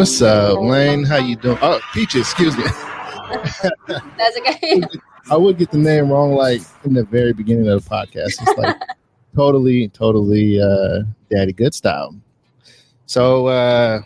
What's 0.00 0.22
up, 0.22 0.58
Lane? 0.60 1.04
How 1.04 1.18
you 1.18 1.36
doing? 1.36 1.58
Oh, 1.60 1.78
Peaches, 1.92 2.22
excuse 2.22 2.56
me. 2.56 2.64
That's 3.86 4.38
okay. 4.38 4.80
I 5.30 5.36
would 5.36 5.58
get 5.58 5.70
the 5.70 5.76
name 5.76 6.08
wrong, 6.08 6.32
like 6.32 6.62
in 6.84 6.94
the 6.94 7.04
very 7.04 7.34
beginning 7.34 7.68
of 7.68 7.84
the 7.84 7.90
podcast. 7.90 8.40
It's 8.40 8.56
like 8.56 8.76
totally, 9.36 9.88
totally 9.88 10.58
uh, 10.58 11.02
Daddy 11.30 11.52
Good 11.52 11.74
style. 11.74 12.16
So, 13.04 13.48
uh, 13.48 14.00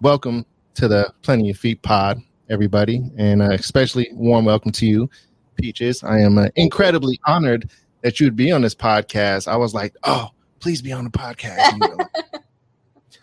welcome 0.00 0.44
to 0.74 0.88
the 0.88 1.14
Plenty 1.22 1.50
of 1.50 1.58
Feet 1.58 1.80
Pod, 1.80 2.20
everybody, 2.50 3.08
and 3.16 3.40
uh, 3.40 3.50
especially 3.50 4.08
warm 4.14 4.46
welcome 4.46 4.72
to 4.72 4.84
you, 4.84 5.08
Peaches. 5.54 6.02
I 6.02 6.18
am 6.18 6.38
uh, 6.38 6.48
incredibly 6.56 7.20
honored 7.24 7.70
that 8.02 8.18
you'd 8.18 8.34
be 8.34 8.50
on 8.50 8.62
this 8.62 8.74
podcast. 8.74 9.46
I 9.46 9.54
was 9.54 9.74
like, 9.74 9.94
oh, 10.02 10.30
please 10.58 10.82
be 10.82 10.90
on 10.90 11.04
the 11.04 11.10
podcast. 11.10 12.08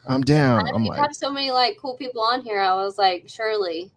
I'm 0.08 0.22
down. 0.22 0.68
I'm 0.74 0.86
like, 0.86 1.00
have 1.00 1.16
so 1.16 1.32
many 1.32 1.52
like 1.52 1.78
cool 1.78 1.96
people 1.96 2.22
on 2.22 2.42
here. 2.42 2.60
I 2.60 2.74
was 2.76 2.98
like, 2.98 3.26
surely, 3.28 3.92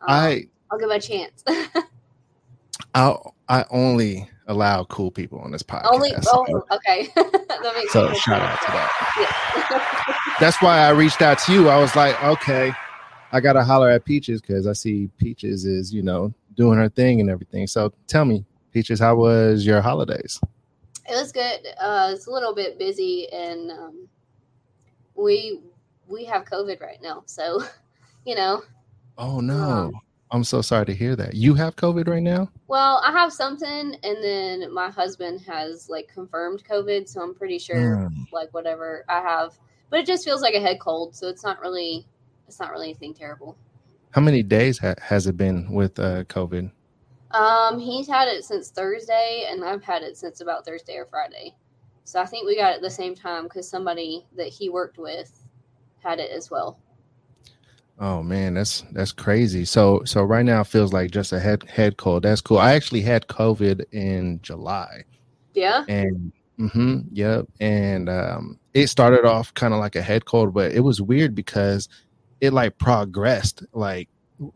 um, 0.00 0.08
I 0.08 0.44
I'll 0.70 0.78
give 0.78 0.90
a 0.90 1.00
chance. 1.00 1.44
I 2.94 3.16
I 3.48 3.64
only 3.70 4.28
allow 4.46 4.84
cool 4.84 5.10
people 5.10 5.38
on 5.40 5.50
this 5.50 5.62
podcast. 5.62 5.92
Only 5.92 6.12
oh 6.28 6.62
okay. 6.72 7.08
so 7.90 8.12
shout 8.14 8.40
out 8.40 8.60
to 8.60 8.72
that. 8.72 9.64
Yeah. 9.70 10.34
That's 10.40 10.60
why 10.62 10.78
I 10.78 10.90
reached 10.90 11.22
out 11.22 11.38
to 11.40 11.52
you. 11.52 11.68
I 11.68 11.78
was 11.78 11.96
like, 11.96 12.22
okay, 12.22 12.72
I 13.32 13.40
gotta 13.40 13.64
holler 13.64 13.90
at 13.90 14.04
Peaches 14.04 14.40
because 14.40 14.66
I 14.66 14.72
see 14.72 15.08
Peaches 15.18 15.64
is 15.64 15.92
you 15.92 16.02
know 16.02 16.32
doing 16.54 16.78
her 16.78 16.88
thing 16.88 17.20
and 17.20 17.30
everything. 17.30 17.66
So 17.66 17.92
tell 18.06 18.24
me, 18.24 18.44
Peaches, 18.72 19.00
how 19.00 19.16
was 19.16 19.66
your 19.66 19.80
holidays? 19.80 20.40
It 21.08 21.14
was 21.14 21.32
good. 21.32 21.66
Uh, 21.80 22.10
it's 22.12 22.26
a 22.26 22.30
little 22.30 22.54
bit 22.54 22.78
busy 22.78 23.28
and 23.32 23.70
um, 23.70 24.08
we 25.16 25.60
we 26.08 26.24
have 26.24 26.44
COVID 26.44 26.80
right 26.80 27.00
now, 27.02 27.22
so 27.26 27.62
you 28.24 28.34
know. 28.34 28.62
Oh 29.18 29.40
no. 29.40 29.62
Um, 29.62 30.00
I'm 30.30 30.44
so 30.44 30.60
sorry 30.60 30.86
to 30.86 30.94
hear 30.94 31.14
that. 31.16 31.34
You 31.34 31.54
have 31.54 31.76
COVID 31.76 32.08
right 32.08 32.22
now? 32.22 32.50
Well, 32.66 33.00
I 33.04 33.12
have 33.12 33.32
something, 33.32 33.96
and 34.02 34.24
then 34.24 34.72
my 34.72 34.90
husband 34.90 35.40
has 35.42 35.88
like 35.88 36.08
confirmed 36.12 36.64
COVID, 36.68 37.08
so 37.08 37.22
I'm 37.22 37.34
pretty 37.34 37.58
sure 37.58 38.10
mm. 38.10 38.32
like 38.32 38.52
whatever 38.52 39.04
I 39.08 39.20
have, 39.20 39.56
but 39.88 40.00
it 40.00 40.06
just 40.06 40.24
feels 40.24 40.42
like 40.42 40.54
a 40.54 40.60
head 40.60 40.80
cold, 40.80 41.14
so 41.14 41.28
it's 41.28 41.44
not 41.44 41.60
really, 41.60 42.06
it's 42.48 42.58
not 42.58 42.72
really 42.72 42.86
anything 42.86 43.14
terrible. 43.14 43.56
How 44.10 44.20
many 44.20 44.42
days 44.42 44.78
ha- 44.78 44.94
has 45.00 45.28
it 45.28 45.36
been 45.36 45.72
with 45.72 45.98
uh, 45.98 46.24
COVID? 46.24 46.72
Um, 47.30 47.78
he's 47.78 48.08
had 48.08 48.28
it 48.28 48.44
since 48.44 48.70
Thursday, 48.70 49.46
and 49.48 49.64
I've 49.64 49.84
had 49.84 50.02
it 50.02 50.16
since 50.16 50.40
about 50.40 50.64
Thursday 50.64 50.96
or 50.96 51.06
Friday. 51.06 51.54
So 52.06 52.20
I 52.20 52.24
think 52.24 52.46
we 52.46 52.56
got 52.56 52.70
it 52.70 52.76
at 52.76 52.82
the 52.82 52.90
same 52.90 53.16
time 53.16 53.44
because 53.44 53.68
somebody 53.68 54.24
that 54.36 54.46
he 54.46 54.68
worked 54.68 54.96
with 54.96 55.42
had 55.98 56.20
it 56.20 56.30
as 56.30 56.52
well. 56.52 56.78
Oh 57.98 58.22
man, 58.22 58.54
that's 58.54 58.84
that's 58.92 59.10
crazy. 59.10 59.64
So 59.64 60.02
so 60.04 60.22
right 60.22 60.44
now 60.44 60.60
it 60.60 60.68
feels 60.68 60.92
like 60.92 61.10
just 61.10 61.32
a 61.32 61.40
head 61.40 61.64
head 61.64 61.96
cold. 61.96 62.22
That's 62.22 62.40
cool. 62.40 62.58
I 62.58 62.74
actually 62.74 63.00
had 63.00 63.26
COVID 63.26 63.86
in 63.90 64.38
July. 64.40 65.02
Yeah. 65.52 65.84
And 65.88 66.32
mm-hmm, 66.60 67.00
yep. 67.10 67.46
And 67.58 68.08
um 68.08 68.60
it 68.72 68.86
started 68.86 69.24
off 69.24 69.52
kind 69.54 69.74
of 69.74 69.80
like 69.80 69.96
a 69.96 70.02
head 70.02 70.26
cold, 70.26 70.54
but 70.54 70.70
it 70.72 70.80
was 70.80 71.02
weird 71.02 71.34
because 71.34 71.88
it 72.40 72.52
like 72.52 72.78
progressed. 72.78 73.64
Like 73.72 74.08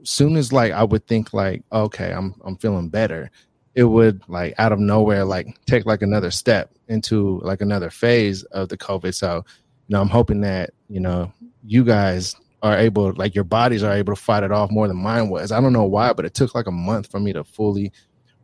soon 0.05 0.37
as 0.37 0.53
like 0.53 0.71
I 0.71 0.84
would 0.84 1.05
think 1.09 1.34
like, 1.34 1.65
okay, 1.72 2.12
I'm 2.12 2.37
I'm 2.44 2.56
feeling 2.59 2.91
better 2.91 3.28
it 3.75 3.84
would 3.84 4.22
like 4.28 4.54
out 4.58 4.72
of 4.72 4.78
nowhere 4.78 5.25
like 5.25 5.47
take 5.66 5.86
like 5.86 6.03
another 6.03 6.31
step 6.31 6.72
into 6.88 7.41
like 7.44 7.60
another 7.60 7.91
phase 7.91 8.42
of 8.44 8.69
the 8.69 8.76
covid. 8.76 9.14
So 9.14 9.44
you 9.88 9.94
know 9.94 10.00
i'm 10.00 10.08
hoping 10.08 10.41
that 10.41 10.70
you 10.88 11.00
know 11.00 11.32
you 11.64 11.84
guys 11.84 12.36
are 12.62 12.76
able 12.76 13.12
like 13.14 13.34
your 13.34 13.44
bodies 13.44 13.82
are 13.82 13.92
able 13.92 14.14
to 14.14 14.20
fight 14.20 14.42
it 14.42 14.53
off 14.53 14.70
more 14.70 14.86
than 14.86 14.97
mine 14.97 15.28
was. 15.28 15.53
I 15.53 15.60
don't 15.60 15.72
know 15.72 15.84
why 15.84 16.12
but 16.12 16.25
it 16.25 16.34
took 16.34 16.54
like 16.54 16.66
a 16.66 16.72
month 16.72 17.10
for 17.10 17.20
me 17.20 17.32
to 17.32 17.44
fully 17.44 17.92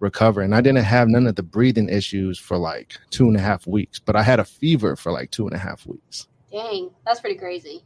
recover. 0.00 0.42
And 0.42 0.54
i 0.54 0.60
didn't 0.60 0.84
have 0.84 1.08
none 1.08 1.26
of 1.26 1.36
the 1.36 1.42
breathing 1.42 1.88
issues 1.88 2.38
for 2.38 2.56
like 2.56 2.96
two 3.10 3.26
and 3.26 3.36
a 3.36 3.40
half 3.40 3.66
weeks 3.66 3.98
but 3.98 4.14
i 4.14 4.22
had 4.22 4.40
a 4.40 4.44
fever 4.44 4.94
for 4.94 5.10
like 5.10 5.30
two 5.30 5.46
and 5.46 5.56
a 5.56 5.58
half 5.58 5.86
weeks. 5.86 6.28
Dang 6.52 6.90
that's 7.04 7.20
pretty 7.20 7.36
crazy. 7.36 7.82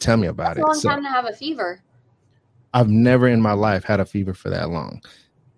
Tell 0.00 0.16
me 0.16 0.28
about 0.28 0.56
that's 0.56 0.58
it. 0.58 0.62
a 0.62 0.66
long 0.66 0.74
so, 0.74 0.88
time 0.88 1.02
to 1.02 1.08
have 1.08 1.26
a 1.26 1.32
fever. 1.32 1.82
I've 2.72 2.88
never 2.88 3.26
in 3.28 3.40
my 3.40 3.54
life 3.54 3.84
had 3.84 3.98
a 4.00 4.04
fever 4.04 4.34
for 4.34 4.50
that 4.50 4.70
long 4.70 5.02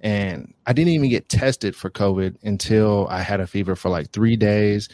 and 0.02 0.54
I 0.66 0.72
didn't 0.72 0.92
even 0.92 1.10
get 1.10 1.28
tested 1.28 1.76
for 1.76 1.90
COVID 1.90 2.36
until 2.42 3.06
I 3.08 3.20
had 3.20 3.40
a 3.40 3.46
fever 3.46 3.76
for 3.76 3.90
like 3.90 4.10
three 4.10 4.36
days. 4.36 4.88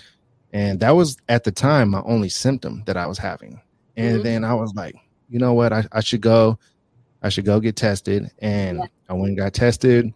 And 0.52 0.80
that 0.80 0.90
was 0.90 1.16
at 1.28 1.44
the 1.44 1.52
time 1.52 1.90
my 1.90 2.02
only 2.04 2.28
symptom 2.28 2.82
that 2.86 2.96
I 2.96 3.06
was 3.06 3.18
having. 3.18 3.60
And 3.96 4.16
mm-hmm. 4.16 4.22
then 4.24 4.44
I 4.44 4.54
was 4.54 4.74
like, 4.74 4.96
you 5.28 5.38
know 5.38 5.54
what? 5.54 5.72
I, 5.72 5.84
I 5.92 6.00
should 6.00 6.20
go. 6.20 6.58
I 7.22 7.28
should 7.28 7.44
go 7.44 7.60
get 7.60 7.76
tested. 7.76 8.30
And 8.40 8.78
yeah. 8.78 8.86
I 9.08 9.12
went 9.14 9.28
and 9.28 9.38
got 9.38 9.54
tested. 9.54 10.12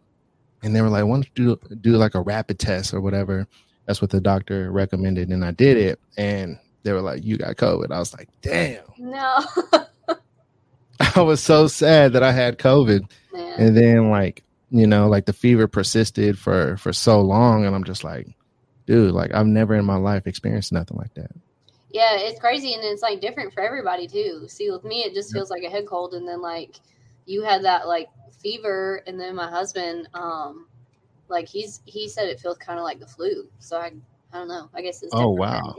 And 0.62 0.74
they 0.74 0.82
were 0.82 0.88
like, 0.88 1.04
why 1.04 1.14
don't 1.14 1.28
you 1.36 1.56
do, 1.56 1.76
do 1.76 1.92
like 1.92 2.14
a 2.14 2.20
rapid 2.20 2.58
test 2.58 2.92
or 2.92 3.00
whatever? 3.00 3.46
That's 3.86 4.02
what 4.02 4.10
the 4.10 4.20
doctor 4.20 4.70
recommended. 4.70 5.28
And 5.30 5.44
I 5.44 5.52
did 5.52 5.76
it. 5.76 6.00
And 6.16 6.58
they 6.82 6.92
were 6.92 7.00
like, 7.00 7.24
you 7.24 7.36
got 7.36 7.56
COVID. 7.56 7.90
I 7.90 7.98
was 7.98 8.12
like, 8.12 8.28
damn. 8.42 8.84
No. 8.98 9.44
I 11.16 11.22
was 11.22 11.42
so 11.42 11.66
sad 11.66 12.12
that 12.12 12.22
I 12.22 12.32
had 12.32 12.58
COVID. 12.58 13.10
Man. 13.32 13.60
And 13.60 13.76
then 13.76 14.10
like 14.10 14.42
you 14.70 14.86
know 14.86 15.08
like 15.08 15.26
the 15.26 15.32
fever 15.32 15.66
persisted 15.66 16.38
for 16.38 16.76
for 16.76 16.92
so 16.92 17.20
long 17.20 17.64
and 17.64 17.74
i'm 17.74 17.84
just 17.84 18.04
like 18.04 18.28
dude 18.86 19.12
like 19.12 19.34
i've 19.34 19.46
never 19.46 19.74
in 19.74 19.84
my 19.84 19.96
life 19.96 20.26
experienced 20.26 20.72
nothing 20.72 20.96
like 20.96 21.12
that. 21.14 21.30
Yeah 21.92 22.16
it's 22.16 22.38
crazy 22.38 22.74
and 22.74 22.84
it's 22.84 23.02
like 23.02 23.20
different 23.20 23.52
for 23.52 23.62
everybody 23.62 24.06
too. 24.06 24.46
See 24.48 24.70
with 24.70 24.84
me 24.84 25.02
it 25.02 25.12
just 25.12 25.32
feels 25.32 25.50
like 25.50 25.64
a 25.64 25.70
head 25.70 25.86
cold 25.86 26.14
and 26.14 26.26
then 26.26 26.40
like 26.40 26.76
you 27.26 27.42
had 27.42 27.64
that 27.64 27.88
like 27.88 28.08
fever 28.40 29.02
and 29.06 29.20
then 29.20 29.34
my 29.34 29.50
husband 29.50 30.08
um 30.14 30.66
like 31.28 31.48
he's 31.48 31.80
he 31.84 32.08
said 32.08 32.28
it 32.28 32.40
feels 32.40 32.58
kind 32.58 32.78
of 32.78 32.84
like 32.84 33.00
the 33.00 33.06
flu 33.06 33.48
so 33.58 33.76
i 33.76 33.92
i 34.32 34.38
don't 34.38 34.48
know. 34.48 34.70
I 34.72 34.82
guess 34.82 35.02
it's 35.02 35.12
oh 35.12 35.30
wow. 35.30 35.74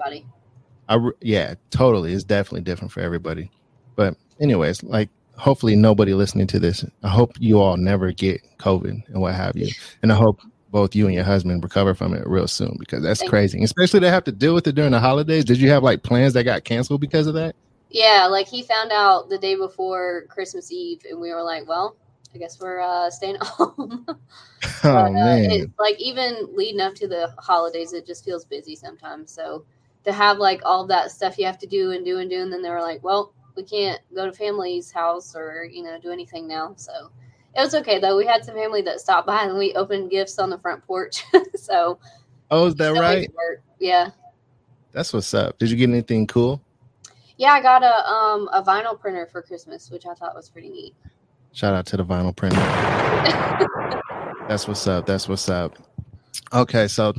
I, 0.89 1.09
yeah 1.21 1.55
totally. 1.69 2.11
It's 2.13 2.25
definitely 2.25 2.61
different 2.61 2.91
for 2.91 2.99
everybody. 2.99 3.49
But 3.95 4.15
anyways 4.39 4.83
like 4.83 5.09
hopefully 5.41 5.75
nobody 5.75 6.13
listening 6.13 6.45
to 6.45 6.59
this. 6.59 6.85
I 7.01 7.09
hope 7.09 7.33
you 7.39 7.59
all 7.59 7.75
never 7.75 8.11
get 8.11 8.41
COVID 8.59 9.07
and 9.07 9.21
what 9.21 9.33
have 9.33 9.57
you. 9.57 9.69
And 10.03 10.11
I 10.11 10.15
hope 10.15 10.39
both 10.69 10.95
you 10.95 11.07
and 11.07 11.15
your 11.15 11.23
husband 11.23 11.63
recover 11.63 11.95
from 11.95 12.13
it 12.13 12.27
real 12.27 12.47
soon 12.47 12.77
because 12.79 13.01
that's 13.01 13.27
crazy. 13.27 13.61
Especially 13.63 13.99
to 14.01 14.11
have 14.11 14.23
to 14.25 14.31
deal 14.31 14.53
with 14.53 14.67
it 14.67 14.75
during 14.75 14.91
the 14.91 14.99
holidays. 14.99 15.43
Did 15.43 15.57
you 15.57 15.71
have 15.71 15.81
like 15.81 16.03
plans 16.03 16.33
that 16.33 16.43
got 16.43 16.63
canceled 16.63 17.01
because 17.01 17.25
of 17.25 17.33
that? 17.33 17.55
Yeah, 17.89 18.27
like 18.29 18.47
he 18.47 18.61
found 18.61 18.91
out 18.91 19.29
the 19.29 19.39
day 19.39 19.55
before 19.55 20.25
Christmas 20.29 20.71
Eve, 20.71 21.01
and 21.09 21.19
we 21.19 21.33
were 21.33 21.43
like, 21.43 21.67
"Well, 21.67 21.97
I 22.33 22.37
guess 22.37 22.57
we're 22.57 22.79
uh, 22.79 23.09
staying 23.09 23.35
at 23.35 23.43
home." 23.43 24.05
oh 24.07 24.15
but, 24.81 25.07
uh, 25.07 25.09
man! 25.09 25.51
It, 25.51 25.71
like 25.77 25.99
even 25.99 26.47
leading 26.53 26.79
up 26.79 26.95
to 26.95 27.07
the 27.09 27.33
holidays, 27.37 27.91
it 27.91 28.07
just 28.07 28.23
feels 28.23 28.45
busy 28.45 28.77
sometimes. 28.77 29.29
So 29.31 29.65
to 30.05 30.13
have 30.13 30.37
like 30.37 30.61
all 30.63 30.87
that 30.87 31.11
stuff 31.11 31.37
you 31.37 31.45
have 31.45 31.59
to 31.59 31.67
do 31.67 31.91
and 31.91 32.05
do 32.05 32.19
and 32.19 32.29
do, 32.29 32.41
and 32.41 32.53
then 32.53 32.61
they 32.61 32.69
were 32.69 32.79
like, 32.79 33.03
"Well, 33.03 33.33
we 33.55 33.63
can't 33.63 33.99
go 34.15 34.25
to 34.25 34.31
family's 34.31 34.91
house 34.91 35.35
or 35.35 35.65
you 35.65 35.83
know 35.83 35.99
do 35.99 36.11
anything 36.11 36.47
now. 36.47 36.73
So 36.77 37.11
it 37.55 37.61
was 37.61 37.75
okay 37.75 37.99
though. 37.99 38.17
We 38.17 38.25
had 38.25 38.45
some 38.45 38.55
family 38.55 38.81
that 38.83 38.99
stopped 38.99 39.27
by 39.27 39.43
and 39.43 39.57
we 39.57 39.73
opened 39.73 40.11
gifts 40.11 40.39
on 40.39 40.49
the 40.49 40.57
front 40.59 40.85
porch. 40.85 41.23
so 41.55 41.99
oh, 42.49 42.67
is 42.67 42.75
that 42.75 42.93
right? 42.93 43.29
Yeah. 43.79 44.11
That's 44.91 45.13
what's 45.13 45.33
up. 45.33 45.57
Did 45.57 45.71
you 45.71 45.77
get 45.77 45.89
anything 45.89 46.27
cool? 46.27 46.61
Yeah, 47.37 47.51
I 47.51 47.61
got 47.61 47.83
a 47.83 48.09
um 48.09 48.49
a 48.53 48.61
vinyl 48.61 48.99
printer 48.99 49.25
for 49.25 49.41
Christmas, 49.41 49.89
which 49.89 50.05
I 50.05 50.13
thought 50.13 50.35
was 50.35 50.49
pretty 50.49 50.69
neat. 50.69 50.95
Shout 51.53 51.73
out 51.73 51.85
to 51.87 51.97
the 51.97 52.05
vinyl 52.05 52.35
printer. 52.35 52.57
That's 54.47 54.67
what's 54.67 54.85
up. 54.87 55.05
That's 55.05 55.27
what's 55.27 55.49
up. 55.49 55.77
Okay, 56.53 56.87
so 56.87 57.13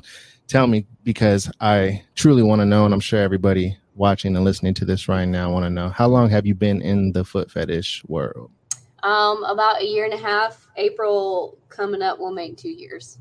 tell 0.49 0.67
me 0.67 0.87
because 1.03 1.51
I 1.61 2.03
truly 2.15 2.43
want 2.43 2.61
to 2.61 2.67
know, 2.67 2.85
and 2.85 2.95
I'm 2.95 3.01
sure 3.01 3.21
everybody 3.21 3.77
watching 3.95 4.35
and 4.37 4.45
listening 4.45 4.75
to 4.75 4.85
this 4.85 5.09
right 5.09 5.27
now 5.27 5.49
I 5.49 5.53
want 5.53 5.65
to 5.65 5.71
know 5.71 5.89
how 5.89 6.07
long 6.09 6.31
have 6.31 6.47
you 6.47 6.55
been 6.55 6.81
in 6.81 7.13
the 7.13 7.25
foot 7.25 7.51
fetish 7.51 8.03
world? 8.07 8.51
Um, 9.03 9.43
about 9.45 9.83
a 9.83 9.85
year 9.85 10.05
and 10.05 10.15
a 10.15 10.19
half. 10.19 10.69
April 10.77 11.59
coming 11.69 12.03
up 12.03 12.19
will 12.19 12.33
make 12.33 12.57
two 12.57 12.71
years. 12.71 13.19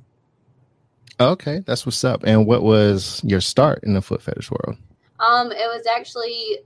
Okay, 1.19 1.61
that's 1.65 1.85
what's 1.85 2.03
up. 2.03 2.23
And 2.23 2.47
what 2.47 2.63
was 2.63 3.21
your 3.23 3.41
start 3.41 3.83
in 3.83 3.93
the 3.93 4.01
foot 4.01 4.21
fetish 4.21 4.49
world? 4.51 4.77
Um, 5.19 5.51
it 5.51 5.67
was 5.67 5.85
actually 5.85 6.59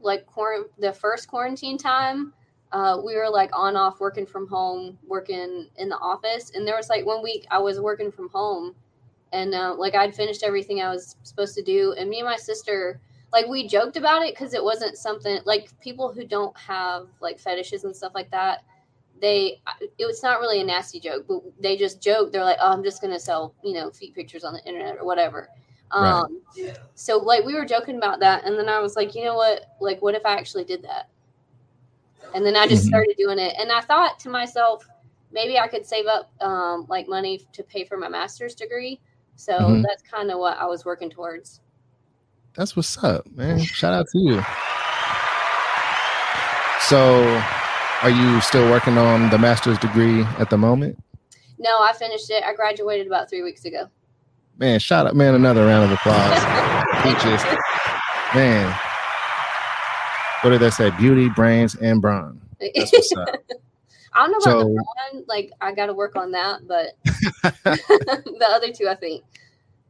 like 0.00 0.26
quar- 0.26 0.66
the 0.78 0.92
first 0.92 1.28
quarantine 1.28 1.78
time. 1.78 2.32
Uh, 2.72 3.00
we 3.04 3.14
were 3.14 3.28
like 3.28 3.50
on 3.52 3.76
off 3.76 4.00
working 4.00 4.26
from 4.26 4.46
home, 4.46 4.98
working 5.06 5.68
in 5.76 5.88
the 5.88 5.96
office, 5.98 6.52
and 6.54 6.66
there 6.66 6.76
was 6.76 6.88
like 6.88 7.06
one 7.06 7.22
week 7.22 7.46
I 7.50 7.58
was 7.58 7.80
working 7.80 8.10
from 8.10 8.28
home, 8.28 8.74
and 9.32 9.54
uh, 9.54 9.74
like 9.76 9.94
I'd 9.94 10.14
finished 10.14 10.42
everything 10.42 10.80
I 10.80 10.90
was 10.90 11.16
supposed 11.22 11.54
to 11.54 11.62
do, 11.62 11.94
and 11.96 12.10
me 12.10 12.18
and 12.18 12.28
my 12.28 12.36
sister 12.36 13.00
like 13.32 13.46
we 13.46 13.66
joked 13.66 13.96
about 13.96 14.22
it 14.22 14.34
because 14.34 14.54
it 14.54 14.62
wasn't 14.62 14.96
something 14.96 15.38
like 15.44 15.68
people 15.80 16.12
who 16.12 16.24
don't 16.24 16.56
have 16.56 17.08
like 17.20 17.38
fetishes 17.38 17.84
and 17.84 17.94
stuff 17.94 18.12
like 18.14 18.30
that 18.30 18.64
they 19.20 19.60
it 19.98 20.06
was 20.06 20.22
not 20.22 20.40
really 20.40 20.60
a 20.60 20.64
nasty 20.64 21.00
joke 21.00 21.24
but 21.28 21.40
they 21.60 21.76
just 21.76 22.00
joke 22.00 22.30
they're 22.32 22.44
like 22.44 22.58
oh 22.60 22.72
i'm 22.72 22.84
just 22.84 23.00
gonna 23.00 23.18
sell 23.18 23.54
you 23.62 23.74
know 23.74 23.90
feet 23.90 24.14
pictures 24.14 24.44
on 24.44 24.52
the 24.52 24.64
internet 24.64 24.96
or 24.98 25.04
whatever 25.04 25.48
um 25.90 26.40
right. 26.56 26.78
so 26.94 27.18
like 27.18 27.44
we 27.44 27.54
were 27.54 27.64
joking 27.64 27.96
about 27.96 28.20
that 28.20 28.44
and 28.44 28.56
then 28.58 28.68
i 28.68 28.78
was 28.78 28.96
like 28.96 29.14
you 29.14 29.24
know 29.24 29.34
what 29.34 29.66
like 29.80 30.00
what 30.02 30.14
if 30.14 30.24
i 30.24 30.34
actually 30.34 30.64
did 30.64 30.82
that 30.82 31.08
And 32.34 32.44
then 32.44 32.56
I 32.56 32.66
just 32.66 32.84
Mhm. 32.84 32.88
started 32.88 33.14
doing 33.16 33.38
it. 33.38 33.54
And 33.58 33.72
I 33.72 33.80
thought 33.80 34.18
to 34.20 34.28
myself, 34.28 34.86
maybe 35.32 35.58
I 35.58 35.68
could 35.68 35.86
save 35.86 36.06
up 36.06 36.30
um, 36.42 36.86
like 36.88 37.08
money 37.08 37.40
to 37.52 37.62
pay 37.62 37.84
for 37.84 37.96
my 37.96 38.08
master's 38.08 38.54
degree. 38.54 39.00
So 39.36 39.54
Mhm. 39.70 39.82
that's 39.82 40.02
kind 40.02 40.30
of 40.30 40.38
what 40.38 40.58
I 40.58 40.66
was 40.66 40.84
working 40.84 41.10
towards. 41.10 41.60
That's 42.58 42.74
what's 42.74 42.98
up, 43.04 43.24
man. 43.36 43.60
Shout 43.60 43.94
out 43.94 44.08
to 44.08 44.18
you. 44.18 44.42
So, 46.80 47.22
are 48.02 48.10
you 48.10 48.40
still 48.40 48.68
working 48.68 48.98
on 48.98 49.30
the 49.30 49.38
master's 49.38 49.78
degree 49.78 50.24
at 50.40 50.50
the 50.50 50.58
moment? 50.58 51.00
No, 51.60 51.70
I 51.80 51.92
finished 51.92 52.28
it. 52.30 52.42
I 52.42 52.52
graduated 52.54 53.06
about 53.06 53.30
three 53.30 53.44
weeks 53.44 53.64
ago. 53.64 53.86
Man, 54.58 54.80
shout 54.80 55.06
out, 55.06 55.14
man. 55.14 55.36
Another 55.36 55.66
round 55.66 55.84
of 55.84 55.96
applause. 55.96 56.36
Peaches. 57.04 57.44
Man. 58.34 58.76
What 60.40 60.50
did 60.50 60.58
they 60.58 60.70
say? 60.70 60.90
Beauty, 60.98 61.28
brains, 61.28 61.76
and 61.76 62.02
brawn. 62.02 62.40
That's 62.58 62.92
what's 62.92 63.12
up. 63.18 63.28
I 64.14 64.26
don't 64.26 64.32
know 64.32 64.38
about 64.38 64.58
the 64.64 64.66
one. 64.66 65.24
Like 65.28 65.52
I 65.60 65.72
got 65.72 65.86
to 65.86 65.94
work 65.94 66.16
on 66.16 66.32
that, 66.32 66.66
but 66.66 66.96
the 67.04 68.48
other 68.50 68.72
two, 68.72 68.88
I 68.88 68.96
think. 68.96 69.22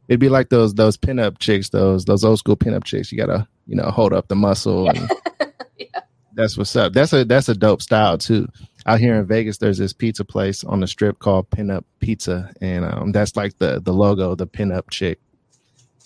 It'd 0.09 0.19
be 0.19 0.27
like 0.29 0.49
those 0.49 0.73
those 0.73 0.97
pinup 0.97 1.39
chicks, 1.39 1.69
those 1.69 2.03
those 2.05 2.25
old 2.25 2.39
school 2.39 2.57
pinup 2.57 2.83
chicks. 2.83 3.11
You 3.11 3.17
gotta, 3.17 3.47
you 3.67 3.75
know, 3.75 3.89
hold 3.91 4.11
up 4.11 4.27
the 4.27 4.35
muscle. 4.35 4.89
And 4.89 5.09
Yeah. 5.77 6.01
That's 6.33 6.57
what's 6.57 6.75
up. 6.75 6.91
That's 6.93 7.13
a 7.13 7.23
that's 7.23 7.47
a 7.47 7.55
dope 7.55 7.81
style 7.81 8.17
too. 8.17 8.47
Out 8.85 8.99
here 8.99 9.15
in 9.15 9.25
Vegas, 9.25 9.57
there's 9.57 9.77
this 9.77 9.93
pizza 9.93 10.25
place 10.25 10.63
on 10.63 10.79
the 10.79 10.87
strip 10.87 11.19
called 11.19 11.49
Pinup 11.51 11.83
Pizza, 11.99 12.51
and 12.61 12.85
um, 12.85 13.11
that's 13.11 13.35
like 13.35 13.57
the 13.59 13.79
the 13.79 13.93
logo, 13.93 14.35
the 14.35 14.47
pinup 14.47 14.89
chick. 14.89 15.19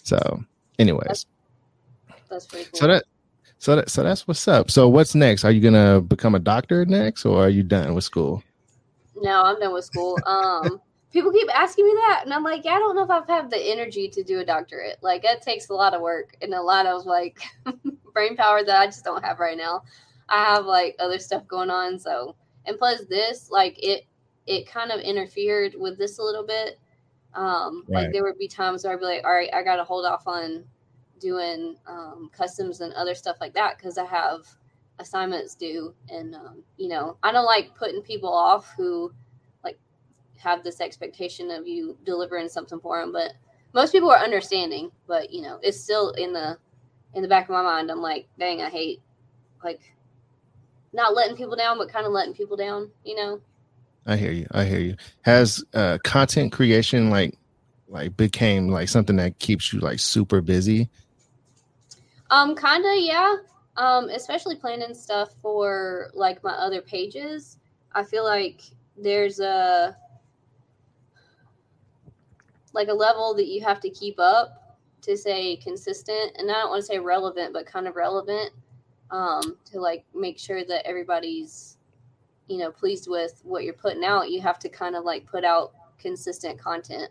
So, 0.04 0.44
anyways, 0.80 1.26
That's 2.30 2.46
pretty 2.46 2.66
cool. 2.66 2.80
so 2.80 2.88
that 2.88 3.04
so 3.58 3.76
that 3.78 3.90
so 3.90 4.04
that's 4.04 4.28
what's 4.28 4.48
up. 4.48 4.70
So, 4.70 4.90
what's 4.90 5.16
next? 5.16 5.46
Are 5.46 5.52
you 5.52 5.62
gonna 5.62 6.02
become 6.02 6.36
a 6.36 6.40
doctor 6.40 6.86
next, 6.86 7.26
or 7.26 7.46
are 7.46 7.50
you 7.50 7.64
done 7.64 7.94
with 7.94 8.04
school? 8.04 8.44
No, 9.16 9.44
I'm 9.44 9.60
done 9.60 9.74
with 9.74 9.86
school. 9.86 10.18
Um, 10.26 10.82
people 11.14 11.32
keep 11.32 11.48
asking 11.56 11.86
me 11.86 11.94
that, 11.96 12.22
and 12.26 12.34
I'm 12.34 12.44
like, 12.44 12.66
yeah, 12.66 12.74
I 12.74 12.80
don't 12.80 12.96
know 12.96 13.04
if 13.04 13.12
I've 13.12 13.28
had 13.28 13.50
the 13.50 13.58
energy 13.72 14.10
to 14.10 14.24
do 14.24 14.40
a 14.40 14.46
doctorate. 14.46 14.98
Like, 15.02 15.22
that 15.24 15.42
takes 15.42 15.70
a 15.70 15.74
lot 15.74 15.94
of 15.94 16.02
work 16.02 16.36
and 16.42 16.54
a 16.54 16.62
lot 16.62 16.86
of 16.86 17.06
like 17.06 17.42
brain 18.14 18.36
power 18.36 18.64
that 18.64 18.80
I 18.82 18.86
just 18.88 19.06
don't 19.06 19.24
have 19.24 19.40
right 19.40 19.58
now. 19.58 19.84
I 20.30 20.44
have 20.44 20.66
like 20.66 20.96
other 21.00 21.20
stuff 21.20 21.48
going 21.48 21.70
on, 21.70 22.00
so 22.00 22.36
and 22.66 22.78
plus 22.78 23.06
this, 23.06 23.50
like 23.52 23.82
it, 23.82 24.06
it 24.48 24.68
kind 24.68 24.92
of 24.92 25.00
interfered 25.00 25.76
with 25.78 25.98
this 25.98 26.18
a 26.18 26.24
little 26.24 26.46
bit. 26.46 26.80
Um, 27.34 27.84
Right. 27.88 28.04
like 28.04 28.12
there 28.14 28.24
would 28.24 28.38
be 28.38 28.48
times 28.48 28.84
where 28.84 28.94
I'd 28.94 29.00
be 29.00 29.06
like, 29.06 29.24
all 29.24 29.34
right, 29.34 29.50
I 29.54 29.64
got 29.64 29.78
to 29.78 29.84
hold 29.84 30.06
off 30.06 30.28
on 30.28 30.64
doing 31.20 31.76
um, 31.88 32.30
customs 32.36 32.82
and 32.82 32.94
other 32.94 33.16
stuff 33.16 33.38
like 33.40 33.54
that 33.54 33.78
because 33.78 33.98
I 33.98 34.06
have 34.06 34.46
assignments 35.00 35.56
due 35.56 35.94
and 36.10 36.36
um, 36.36 36.64
you 36.78 36.88
know 36.88 37.18
i 37.24 37.32
don't 37.32 37.46
like 37.46 37.74
putting 37.76 38.02
people 38.02 38.32
off 38.32 38.74
who 38.78 39.12
have 40.44 40.64
this 40.64 40.82
expectation 40.82 41.50
of 41.52 41.68
you 41.68 41.98
delivering 42.06 42.50
something 42.50 42.80
for 42.80 43.00
them 43.00 43.12
but 43.12 43.34
most 43.74 43.92
people 43.92 44.12
are 44.12 44.18
understanding 44.18 44.92
but 45.08 45.32
you 45.32 45.42
know 45.42 45.60
it's 45.62 45.80
still 45.80 46.12
in 46.12 46.34
the 46.34 46.58
in 47.14 47.22
the 47.22 47.28
back 47.28 47.46
of 47.46 47.52
my 47.52 47.62
mind 47.62 47.90
i'm 47.90 48.02
like 48.02 48.28
dang 48.38 48.62
i 48.62 48.70
hate 48.70 49.02
like 49.64 49.82
not 50.92 51.16
letting 51.16 51.36
people 51.36 51.56
down 51.56 51.78
but 51.78 51.92
kind 51.92 52.06
of 52.06 52.12
letting 52.12 52.34
people 52.34 52.58
down 52.58 52.90
you 53.04 53.16
know 53.16 53.40
I 54.06 54.18
hear 54.18 54.32
you. 54.32 54.48
I 54.52 54.66
hear 54.66 54.80
you. 54.80 54.96
Has 55.22 55.64
uh, 55.74 55.98
content 56.04 56.52
creation 56.52 57.10
like 57.10 57.38
like 57.88 58.18
became 58.18 58.70
like 58.70 58.90
something 58.90 59.16
that 59.18 59.40
keeps 59.40 59.72
you 59.72 59.80
like 59.80 60.00
super 60.00 60.42
busy? 60.42 60.90
Um, 62.30 62.56
kinda, 62.56 62.96
yeah. 63.00 63.36
Um, 63.78 64.10
especially 64.10 64.56
planning 64.56 64.94
stuff 64.94 65.34
for 65.42 66.10
like 66.14 66.44
my 66.44 66.52
other 66.52 66.82
pages. 66.82 67.58
I 67.94 68.04
feel 68.04 68.24
like 68.24 68.62
there's 68.98 69.40
a 69.40 69.96
like 72.74 72.90
a 72.90 72.94
level 72.94 73.34
that 73.36 73.48
you 73.48 73.62
have 73.62 73.80
to 73.82 73.90
keep 73.90 74.20
up 74.20 74.78
to 75.02 75.18
say 75.18 75.56
consistent, 75.58 76.32
and 76.38 76.50
I 76.50 76.56
don't 76.56 76.70
want 76.70 76.82
to 76.82 76.86
say 76.88 77.00
relevant, 77.00 77.54
but 77.54 77.66
kind 77.66 77.88
of 77.88 77.96
relevant. 77.96 78.52
Um, 79.12 79.58
to 79.66 79.80
like 79.80 80.06
make 80.16 80.40
sure 80.40 80.64
that 80.66 80.88
everybody's 80.88 81.78
you 82.48 82.58
know 82.58 82.72
pleased 82.72 83.08
with 83.10 83.42
what 83.44 83.64
you're 83.64 83.74
putting 83.74 84.04
out. 84.04 84.32
You 84.32 84.42
have 84.42 84.60
to 84.60 84.70
kind 84.70 84.96
of 84.96 85.04
like 85.06 85.26
put 85.26 85.44
out 85.44 85.74
consistent 86.00 86.60
content. 86.60 87.10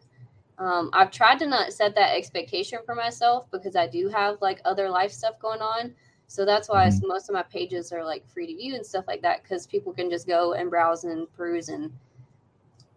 Um, 0.59 0.91
I've 0.93 1.11
tried 1.11 1.39
to 1.41 1.47
not 1.47 1.73
set 1.73 1.95
that 1.95 2.17
expectation 2.17 2.81
for 2.85 2.95
myself 2.95 3.51
because 3.51 3.77
I 3.77 3.87
do 3.87 4.09
have 4.09 4.41
like 4.43 4.61
other 4.65 4.89
life 4.91 5.11
stuff 5.13 5.39
going 5.41 5.61
on. 5.61 5.95
So 6.29 6.45
that's 6.45 6.69
why 6.69 6.87
Mhm. 6.89 7.07
most 7.09 7.29
of 7.29 7.35
my 7.35 7.43
pages 7.43 7.93
are 7.93 8.05
like 8.05 8.27
free 8.29 8.47
to 8.47 8.57
view 8.57 8.75
and 8.75 8.85
stuff 8.87 9.07
like 9.09 9.23
that 9.23 9.43
because 9.43 9.67
people 9.67 9.93
can 9.93 10.11
just 10.11 10.27
go 10.27 10.53
and 10.55 10.71
browse 10.71 11.05
and 11.05 11.33
peruse 11.35 11.69
and 11.69 11.93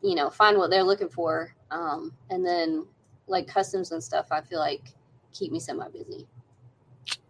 you 0.02 0.16
know 0.16 0.30
find 0.30 0.58
what 0.58 0.70
they're 0.70 0.84
looking 0.84 1.10
for. 1.10 1.55
Um, 1.72 2.14
and 2.30 2.46
then 2.46 2.86
like 3.28 3.48
customs 3.48 3.92
and 3.92 4.04
stuff, 4.04 4.28
I 4.32 4.42
feel 4.42 4.60
like 4.60 4.94
keep 5.34 5.52
me 5.52 5.60
semi 5.60 5.88
busy. 5.90 6.28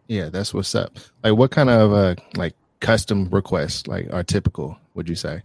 Yeah, 0.07 0.29
that's 0.29 0.53
what's 0.53 0.75
up. 0.75 0.97
Like, 1.23 1.35
what 1.35 1.51
kind 1.51 1.69
of 1.69 1.91
uh 1.93 2.15
like 2.35 2.55
custom 2.79 3.29
requests 3.29 3.87
like 3.87 4.07
are 4.11 4.23
typical? 4.23 4.77
Would 4.93 5.09
you 5.09 5.15
say? 5.15 5.41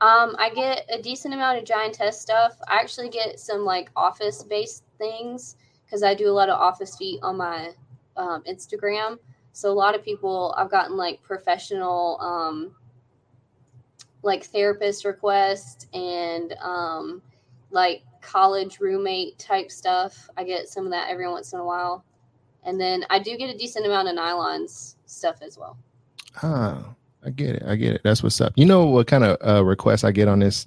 Um, 0.00 0.34
I 0.38 0.50
get 0.50 0.86
a 0.90 1.00
decent 1.00 1.34
amount 1.34 1.58
of 1.58 1.64
giantess 1.64 2.20
stuff. 2.20 2.58
I 2.68 2.76
actually 2.76 3.08
get 3.08 3.40
some 3.40 3.64
like 3.64 3.90
office 3.96 4.42
based 4.42 4.84
things 4.98 5.56
because 5.84 6.02
I 6.02 6.14
do 6.14 6.28
a 6.28 6.32
lot 6.32 6.48
of 6.48 6.60
office 6.60 6.96
feet 6.96 7.20
on 7.22 7.36
my 7.36 7.70
um, 8.16 8.42
Instagram. 8.42 9.18
So 9.52 9.70
a 9.70 9.72
lot 9.72 9.94
of 9.94 10.04
people 10.04 10.54
I've 10.58 10.70
gotten 10.70 10.96
like 10.96 11.22
professional 11.22 12.18
um, 12.20 12.74
like 14.22 14.44
therapist 14.44 15.04
requests 15.04 15.86
and 15.94 16.54
um, 16.60 17.22
like 17.70 18.02
college 18.20 18.80
roommate 18.80 19.38
type 19.38 19.70
stuff. 19.70 20.28
I 20.36 20.44
get 20.44 20.68
some 20.68 20.84
of 20.84 20.90
that 20.92 21.10
every 21.10 21.28
once 21.28 21.52
in 21.52 21.60
a 21.60 21.64
while. 21.64 22.04
And 22.64 22.80
then 22.80 23.04
I 23.10 23.18
do 23.18 23.36
get 23.36 23.54
a 23.54 23.58
decent 23.58 23.86
amount 23.86 24.08
of 24.08 24.14
nylons 24.14 24.96
stuff 25.06 25.36
as 25.42 25.58
well. 25.58 25.76
Ah, 26.42 26.94
I 27.24 27.30
get 27.30 27.56
it. 27.56 27.62
I 27.66 27.76
get 27.76 27.94
it. 27.94 28.00
That's 28.04 28.22
what's 28.22 28.40
up. 28.40 28.52
You 28.56 28.64
know 28.64 28.86
what 28.86 29.06
kind 29.06 29.24
of 29.24 29.36
uh, 29.46 29.64
requests 29.64 30.04
I 30.04 30.12
get 30.12 30.28
on 30.28 30.38
this 30.38 30.66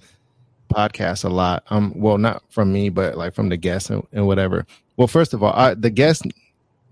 podcast 0.73 1.23
a 1.25 1.29
lot. 1.29 1.63
Um, 1.69 1.93
well, 1.95 2.17
not 2.17 2.43
from 2.49 2.71
me, 2.71 2.89
but 2.89 3.17
like 3.17 3.33
from 3.33 3.49
the 3.49 3.57
guests 3.57 3.89
and, 3.89 4.05
and 4.11 4.27
whatever. 4.27 4.65
Well, 4.95 5.07
first 5.07 5.33
of 5.33 5.43
all, 5.43 5.53
I, 5.53 5.73
the 5.73 5.89
guests 5.89 6.23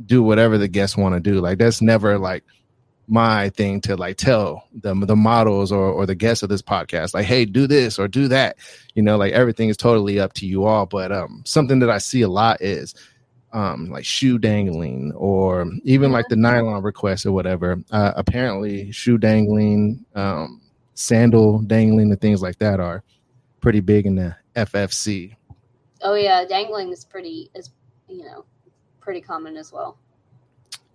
do 0.06 0.24
whatever 0.24 0.58
the 0.58 0.68
guests 0.68 0.98
want 0.98 1.16
to 1.16 1.20
do. 1.20 1.40
Like 1.40 1.58
that's 1.58 1.82
never 1.82 2.18
like 2.18 2.44
my 3.08 3.50
thing 3.50 3.82
to 3.82 3.96
like 3.96 4.18
tell 4.18 4.68
the 4.74 4.94
the 4.94 5.16
models 5.16 5.72
or 5.72 5.92
or 5.92 6.06
the 6.06 6.16
guests 6.16 6.44
of 6.44 6.50
this 6.50 6.62
podcast 6.62 7.14
like, 7.14 7.26
hey, 7.26 7.46
do 7.46 7.68
this 7.68 8.00
or 8.00 8.08
do 8.08 8.28
that. 8.28 8.58
You 8.94 9.04
know, 9.04 9.18
like 9.18 9.34
everything 9.34 9.70
is 9.70 9.78
totally 9.78 10.20
up 10.20 10.34
to 10.34 10.46
you 10.46 10.66
all. 10.66 10.86
But 10.86 11.12
um, 11.12 11.44
something 11.46 11.80
that 11.80 11.90
I 11.90 12.00
see 12.00 12.22
a 12.22 12.30
lot 12.30 12.62
is 12.62 12.96
um 13.54 13.90
like 13.90 14.04
shoe 14.04 14.38
dangling 14.38 15.14
or 15.14 15.66
even 15.84 16.12
like 16.12 16.28
the 16.28 16.36
nylon 16.36 16.82
request 16.82 17.26
or 17.26 17.32
whatever 17.32 17.82
uh 17.92 18.12
apparently 18.18 18.92
shoe 18.92 19.18
dangling 19.18 20.04
um 20.16 20.60
sandal 20.96 21.60
dangling 21.60 22.12
and 22.12 22.20
things 22.20 22.42
like 22.42 22.58
that 22.58 22.82
are 22.82 23.02
pretty 23.62 23.80
big 23.80 24.08
in 24.08 24.16
the 24.16 24.36
ffc 24.56 25.38
Oh 26.06 26.14
yeah, 26.14 26.46
dangling 26.46 26.92
is 26.92 27.04
pretty 27.04 27.50
is 27.56 27.72
you 28.08 28.24
know 28.24 28.46
pretty 29.00 29.22
common 29.22 29.58
as 29.58 29.72
well. 29.72 29.98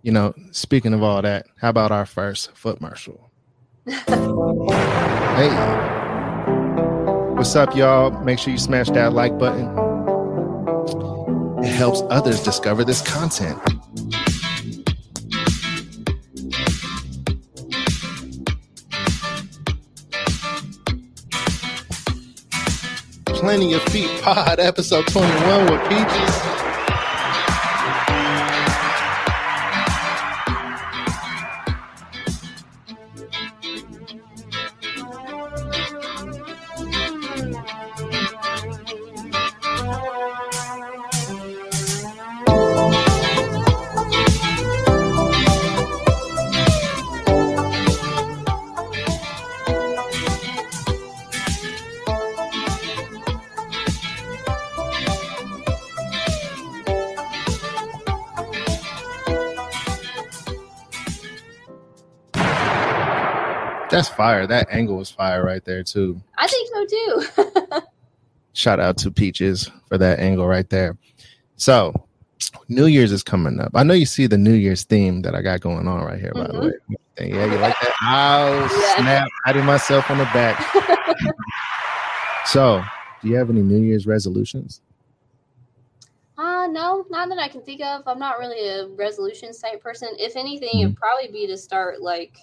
You 0.01 0.11
know 0.11 0.33
speaking 0.51 0.93
of 0.93 1.03
all 1.03 1.21
that 1.21 1.47
how 1.57 1.69
about 1.69 1.91
our 1.91 2.05
first 2.05 2.55
foot 2.55 2.81
marshal? 2.81 3.31
Hey. 5.31 5.49
What's 7.35 7.55
up 7.55 7.75
y'all? 7.75 8.11
Make 8.21 8.37
sure 8.37 8.51
you 8.51 8.59
smash 8.59 8.89
that 8.91 9.13
like 9.13 9.39
button. 9.39 9.65
It 11.63 11.73
helps 11.73 12.01
others 12.09 12.43
discover 12.43 12.83
this 12.83 13.01
content. 13.01 13.57
Plenty 23.25 23.73
of 23.73 23.81
Feet 23.83 24.21
Pod, 24.21 24.59
episode 24.59 25.07
21 25.07 25.71
with 25.71 25.89
Peaches. 25.89 26.70
Fire. 64.47 64.59
That 64.59 64.67
angle 64.71 64.97
was 64.97 65.09
fire 65.09 65.43
right 65.43 65.63
there 65.63 65.83
too. 65.83 66.21
I 66.37 66.47
think 66.47 66.69
so 66.73 66.85
too. 66.85 67.81
Shout 68.53 68.79
out 68.79 68.97
to 68.97 69.11
Peaches 69.11 69.69
for 69.87 69.97
that 69.97 70.19
angle 70.19 70.47
right 70.47 70.69
there. 70.69 70.97
So, 71.55 71.93
New 72.67 72.87
Year's 72.87 73.11
is 73.11 73.23
coming 73.23 73.59
up. 73.59 73.71
I 73.75 73.83
know 73.83 73.93
you 73.93 74.05
see 74.05 74.27
the 74.27 74.37
New 74.37 74.53
Year's 74.53 74.83
theme 74.83 75.21
that 75.21 75.35
I 75.35 75.41
got 75.41 75.61
going 75.61 75.87
on 75.87 76.03
right 76.03 76.19
here, 76.19 76.33
by 76.33 76.41
mm-hmm. 76.41 76.57
the 76.57 76.67
way. 76.67 77.27
Yeah, 77.29 77.45
you 77.45 77.57
like 77.59 77.75
that? 77.81 77.93
Oh, 78.03 78.95
yeah. 78.97 79.01
snap. 79.01 79.27
Patting 79.45 79.65
myself 79.65 80.09
on 80.09 80.17
the 80.17 80.25
back. 80.25 80.59
so, 82.45 82.83
do 83.21 83.29
you 83.29 83.35
have 83.35 83.49
any 83.49 83.61
New 83.61 83.81
Year's 83.81 84.07
resolutions? 84.07 84.81
Uh, 86.37 86.67
no, 86.67 87.05
not 87.09 87.29
that 87.29 87.37
I 87.37 87.47
can 87.47 87.61
think 87.61 87.81
of. 87.81 88.01
I'm 88.07 88.19
not 88.19 88.39
really 88.39 88.67
a 88.67 88.87
resolutions 88.87 89.59
type 89.59 89.81
person. 89.81 90.09
If 90.17 90.35
anything, 90.35 90.69
mm-hmm. 90.69 90.87
it'd 90.87 90.97
probably 90.97 91.31
be 91.31 91.45
to 91.47 91.57
start 91.57 92.01
like 92.01 92.37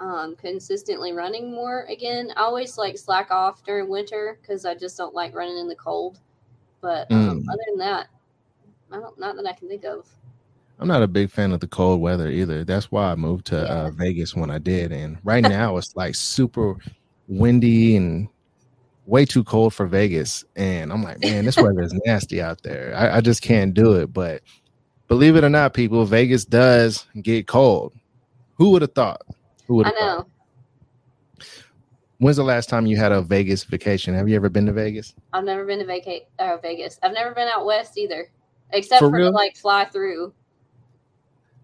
um, 0.00 0.34
consistently 0.36 1.12
running 1.12 1.52
more 1.54 1.84
again. 1.84 2.32
I 2.36 2.40
always 2.40 2.78
like 2.78 2.98
slack 2.98 3.30
off 3.30 3.62
during 3.62 3.88
winter 3.88 4.38
because 4.40 4.64
I 4.64 4.74
just 4.74 4.96
don't 4.96 5.14
like 5.14 5.34
running 5.34 5.58
in 5.58 5.68
the 5.68 5.76
cold. 5.76 6.18
But 6.80 7.10
um, 7.12 7.42
mm. 7.42 7.48
other 7.48 7.62
than 7.68 7.78
that, 7.78 8.08
I 8.90 8.96
don't, 8.96 9.18
not 9.18 9.36
that 9.36 9.46
I 9.46 9.52
can 9.52 9.68
think 9.68 9.84
of. 9.84 10.08
I'm 10.78 10.88
not 10.88 11.02
a 11.02 11.06
big 11.06 11.30
fan 11.30 11.52
of 11.52 11.60
the 11.60 11.68
cold 11.68 12.00
weather 12.00 12.30
either. 12.30 12.64
That's 12.64 12.90
why 12.90 13.12
I 13.12 13.14
moved 13.14 13.46
to 13.48 13.56
yeah. 13.56 13.60
uh, 13.62 13.90
Vegas 13.90 14.34
when 14.34 14.50
I 14.50 14.56
did. 14.56 14.92
And 14.92 15.18
right 15.22 15.42
now 15.42 15.76
it's 15.76 15.94
like 15.94 16.14
super 16.14 16.76
windy 17.28 17.96
and 17.96 18.28
way 19.04 19.26
too 19.26 19.44
cold 19.44 19.74
for 19.74 19.86
Vegas. 19.86 20.42
And 20.56 20.90
I'm 20.90 21.02
like, 21.02 21.20
man, 21.20 21.44
this 21.44 21.58
weather 21.58 21.82
is 21.82 21.92
nasty 22.06 22.40
out 22.40 22.62
there. 22.62 22.94
I, 22.96 23.18
I 23.18 23.20
just 23.20 23.42
can't 23.42 23.74
do 23.74 23.92
it. 23.92 24.14
But 24.14 24.40
believe 25.08 25.36
it 25.36 25.44
or 25.44 25.50
not, 25.50 25.74
people, 25.74 26.06
Vegas 26.06 26.46
does 26.46 27.04
get 27.20 27.46
cold. 27.46 27.92
Who 28.54 28.70
would 28.70 28.80
have 28.80 28.94
thought? 28.94 29.20
Who 29.70 29.76
would 29.76 29.86
I 29.86 29.90
know. 29.90 30.26
Thought? 31.38 31.46
When's 32.18 32.36
the 32.38 32.42
last 32.42 32.68
time 32.68 32.86
you 32.86 32.96
had 32.96 33.12
a 33.12 33.22
Vegas 33.22 33.62
vacation? 33.62 34.14
Have 34.14 34.28
you 34.28 34.34
ever 34.34 34.48
been 34.48 34.66
to 34.66 34.72
Vegas? 34.72 35.14
I've 35.32 35.44
never 35.44 35.64
been 35.64 35.78
to 35.78 35.84
vacate 35.84 36.24
uh, 36.40 36.56
Vegas. 36.56 36.98
I've 37.04 37.12
never 37.12 37.32
been 37.32 37.46
out 37.46 37.64
west 37.64 37.96
either, 37.96 38.32
except 38.70 38.98
for, 38.98 39.10
for 39.10 39.18
to 39.18 39.30
like 39.30 39.56
fly 39.56 39.84
through. 39.84 40.34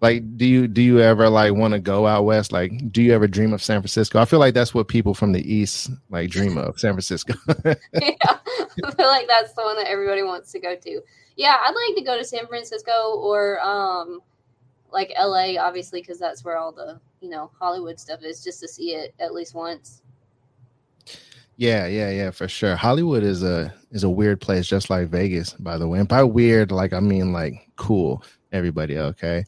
Like, 0.01 0.37
do 0.37 0.47
you 0.47 0.69
do 0.69 0.83
you 0.83 1.01
ever 1.01 1.29
like 1.29 1.53
want 1.55 1.75
to 1.75 1.81
go 1.81 2.07
out 2.07 2.27
west? 2.27 2.53
Like, 2.53 2.93
do 2.93 3.03
you 3.03 3.13
ever 3.13 3.27
dream 3.27 3.53
of 3.53 3.61
San 3.61 3.81
Francisco? 3.81 4.21
I 4.21 4.25
feel 4.25 4.39
like 4.39 4.55
that's 4.55 4.73
what 4.73 4.87
people 4.87 5.13
from 5.13 5.33
the 5.33 5.43
east 5.53 5.91
like 6.09 6.31
dream 6.31 6.59
of 6.59 6.79
San 6.79 6.93
Francisco. 6.93 7.35
yeah, 7.65 7.75
I 8.23 8.95
feel 8.97 9.09
like 9.09 9.27
that's 9.27 9.53
the 9.55 9.65
one 9.65 9.75
that 9.79 9.89
everybody 9.89 10.23
wants 10.23 10.53
to 10.53 10.61
go 10.61 10.77
to. 10.77 11.01
Yeah, 11.35 11.57
I'd 11.61 11.75
like 11.75 11.97
to 11.97 12.05
go 12.05 12.17
to 12.17 12.25
San 12.25 12.47
Francisco 12.47 13.17
or 13.17 13.61
um, 13.67 14.21
like 14.97 15.13
LA, 15.21 15.61
obviously, 15.61 16.01
because 16.01 16.19
that's 16.19 16.43
where 16.43 16.57
all 16.57 16.73
the 16.73 16.99
you 17.21 17.29
know 17.29 17.51
Hollywood 17.61 18.01
stuff 18.01 18.23
is, 18.23 18.43
just 18.43 18.61
to 18.61 18.69
see 18.69 18.95
it 18.95 19.15
at 19.21 19.35
least 19.35 19.55
once. 19.55 20.03
Yeah, 21.59 21.87
yeah, 21.87 22.11
yeah, 22.11 22.31
for 22.31 22.49
sure. 22.49 22.77
Hollywood 22.77 23.23
is 23.23 23.43
a 23.43 23.73
is 23.91 24.05
a 24.05 24.11
weird 24.11 24.41
place, 24.41 24.67
just 24.67 24.89
like 24.89 25.09
Vegas, 25.09 25.53
by 25.53 25.77
the 25.77 25.87
way. 25.87 25.99
And 25.99 26.09
by 26.09 26.23
weird, 26.23 26.73
like 26.73 26.95
I 26.95 27.01
mean 27.01 27.35
like 27.35 27.69
cool. 27.77 28.25
Everybody, 28.53 28.97
okay. 28.97 29.45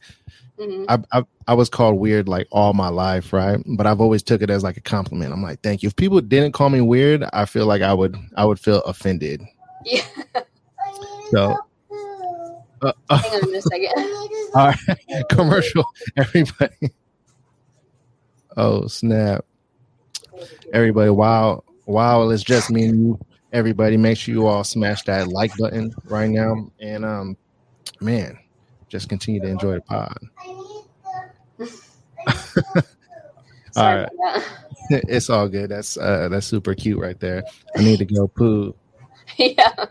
Mm-hmm. 0.59 0.85
I, 0.87 1.17
I, 1.17 1.25
I 1.47 1.53
was 1.55 1.69
called 1.69 1.97
weird 1.97 2.27
like 2.27 2.47
all 2.51 2.73
my 2.73 2.89
life, 2.89 3.33
right? 3.33 3.59
But 3.65 3.87
I've 3.87 4.01
always 4.01 4.21
took 4.21 4.43
it 4.43 4.51
as 4.51 4.61
like 4.61 4.77
a 4.77 4.81
compliment. 4.81 5.33
I'm 5.33 5.41
like, 5.41 5.61
thank 5.61 5.81
you. 5.81 5.87
If 5.87 5.95
people 5.95 6.21
didn't 6.21 6.51
call 6.51 6.69
me 6.69 6.81
weird, 6.81 7.23
I 7.33 7.45
feel 7.45 7.65
like 7.65 7.81
I 7.81 7.93
would 7.93 8.15
I 8.37 8.45
would 8.45 8.59
feel 8.59 8.81
offended. 8.81 9.41
Yeah. 9.83 10.05
So. 11.31 11.55
Uh, 12.81 12.93
uh, 13.09 13.17
Hang 13.17 13.43
on 13.43 13.55
a 13.55 13.61
second. 13.61 13.89
all 14.55 14.67
right, 14.67 15.27
commercial. 15.29 15.85
Everybody. 16.17 16.91
Oh 18.55 18.87
snap! 18.87 19.45
Everybody, 20.73 21.09
wow, 21.09 21.63
wow! 21.85 22.29
It's 22.29 22.43
just 22.43 22.69
me 22.69 22.85
and 22.85 22.99
you. 22.99 23.19
Everybody, 23.51 23.97
make 23.97 24.17
sure 24.17 24.33
you 24.33 24.47
all 24.47 24.63
smash 24.63 25.03
that 25.03 25.27
like 25.27 25.55
button 25.57 25.93
right 26.05 26.29
now. 26.29 26.71
And 26.79 27.03
um, 27.03 27.35
man, 27.99 28.37
just 28.87 29.09
continue 29.09 29.41
to 29.41 29.47
enjoy 29.47 29.75
the 29.75 29.81
pod. 29.81 30.17
all 33.75 33.95
right. 33.95 34.09
it's 34.89 35.29
all 35.29 35.47
good. 35.47 35.69
That's 35.69 35.97
uh 35.97 36.29
that's 36.29 36.45
super 36.45 36.75
cute 36.75 36.99
right 36.99 37.19
there. 37.19 37.43
I 37.75 37.81
need 37.81 37.99
to 37.99 38.05
go 38.05 38.27
poo. 38.27 38.75
Yeah. 39.37 39.85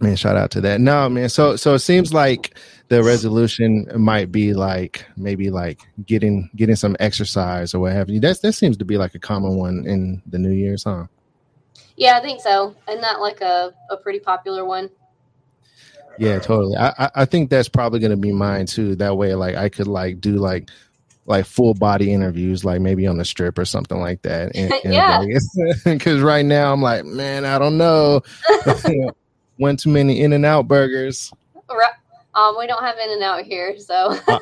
Man, 0.00 0.16
shout 0.16 0.36
out 0.36 0.50
to 0.52 0.60
that. 0.62 0.80
No, 0.80 1.08
man. 1.08 1.28
So 1.28 1.56
so 1.56 1.74
it 1.74 1.78
seems 1.80 2.12
like 2.12 2.58
the 2.88 3.02
resolution 3.02 3.86
might 3.96 4.32
be 4.32 4.52
like 4.52 5.06
maybe 5.16 5.50
like 5.50 5.80
getting 6.04 6.50
getting 6.56 6.74
some 6.76 6.96
exercise 6.98 7.74
or 7.74 7.80
what 7.80 7.92
have 7.92 8.10
you. 8.10 8.18
That's 8.18 8.40
that 8.40 8.52
seems 8.54 8.76
to 8.78 8.84
be 8.84 8.98
like 8.98 9.14
a 9.14 9.20
common 9.20 9.56
one 9.56 9.86
in 9.86 10.20
the 10.26 10.38
New 10.38 10.50
Year's, 10.50 10.84
huh? 10.84 11.06
Yeah, 11.96 12.18
I 12.18 12.20
think 12.20 12.40
so. 12.40 12.74
And 12.88 13.00
not 13.00 13.14
that 13.14 13.20
like 13.20 13.40
a, 13.40 13.72
a 13.88 13.96
pretty 13.96 14.18
popular 14.18 14.64
one. 14.64 14.90
Yeah, 16.18 16.40
totally. 16.40 16.76
I 16.76 17.10
I 17.14 17.24
think 17.24 17.50
that's 17.50 17.68
probably 17.68 18.00
gonna 18.00 18.16
be 18.16 18.32
mine 18.32 18.66
too. 18.66 18.96
That 18.96 19.16
way, 19.16 19.34
like 19.34 19.54
I 19.54 19.68
could 19.68 19.86
like 19.88 20.20
do 20.20 20.36
like 20.36 20.70
like 21.26 21.46
full 21.46 21.74
body 21.74 22.12
interviews, 22.12 22.64
like 22.64 22.80
maybe 22.80 23.06
on 23.06 23.16
the 23.16 23.24
strip 23.24 23.58
or 23.58 23.64
something 23.64 23.98
like 23.98 24.22
that. 24.22 24.54
In, 24.56 24.72
in 24.84 24.92
yeah. 24.92 25.24
Because 25.84 26.20
right 26.20 26.44
now 26.44 26.72
I'm 26.72 26.82
like, 26.82 27.04
man, 27.04 27.44
I 27.44 27.58
don't 27.58 27.78
know. 27.78 28.22
Went 29.58 29.80
too 29.80 29.90
many 29.90 30.20
In 30.20 30.32
and 30.32 30.44
Out 30.44 30.68
burgers. 30.68 31.32
Right. 31.68 31.92
Um, 32.34 32.56
we 32.58 32.66
don't 32.66 32.82
have 32.82 32.98
In 32.98 33.10
and 33.10 33.22
Out 33.22 33.44
here, 33.44 33.78
so 33.78 34.18
uh, 34.26 34.38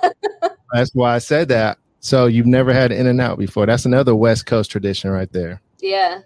that's 0.73 0.95
why 0.95 1.15
I 1.15 1.19
said 1.19 1.49
that. 1.49 1.79
So 2.01 2.27
you've 2.27 2.47
never 2.47 2.73
had 2.73 2.91
In 2.91 3.07
and 3.07 3.21
Out 3.21 3.39
before. 3.39 3.67
That's 3.67 3.85
another 3.85 4.15
West 4.15 4.47
Coast 4.47 4.71
tradition 4.71 5.11
right 5.11 5.31
there. 5.33 5.61
Yeah. 5.81 6.21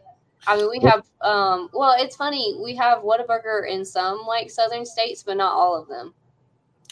I 0.47 0.57
mean, 0.57 0.71
we 0.71 0.79
have. 0.89 1.05
Um, 1.23 1.69
well, 1.73 1.97
it's 1.99 2.15
funny. 2.15 2.57
We 2.63 2.77
have 2.77 3.01
Whataburger 3.01 3.69
in 3.69 3.85
some 3.85 4.25
like 4.27 4.51
southern 4.51 4.87
states, 4.87 5.23
but 5.23 5.37
not 5.37 5.53
all 5.53 5.75
of 5.75 5.89
them. 5.89 6.15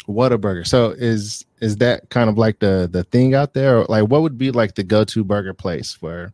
Whataburger. 0.08 0.66
So 0.66 0.90
is 0.90 1.46
is 1.60 1.76
that 1.76 2.10
kind 2.10 2.28
of 2.28 2.36
like 2.36 2.58
the 2.58 2.88
the 2.90 3.04
thing 3.04 3.34
out 3.34 3.54
there? 3.54 3.78
Or 3.78 3.84
like, 3.84 4.08
what 4.08 4.22
would 4.22 4.36
be 4.36 4.50
like 4.50 4.74
the 4.74 4.82
go 4.82 5.04
to 5.04 5.24
burger 5.24 5.54
place 5.54 5.92
for 5.92 6.32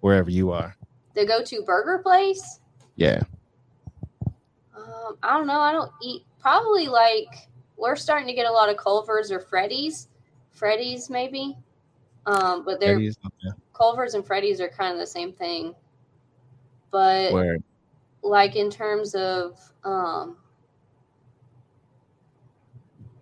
wherever 0.00 0.30
you 0.30 0.52
are? 0.52 0.76
The 1.14 1.26
go 1.26 1.42
to 1.42 1.62
burger 1.62 1.98
place? 1.98 2.60
Yeah. 2.96 3.22
Um, 4.84 5.16
I 5.22 5.36
don't 5.36 5.46
know. 5.46 5.60
I 5.60 5.72
don't 5.72 5.90
eat. 6.02 6.22
Probably 6.40 6.88
like 6.88 7.48
we're 7.76 7.96
starting 7.96 8.28
to 8.28 8.34
get 8.34 8.46
a 8.46 8.52
lot 8.52 8.68
of 8.68 8.76
Culver's 8.76 9.32
or 9.32 9.40
Freddy's. 9.40 10.08
Freddy's 10.50 11.10
maybe. 11.10 11.56
Um, 12.26 12.64
but 12.64 12.80
they're 12.80 12.96
okay. 12.96 13.56
Culver's 13.74 14.14
and 14.14 14.24
Freddy's 14.26 14.60
are 14.60 14.68
kind 14.68 14.92
of 14.92 14.98
the 14.98 15.06
same 15.06 15.32
thing 15.32 15.74
but 16.94 17.32
Where? 17.32 17.58
like 18.22 18.54
in 18.54 18.70
terms 18.70 19.16
of 19.16 19.58
um, 19.82 20.36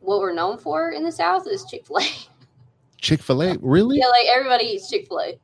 what 0.00 0.20
we're 0.20 0.34
known 0.34 0.58
for 0.58 0.90
in 0.90 1.02
the 1.02 1.10
South 1.10 1.46
is 1.48 1.64
Chick 1.64 1.86
Fil 1.86 2.00
A. 2.00 2.06
Chick 3.00 3.22
Fil 3.22 3.42
A, 3.42 3.56
really? 3.62 3.96
Yeah, 3.96 4.08
like 4.08 4.26
everybody 4.28 4.64
eats 4.66 4.90
Chick 4.90 5.08
Fil 5.08 5.20
A. 5.20 5.38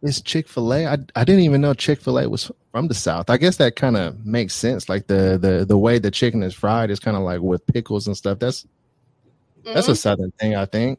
It's 0.00 0.22
Chick 0.22 0.48
Fil 0.48 0.72
A. 0.72 0.86
I 0.86 0.96
I 1.14 1.24
didn't 1.24 1.42
even 1.42 1.60
know 1.60 1.74
Chick 1.74 2.00
Fil 2.00 2.18
A 2.18 2.26
was 2.26 2.50
from 2.74 2.88
the 2.88 2.94
South. 2.94 3.30
I 3.30 3.36
guess 3.36 3.56
that 3.58 3.76
kind 3.76 3.96
of 3.96 4.26
makes 4.26 4.52
sense. 4.52 4.88
Like 4.88 5.06
the 5.06 5.38
the 5.40 5.64
the 5.64 5.78
way 5.78 6.00
the 6.00 6.10
chicken 6.10 6.42
is 6.42 6.54
fried 6.54 6.90
is 6.90 6.98
kind 6.98 7.16
of 7.16 7.22
like 7.22 7.40
with 7.40 7.64
pickles 7.68 8.08
and 8.08 8.16
stuff. 8.16 8.40
That's 8.40 8.64
mm-hmm. 8.64 9.74
that's 9.74 9.86
a 9.86 9.92
mm-hmm. 9.92 9.96
Southern 9.96 10.32
thing, 10.32 10.56
I 10.56 10.66
think. 10.66 10.98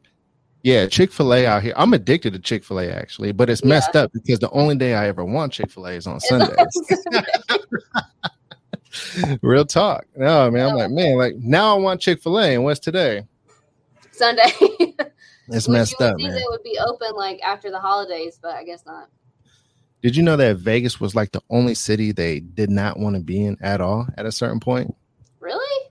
Yeah, 0.64 0.88
Chick 0.88 1.12
Fil 1.12 1.34
A 1.34 1.46
out 1.46 1.64
here. 1.64 1.74
I'm 1.76 1.94
addicted 1.94 2.32
to 2.32 2.40
Chick 2.40 2.64
Fil 2.64 2.80
A 2.80 2.90
actually, 2.90 3.34
but 3.34 3.50
it's 3.50 3.66
messed 3.66 3.94
up 3.94 4.14
because 4.14 4.40
the 4.40 4.50
only 4.52 4.78
day 4.78 4.94
I 4.96 5.10
ever 5.10 5.26
want 5.26 5.52
Chick 5.52 5.70
Fil 5.70 5.86
A 5.88 5.92
is 5.92 6.08
on 6.08 6.22
Sundays. 6.22 6.66
Real 9.42 9.66
talk. 9.66 10.06
No, 10.16 10.48
I 10.48 10.50
mean, 10.50 10.64
I'm 10.64 10.76
like, 10.76 10.92
man, 10.92 11.18
like 11.18 11.36
now 11.36 11.76
I 11.76 11.80
want 11.80 12.00
Chick 12.00 12.22
Fil 12.22 12.40
A, 12.40 12.54
and 12.54 12.64
what's 12.64 12.80
today? 12.80 13.28
Sunday. 14.12 14.50
it's 15.50 15.68
messed 15.68 16.02
up. 16.02 16.16
man. 16.20 16.38
It 16.38 16.44
would 16.48 16.64
be 16.64 16.80
open 16.88 17.18
like 17.18 17.42
after 17.42 17.70
the 17.70 17.80
holidays, 17.80 18.40
but 18.42 18.56
I 18.56 18.64
guess 18.64 18.86
not. 18.86 19.10
Did 20.06 20.16
you 20.16 20.22
know 20.22 20.38
that 20.38 20.58
Vegas 20.58 21.02
was 21.02 21.16
like 21.16 21.32
the 21.32 21.42
only 21.50 21.74
city 21.74 22.12
they 22.12 22.40
did 22.40 22.70
not 22.70 23.00
want 23.00 23.16
to 23.16 23.24
be 23.24 23.44
in 23.44 23.58
at 23.60 23.82
all 23.82 24.06
at 24.20 24.28
a 24.28 24.32
certain 24.32 24.60
point? 24.60 24.96
Really? 25.40 25.90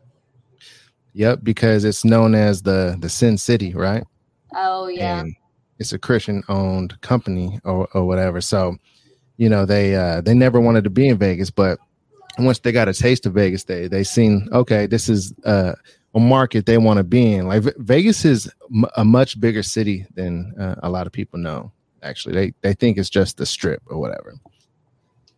Yep, 1.15 1.41
because 1.43 1.85
it's 1.85 2.05
known 2.05 2.37
as 2.37 2.63
the 2.63 2.97
the 3.01 3.09
Sin 3.09 3.37
City, 3.37 3.75
right? 3.75 4.05
Oh 4.55 4.87
yeah. 4.87 5.23
And 5.23 5.35
it's 5.81 5.93
a 5.93 5.99
Christian 5.99 6.45
owned 6.49 7.01
company 7.01 7.59
or, 7.65 7.89
or 7.93 8.07
whatever. 8.07 8.41
So, 8.41 8.77
you 9.37 9.49
know, 9.49 9.67
they 9.67 9.97
uh 9.97 10.21
they 10.21 10.33
never 10.33 10.61
wanted 10.61 10.85
to 10.85 10.91
be 10.91 11.09
in 11.09 11.19
Vegas, 11.19 11.51
but 11.51 11.81
once 12.39 12.61
they 12.61 12.71
got 12.71 12.89
a 12.89 12.95
taste 12.95 13.27
of 13.27 13.35
Vegas, 13.35 13.65
they 13.65 13.89
they 13.89 14.05
seen 14.05 14.49
okay, 14.53 14.87
this 14.87 15.09
is 15.09 15.35
uh, 15.45 15.73
a 16.15 16.21
market 16.21 16.67
they 16.67 16.79
want 16.79 16.99
to 16.99 17.05
be 17.05 17.35
in. 17.35 17.49
Like 17.49 17.65
Vegas 17.79 18.25
is 18.25 18.49
m- 18.73 18.87
a 18.97 19.05
much 19.05 19.41
bigger 19.41 19.65
city 19.65 20.07
than 20.15 20.55
uh, 20.57 20.77
a 20.85 20.89
lot 20.89 21.09
of 21.09 21.13
people 21.13 21.41
know. 21.41 21.73
Actually, 22.05 22.35
they 22.35 22.55
they 22.61 22.75
think 22.75 22.99
it's 22.99 23.11
just 23.11 23.37
the 23.37 23.47
strip 23.47 23.83
or 23.87 23.99
whatever. 23.99 24.35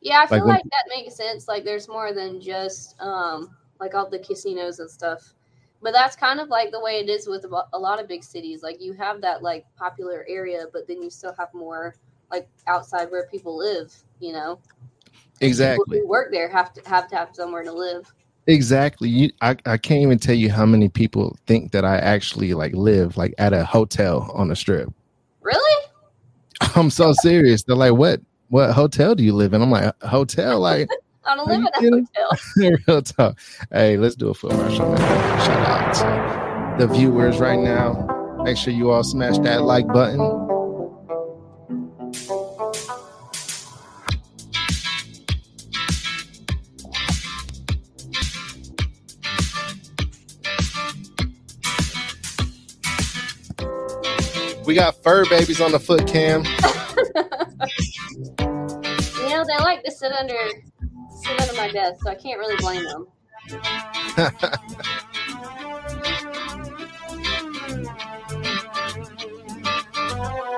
Yeah, 0.00 0.20
I 0.20 0.26
feel 0.26 0.38
like, 0.38 0.46
like 0.46 0.64
when, 0.64 0.70
that 0.70 0.96
makes 0.96 1.16
sense. 1.16 1.48
Like 1.48 1.64
there's 1.64 1.88
more 1.88 2.12
than 2.12 2.40
just 2.40 3.00
um 3.00 3.56
like 3.80 3.94
all 3.94 4.08
the 4.08 4.18
casinos 4.18 4.78
and 4.78 4.90
stuff 4.90 5.34
but 5.82 5.92
that's 5.92 6.16
kind 6.16 6.40
of 6.40 6.48
like 6.48 6.70
the 6.70 6.80
way 6.80 6.98
it 6.98 7.10
is 7.10 7.28
with 7.28 7.44
a 7.74 7.78
lot 7.78 8.00
of 8.00 8.08
big 8.08 8.24
cities 8.24 8.62
like 8.62 8.80
you 8.80 8.94
have 8.94 9.20
that 9.20 9.42
like 9.42 9.66
popular 9.76 10.24
area 10.26 10.64
but 10.72 10.88
then 10.88 11.02
you 11.02 11.10
still 11.10 11.34
have 11.38 11.52
more 11.52 11.94
like 12.30 12.48
outside 12.66 13.10
where 13.10 13.26
people 13.26 13.56
live. 13.56 13.94
You 14.20 14.32
know, 14.32 14.60
exactly. 15.40 15.84
People 15.86 16.06
who 16.06 16.08
work 16.08 16.32
there 16.32 16.48
have 16.48 16.72
to 16.74 16.88
have 16.88 17.08
to 17.08 17.16
have 17.16 17.30
somewhere 17.34 17.62
to 17.62 17.72
live. 17.72 18.12
Exactly. 18.48 19.08
You, 19.08 19.30
I, 19.40 19.56
I 19.66 19.76
can't 19.76 20.02
even 20.02 20.18
tell 20.20 20.34
you 20.34 20.52
how 20.52 20.64
many 20.64 20.88
people 20.88 21.36
think 21.46 21.72
that 21.72 21.84
I 21.84 21.98
actually 21.98 22.54
like 22.54 22.74
live 22.74 23.16
like 23.16 23.34
at 23.38 23.52
a 23.52 23.64
hotel 23.64 24.30
on 24.34 24.48
the 24.48 24.56
strip. 24.56 24.88
Really? 25.40 25.86
I'm 26.76 26.90
so 26.90 27.12
serious. 27.12 27.62
They're 27.62 27.76
like, 27.76 27.92
what 27.92 28.20
what 28.48 28.72
hotel 28.72 29.14
do 29.14 29.24
you 29.24 29.32
live 29.32 29.52
in? 29.52 29.62
I'm 29.62 29.70
like, 29.70 29.92
hotel? 30.02 30.60
Like 30.60 30.88
I 31.24 31.34
don't 31.34 31.48
live 31.48 31.66
in 31.80 31.94
a 31.94 31.96
hotel. 31.96 32.80
Real 32.88 33.02
talk. 33.02 33.38
Hey, 33.72 33.96
let's 33.96 34.14
do 34.14 34.28
a 34.28 34.34
foot 34.34 34.52
rush 34.52 34.78
on 34.78 34.94
that. 34.94 35.44
Shout 35.44 36.00
out 36.00 36.78
to 36.78 36.86
the 36.86 36.92
viewers 36.92 37.38
right 37.38 37.58
now. 37.58 38.40
Make 38.44 38.56
sure 38.56 38.72
you 38.72 38.90
all 38.90 39.02
smash 39.02 39.38
that 39.38 39.62
like 39.62 39.86
button. 39.88 40.45
We 54.66 54.74
got 54.74 55.02
fur 55.02 55.24
babies 55.26 55.60
on 55.60 55.70
the 55.70 55.78
foot 55.78 56.06
cam. 56.08 56.42
you 59.20 59.28
know, 59.28 59.44
they 59.44 59.56
like 59.62 59.84
to 59.84 59.92
sit 59.92 60.12
under 60.12 60.34
sit 61.22 61.40
under 61.40 61.54
my 61.54 61.70
desk, 61.70 62.02
so 62.02 62.10
I 62.10 62.16
can't 62.16 62.38
really 62.40 62.56
blame 62.56 62.82
them. 62.84 63.06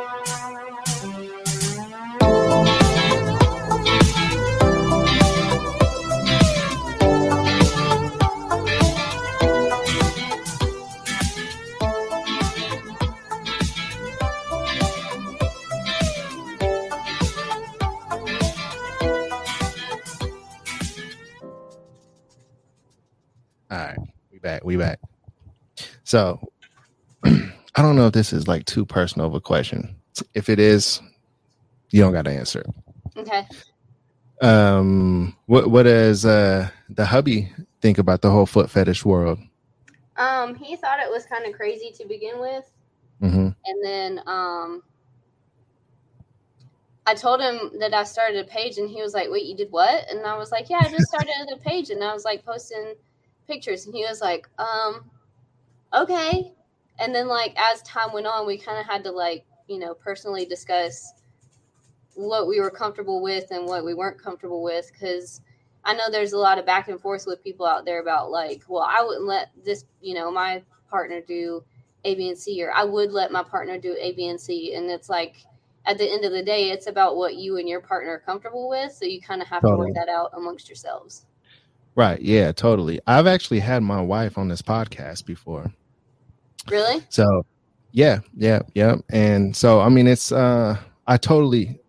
back. 24.58 24.64
We 24.64 24.76
back. 24.76 25.00
So 26.04 26.40
I 27.24 27.82
don't 27.82 27.96
know 27.96 28.06
if 28.06 28.12
this 28.12 28.32
is 28.32 28.48
like 28.48 28.64
too 28.66 28.84
personal 28.84 29.26
of 29.26 29.34
a 29.34 29.40
question. 29.40 29.94
If 30.34 30.48
it 30.48 30.58
is, 30.58 31.00
you 31.90 32.02
don't 32.02 32.12
got 32.12 32.24
to 32.24 32.32
answer. 32.32 32.64
Okay. 33.16 33.46
Um, 34.40 35.36
what 35.46 35.68
what 35.68 35.84
does 35.84 36.24
uh 36.24 36.68
the 36.88 37.04
hubby 37.04 37.50
think 37.80 37.98
about 37.98 38.22
the 38.22 38.30
whole 38.30 38.46
foot 38.46 38.70
fetish 38.70 39.04
world? 39.04 39.38
Um, 40.16 40.54
he 40.54 40.76
thought 40.76 41.00
it 41.00 41.10
was 41.10 41.26
kind 41.26 41.46
of 41.46 41.52
crazy 41.54 41.92
to 41.96 42.06
begin 42.06 42.40
with, 42.40 42.68
mm-hmm. 43.22 43.48
and 43.64 43.84
then 43.84 44.20
um, 44.26 44.82
I 47.06 47.14
told 47.14 47.40
him 47.40 47.78
that 47.78 47.94
I 47.94 48.04
started 48.04 48.44
a 48.44 48.48
page, 48.48 48.78
and 48.78 48.88
he 48.88 49.00
was 49.00 49.14
like, 49.14 49.28
"Wait, 49.30 49.44
you 49.44 49.56
did 49.56 49.70
what?" 49.70 50.08
And 50.10 50.24
I 50.24 50.36
was 50.36 50.50
like, 50.50 50.70
"Yeah, 50.70 50.78
I 50.80 50.88
just 50.88 51.08
started 51.08 51.52
a 51.52 51.58
page, 51.58 51.90
and 51.90 52.02
I 52.02 52.12
was 52.12 52.24
like 52.24 52.44
posting 52.44 52.94
pictures 53.48 53.86
and 53.86 53.94
he 53.94 54.04
was 54.04 54.20
like 54.20 54.48
um 54.58 55.10
okay. 55.94 56.52
And 57.00 57.14
then 57.14 57.28
like 57.28 57.54
as 57.56 57.82
time 57.82 58.12
went 58.12 58.26
on 58.26 58.46
we 58.46 58.58
kind 58.58 58.78
of 58.78 58.86
had 58.86 59.02
to 59.04 59.10
like 59.10 59.44
you 59.68 59.78
know 59.78 59.94
personally 59.94 60.44
discuss 60.44 61.12
what 62.14 62.48
we 62.48 62.60
were 62.60 62.70
comfortable 62.70 63.22
with 63.22 63.50
and 63.50 63.66
what 63.66 63.84
we 63.84 63.94
weren't 63.94 64.20
comfortable 64.20 64.62
with 64.64 64.90
because 64.92 65.40
i 65.84 65.94
know 65.94 66.10
there's 66.10 66.32
a 66.32 66.38
lot 66.38 66.58
of 66.58 66.66
back 66.66 66.88
and 66.88 67.00
forth 67.00 67.26
with 67.28 67.44
people 67.44 67.64
out 67.64 67.84
there 67.84 68.00
about 68.00 68.28
like 68.28 68.64
well 68.66 68.82
i 68.82 69.00
wouldn't 69.00 69.26
let 69.26 69.50
this 69.64 69.84
you 70.00 70.14
know 70.14 70.28
my 70.28 70.60
partner 70.90 71.20
do 71.20 71.62
a 72.04 72.14
b 72.16 72.28
and 72.28 72.38
c 72.38 72.62
or 72.62 72.72
i 72.72 72.82
would 72.82 73.12
let 73.12 73.30
my 73.30 73.42
partner 73.42 73.78
do 73.78 73.96
a 74.00 74.12
b 74.14 74.28
and 74.28 74.40
c. 74.40 74.74
And 74.74 74.90
it's 74.90 75.08
like 75.08 75.44
at 75.86 75.98
the 75.98 76.10
end 76.10 76.24
of 76.24 76.32
the 76.32 76.42
day 76.42 76.70
it's 76.70 76.86
about 76.86 77.16
what 77.16 77.36
you 77.36 77.56
and 77.56 77.68
your 77.68 77.80
partner 77.80 78.12
are 78.12 78.18
comfortable 78.18 78.68
with. 78.68 78.92
So 78.92 79.04
you 79.04 79.20
kind 79.20 79.40
of 79.40 79.48
have 79.48 79.62
totally. 79.62 79.76
to 79.76 79.84
work 79.86 79.94
that 79.94 80.08
out 80.08 80.32
amongst 80.34 80.68
yourselves 80.68 81.26
Right. 81.98 82.22
Yeah, 82.22 82.52
totally. 82.52 83.00
I've 83.08 83.26
actually 83.26 83.58
had 83.58 83.82
my 83.82 84.00
wife 84.00 84.38
on 84.38 84.46
this 84.46 84.62
podcast 84.62 85.26
before. 85.26 85.72
Really? 86.70 87.02
So, 87.08 87.44
yeah, 87.90 88.20
yeah, 88.36 88.60
yeah. 88.72 88.98
And 89.10 89.56
so, 89.56 89.80
I 89.80 89.88
mean, 89.88 90.06
it's, 90.06 90.30
uh, 90.30 90.78
I 91.08 91.16
totally, 91.16 91.80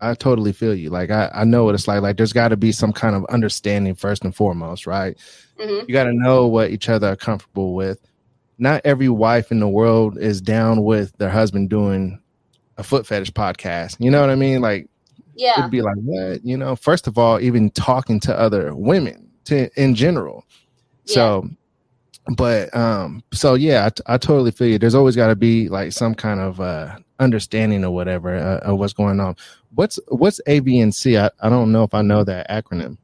I 0.00 0.14
totally 0.14 0.52
feel 0.52 0.74
you. 0.74 0.90
Like, 0.90 1.12
I, 1.12 1.30
I 1.32 1.44
know 1.44 1.62
what 1.62 1.76
it's 1.76 1.86
like. 1.86 2.02
Like, 2.02 2.16
there's 2.16 2.32
got 2.32 2.48
to 2.48 2.56
be 2.56 2.72
some 2.72 2.92
kind 2.92 3.14
of 3.14 3.24
understanding 3.26 3.94
first 3.94 4.24
and 4.24 4.34
foremost, 4.34 4.84
right? 4.84 5.16
Mm-hmm. 5.60 5.84
You 5.86 5.92
got 5.92 6.04
to 6.04 6.12
know 6.12 6.48
what 6.48 6.72
each 6.72 6.88
other 6.88 7.10
are 7.10 7.16
comfortable 7.16 7.76
with. 7.76 8.00
Not 8.58 8.80
every 8.84 9.10
wife 9.10 9.52
in 9.52 9.60
the 9.60 9.68
world 9.68 10.18
is 10.18 10.40
down 10.40 10.82
with 10.82 11.16
their 11.18 11.30
husband 11.30 11.70
doing 11.70 12.20
a 12.78 12.82
foot 12.82 13.06
fetish 13.06 13.30
podcast. 13.30 13.98
You 14.00 14.10
know 14.10 14.22
what 14.22 14.30
I 14.30 14.34
mean? 14.34 14.60
Like, 14.60 14.88
yeah, 15.36 15.60
it'd 15.60 15.70
be 15.70 15.82
like, 15.82 15.98
what? 15.98 16.44
You 16.44 16.56
know, 16.56 16.74
first 16.74 17.06
of 17.06 17.16
all, 17.16 17.38
even 17.38 17.70
talking 17.70 18.18
to 18.20 18.36
other 18.36 18.74
women 18.74 19.28
to 19.44 19.70
in 19.80 19.94
general. 19.94 20.44
Yeah. 21.06 21.14
So, 21.14 21.48
but 22.36 22.74
um, 22.76 23.22
so 23.32 23.54
yeah, 23.54 23.88
I, 24.06 24.14
I 24.14 24.18
totally 24.18 24.50
feel 24.50 24.68
you. 24.68 24.78
There's 24.78 24.94
always 24.94 25.16
got 25.16 25.28
to 25.28 25.36
be 25.36 25.68
like 25.68 25.92
some 25.92 26.14
kind 26.14 26.40
of 26.40 26.60
uh 26.60 26.96
understanding 27.18 27.84
or 27.84 27.92
whatever 27.92 28.36
uh, 28.36 28.58
of 28.58 28.78
what's 28.78 28.92
going 28.92 29.20
on. 29.20 29.36
What's 29.74 29.98
what's 30.08 30.40
ABNC? 30.46 31.20
I, 31.20 31.30
I 31.44 31.48
don't 31.48 31.72
know 31.72 31.84
if 31.84 31.94
I 31.94 32.02
know 32.02 32.24
that 32.24 32.48
acronym. 32.50 32.98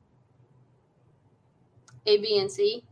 ABNC. 2.07 2.83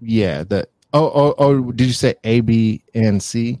Yeah. 0.00 0.44
The 0.44 0.68
oh 0.92 1.10
oh 1.14 1.34
oh. 1.38 1.72
Did 1.72 1.86
you 1.86 1.92
say 1.92 2.14
ABNC? 2.24 3.60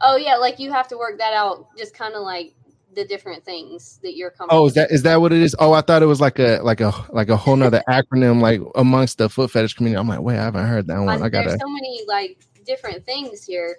Oh 0.00 0.16
yeah, 0.16 0.36
like 0.36 0.58
you 0.58 0.70
have 0.72 0.88
to 0.88 0.98
work 0.98 1.18
that 1.18 1.32
out. 1.32 1.68
Just 1.76 1.94
kind 1.94 2.14
of 2.14 2.22
like 2.22 2.54
the 2.94 3.04
different 3.04 3.44
things 3.44 3.98
that 4.02 4.16
you're 4.16 4.30
coming. 4.30 4.50
Oh, 4.52 4.66
is 4.66 4.74
that 4.74 4.90
is 4.90 5.02
that 5.02 5.20
what 5.20 5.32
it 5.32 5.40
is? 5.40 5.54
Oh, 5.58 5.72
I 5.72 5.80
thought 5.80 6.02
it 6.02 6.06
was 6.06 6.20
like 6.20 6.38
a 6.38 6.60
like 6.62 6.80
a 6.80 6.92
like 7.10 7.28
a 7.28 7.36
whole 7.36 7.56
nother 7.56 7.82
acronym 7.88 8.40
like 8.40 8.60
amongst 8.74 9.18
the 9.18 9.28
foot 9.28 9.50
fetish 9.50 9.74
community. 9.74 9.98
I'm 9.98 10.08
like, 10.08 10.20
wait, 10.20 10.38
I 10.38 10.44
haven't 10.44 10.66
heard 10.66 10.86
that 10.86 10.98
one. 10.98 11.22
I, 11.22 11.26
I. 11.26 11.28
There's 11.28 11.60
so 11.60 11.68
many 11.68 12.02
like 12.06 12.38
different 12.64 13.04
things 13.04 13.44
here, 13.44 13.78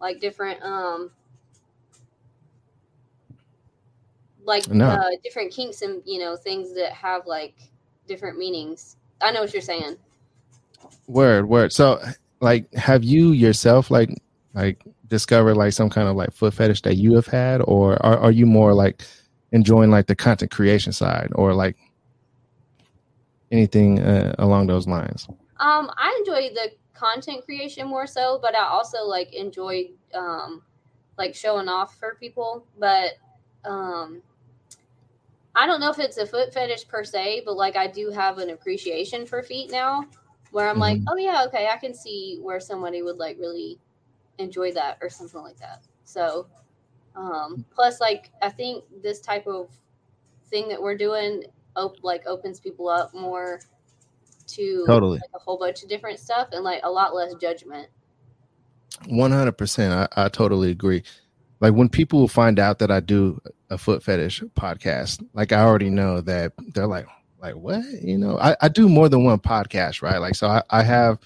like 0.00 0.20
different 0.20 0.62
um, 0.62 1.10
like 4.44 4.68
no. 4.68 4.86
uh, 4.86 5.10
different 5.22 5.52
kinks 5.52 5.82
and 5.82 6.02
you 6.04 6.18
know 6.18 6.36
things 6.36 6.74
that 6.74 6.92
have 6.92 7.26
like 7.26 7.54
different 8.06 8.38
meanings. 8.38 8.96
I 9.20 9.32
know 9.32 9.40
what 9.40 9.52
you're 9.52 9.62
saying. 9.62 9.96
Word, 11.06 11.48
word. 11.48 11.72
So, 11.72 12.02
like, 12.40 12.72
have 12.74 13.04
you 13.04 13.32
yourself 13.32 13.90
like 13.90 14.10
like 14.54 14.84
discover 15.08 15.54
like 15.54 15.72
some 15.72 15.90
kind 15.90 16.08
of 16.08 16.16
like 16.16 16.32
foot 16.32 16.54
fetish 16.54 16.82
that 16.82 16.96
you 16.96 17.14
have 17.14 17.26
had, 17.26 17.60
or 17.62 18.04
are, 18.04 18.18
are 18.18 18.32
you 18.32 18.46
more 18.46 18.74
like 18.74 19.04
enjoying 19.52 19.90
like 19.90 20.06
the 20.06 20.16
content 20.16 20.50
creation 20.50 20.92
side, 20.92 21.30
or 21.34 21.54
like 21.54 21.76
anything 23.50 24.00
uh, 24.00 24.34
along 24.38 24.66
those 24.66 24.86
lines? 24.86 25.28
Um, 25.60 25.90
I 25.96 26.14
enjoy 26.20 26.54
the 26.54 26.72
content 26.94 27.44
creation 27.44 27.86
more 27.86 28.06
so, 28.06 28.38
but 28.40 28.56
I 28.56 28.66
also 28.66 29.04
like 29.04 29.32
enjoy 29.34 29.90
um, 30.14 30.62
like 31.18 31.34
showing 31.34 31.68
off 31.68 31.98
for 31.98 32.16
people. 32.18 32.66
But 32.78 33.12
um, 33.64 34.22
I 35.54 35.66
don't 35.66 35.80
know 35.80 35.90
if 35.90 35.98
it's 35.98 36.16
a 36.16 36.26
foot 36.26 36.52
fetish 36.52 36.88
per 36.88 37.04
se, 37.04 37.42
but 37.44 37.56
like 37.56 37.76
I 37.76 37.86
do 37.86 38.10
have 38.10 38.38
an 38.38 38.50
appreciation 38.50 39.26
for 39.26 39.42
feet 39.42 39.70
now, 39.70 40.04
where 40.50 40.68
I'm 40.68 40.74
mm-hmm. 40.74 40.80
like, 40.80 41.00
oh 41.08 41.16
yeah, 41.16 41.44
okay, 41.46 41.68
I 41.68 41.76
can 41.76 41.94
see 41.94 42.38
where 42.42 42.60
somebody 42.60 43.02
would 43.02 43.18
like 43.18 43.38
really 43.38 43.78
enjoy 44.38 44.72
that 44.72 44.98
or 45.00 45.08
something 45.08 45.40
like 45.40 45.58
that. 45.58 45.82
So, 46.04 46.46
um, 47.16 47.64
plus, 47.74 48.00
like, 48.00 48.30
I 48.42 48.50
think 48.50 48.84
this 49.02 49.20
type 49.20 49.46
of 49.46 49.70
thing 50.46 50.68
that 50.68 50.80
we're 50.80 50.96
doing, 50.96 51.44
op- 51.76 52.02
like, 52.02 52.26
opens 52.26 52.60
people 52.60 52.88
up 52.88 53.14
more 53.14 53.60
to 54.46 54.84
totally 54.86 55.18
like, 55.18 55.30
a 55.34 55.38
whole 55.38 55.58
bunch 55.58 55.82
of 55.82 55.88
different 55.88 56.18
stuff 56.18 56.48
and 56.52 56.62
like 56.62 56.80
a 56.82 56.90
lot 56.90 57.14
less 57.14 57.34
judgment. 57.36 57.88
One 59.06 59.32
hundred 59.32 59.52
percent, 59.52 60.08
I 60.16 60.28
totally 60.28 60.70
agree. 60.70 61.02
Like 61.60 61.72
when 61.72 61.88
people 61.88 62.28
find 62.28 62.58
out 62.58 62.78
that 62.80 62.90
I 62.90 63.00
do 63.00 63.40
a 63.70 63.78
foot 63.78 64.02
fetish 64.02 64.42
podcast, 64.54 65.26
like 65.32 65.52
I 65.52 65.62
already 65.62 65.88
know 65.88 66.20
that 66.20 66.52
they're 66.74 66.86
like, 66.86 67.06
like 67.40 67.56
what? 67.56 67.82
You 68.02 68.18
know, 68.18 68.38
I, 68.38 68.54
I 68.60 68.68
do 68.68 68.88
more 68.88 69.08
than 69.08 69.24
one 69.24 69.38
podcast, 69.38 70.02
right? 70.02 70.18
Like 70.18 70.34
so, 70.34 70.46
I, 70.46 70.62
I 70.68 70.82
have 70.82 71.18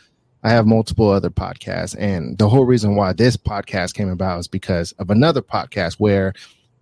I 0.43 0.51
have 0.51 0.67
multiple 0.67 1.09
other 1.09 1.31
podcasts. 1.31 1.97
And 1.99 2.39
the 2.39 2.49
whole 2.49 2.65
reason 2.65 2.95
why 2.97 3.13
this 3.13 3.37
podcast 3.37 3.95
came 3.95 4.09
about 4.09 4.39
is 4.41 4.49
because 4.49 4.93
of 4.93 5.11
another 5.11 5.43
podcast 5.43 5.95
where 5.95 6.33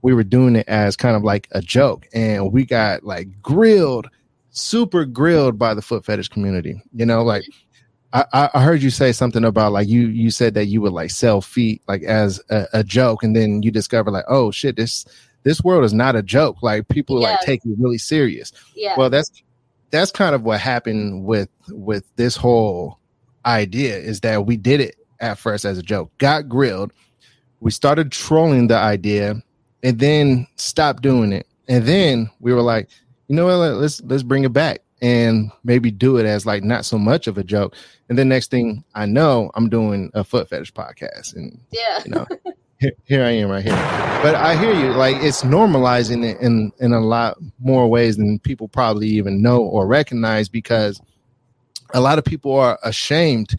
we 0.03 0.13
were 0.15 0.25
doing 0.25 0.57
it 0.57 0.69
as 0.69 0.95
kind 0.97 1.17
of 1.17 1.23
like 1.25 1.49
a 1.53 1.61
joke. 1.61 2.07
And 2.13 2.53
we 2.53 2.65
got 2.65 3.05
like 3.05 3.29
grilled, 3.43 4.09
super 4.51 5.05
grilled 5.05 5.59
by 5.59 5.75
the 5.75 5.83
foot 5.83 6.05
fetish 6.05 6.29
community. 6.29 6.81
You 6.95 7.07
know, 7.07 7.23
like 7.25 7.45
I, 8.13 8.49
I 8.55 8.63
heard 8.63 8.83
you 8.83 8.91
say 8.91 9.13
something 9.13 9.45
about 9.45 9.73
like 9.73 9.89
you 9.89 10.07
you 10.09 10.31
said 10.31 10.55
that 10.55 10.67
you 10.67 10.81
would 10.81 10.93
like 10.93 11.11
sell 11.11 11.41
feet 11.41 11.83
like 11.89 12.03
as 12.05 12.41
a, 12.51 12.67
a 12.73 12.85
joke 12.85 13.23
and 13.23 13.35
then 13.35 13.63
you 13.63 13.71
discover 13.71 14.11
like 14.11 14.25
oh 14.29 14.51
shit 14.51 14.77
this 14.77 15.05
this 15.43 15.63
world 15.63 15.85
is 15.85 15.93
not 15.93 16.17
a 16.17 16.23
joke 16.23 16.63
like 16.63 16.87
people 16.89 17.21
Yeah. 17.21 17.33
like 17.33 17.41
take 17.41 17.61
it 17.67 17.77
really 17.79 17.99
serious 17.99 18.53
Yeah. 18.75 18.95
well 18.97 19.11
that's 19.11 19.31
that's 19.91 20.13
kind 20.13 20.35
of 20.35 20.45
what 20.45 20.61
happened 20.61 21.25
with 21.27 21.49
with 21.71 22.05
this 22.17 22.37
whole 22.37 22.99
idea 23.47 23.97
is 23.97 24.21
that 24.21 24.47
we 24.47 24.57
did 24.57 24.81
it 24.81 24.97
at 25.21 25.39
first 25.39 25.65
as 25.65 25.79
a 25.79 25.83
joke 25.83 26.11
got 26.19 26.49
grilled. 26.49 26.93
We 27.61 27.71
started 27.71 28.13
trolling 28.13 28.69
the 28.69 28.77
idea 28.77 29.43
and 29.83 29.99
then 29.99 30.47
stopped 30.57 31.03
doing 31.03 31.33
it. 31.33 31.47
And 31.69 31.85
then 31.85 32.31
we 32.41 32.53
were 32.53 32.63
like 32.63 32.89
you 33.29 33.37
know 33.37 33.47
what 33.47 33.57
let- 33.57 33.77
let's 33.77 34.01
let's 34.03 34.23
bring 34.23 34.45
it 34.45 34.53
back 34.53 34.81
and 35.03 35.51
maybe 35.65 35.91
do 35.91 36.17
it 36.17 36.27
as 36.27 36.47
like 36.47 36.63
not 36.63 36.85
so 36.85 36.99
much 36.99 37.27
of 37.27 37.37
a 37.39 37.45
joke. 37.45 37.75
And 38.09 38.17
then 38.19 38.29
next 38.29 38.51
thing 38.51 38.85
i 38.95 39.05
know 39.05 39.51
i'm 39.55 39.69
doing 39.69 40.11
a 40.15 40.23
foot 40.23 40.49
fetish 40.49 40.73
podcast 40.73 41.35
and 41.35 41.61
yeah. 41.73 42.03
you 42.05 42.13
know 42.13 42.27
here, 42.79 42.93
here 43.05 43.25
i 43.25 43.31
am 43.31 43.49
right 43.51 43.65
here. 43.65 43.75
But 44.23 44.37
i 44.37 44.57
hear 44.57 44.73
you 44.73 44.93
like 44.93 45.17
it's 45.17 45.43
normalizing 45.43 46.25
it 46.25 46.41
in 46.41 46.73
in 46.79 46.93
a 46.93 47.01
lot 47.01 47.37
more 47.59 47.89
ways 47.89 48.17
than 48.17 48.39
people 48.39 48.69
probably 48.69 49.09
even 49.09 49.43
know 49.43 49.59
or 49.59 49.87
recognize 49.87 50.49
because 50.49 51.01
a 51.95 52.01
lot 52.01 52.19
of 52.19 52.25
people 52.25 52.55
are 52.55 52.79
ashamed 52.83 53.55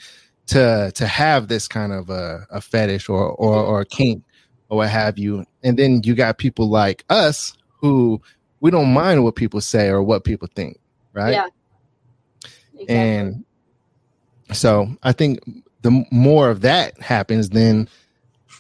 to 0.48 0.92
to 0.96 1.08
have 1.08 1.48
this 1.48 1.68
kind 1.68 1.92
of 1.92 2.10
a, 2.10 2.46
a 2.52 2.62
fetish 2.62 3.10
or 3.10 3.30
or 3.32 3.56
or 3.56 3.82
a 3.82 3.86
kink 3.86 4.24
or 4.70 4.78
what 4.78 4.90
have 4.90 5.18
you 5.18 5.46
and 5.64 5.78
then 5.78 6.02
you 6.04 6.16
got 6.16 6.38
people 6.38 6.70
like 6.70 7.04
us 7.10 7.54
who 7.82 8.22
we 8.60 8.72
don't 8.72 8.94
mind 8.94 9.24
what 9.24 9.36
people 9.36 9.62
say 9.62 9.90
or 9.90 10.02
what 10.02 10.24
people 10.24 10.48
think 10.56 10.78
right 11.14 11.34
Yeah. 11.34 11.48
Exactly. 12.74 12.96
and 12.96 13.46
so 14.54 14.88
I 15.04 15.12
think 15.12 15.40
the 15.82 16.06
more 16.12 16.50
of 16.50 16.62
that 16.62 17.00
happens, 17.02 17.50
then 17.50 17.88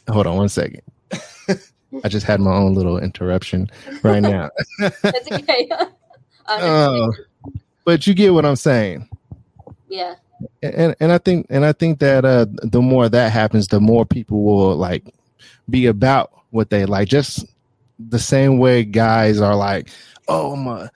hold 0.09 0.27
on 0.27 0.37
one 0.37 0.49
second. 0.49 0.81
I 2.03 2.09
just 2.09 2.25
had 2.25 2.39
my 2.39 2.53
own 2.53 2.73
little 2.73 2.97
interruption 2.99 3.69
right 4.03 4.21
now. 4.21 4.49
That's 4.79 5.31
okay. 5.31 5.69
Oh, 6.49 7.11
but 7.83 8.07
you 8.07 8.13
get 8.13 8.33
what 8.33 8.45
I'm 8.45 8.55
saying. 8.55 9.09
Yeah. 9.87 10.15
And 10.61 10.95
and 10.99 11.11
I 11.11 11.17
think 11.17 11.47
and 11.49 11.65
I 11.65 11.71
think 11.73 11.99
that 11.99 12.25
uh 12.25 12.45
the 12.61 12.81
more 12.81 13.09
that 13.09 13.31
happens, 13.31 13.67
the 13.67 13.79
more 13.79 14.05
people 14.05 14.43
will 14.43 14.75
like 14.75 15.03
be 15.69 15.87
about 15.87 16.31
what 16.51 16.69
they 16.69 16.85
like. 16.85 17.07
Just 17.07 17.45
the 17.99 18.19
same 18.19 18.59
way 18.59 18.83
guys 18.83 19.41
are 19.41 19.55
like, 19.55 19.89
oh 20.27 20.53
I'm 20.53 20.67
a 20.67 20.91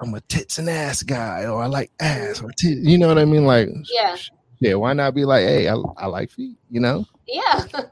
I'm 0.00 0.14
a 0.14 0.20
tits 0.22 0.58
and 0.58 0.68
ass 0.68 1.02
guy, 1.02 1.46
or 1.46 1.62
I 1.62 1.66
like 1.66 1.90
ass 2.00 2.40
or 2.40 2.50
tits. 2.52 2.80
You 2.86 2.98
know 2.98 3.08
what 3.08 3.18
I 3.18 3.24
mean? 3.24 3.44
Like 3.44 3.68
Yeah. 3.92 4.16
yeah, 4.60 4.74
why 4.74 4.92
not 4.92 5.14
be 5.14 5.24
like, 5.24 5.44
hey, 5.44 5.68
I, 5.68 5.74
I 5.96 6.06
like 6.06 6.30
feet, 6.30 6.56
you 6.70 6.80
know? 6.80 7.06
Yeah. 7.26 7.64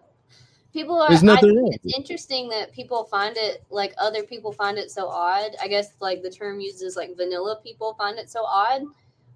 People 0.72 1.00
are. 1.02 1.08
There's 1.08 1.22
I 1.22 1.26
nothing 1.26 1.54
wrong 1.56 1.72
it's 1.82 1.96
interesting 1.96 2.48
that 2.48 2.72
people 2.72 3.04
find 3.04 3.36
it 3.36 3.62
like 3.70 3.92
other 3.98 4.22
people 4.22 4.52
find 4.52 4.78
it 4.78 4.90
so 4.90 5.06
odd. 5.06 5.50
I 5.62 5.68
guess 5.68 5.92
like 6.00 6.22
the 6.22 6.30
term 6.30 6.60
uses 6.60 6.96
like 6.96 7.14
vanilla 7.16 7.60
people 7.62 7.94
find 7.94 8.18
it 8.18 8.30
so 8.30 8.44
odd. 8.44 8.82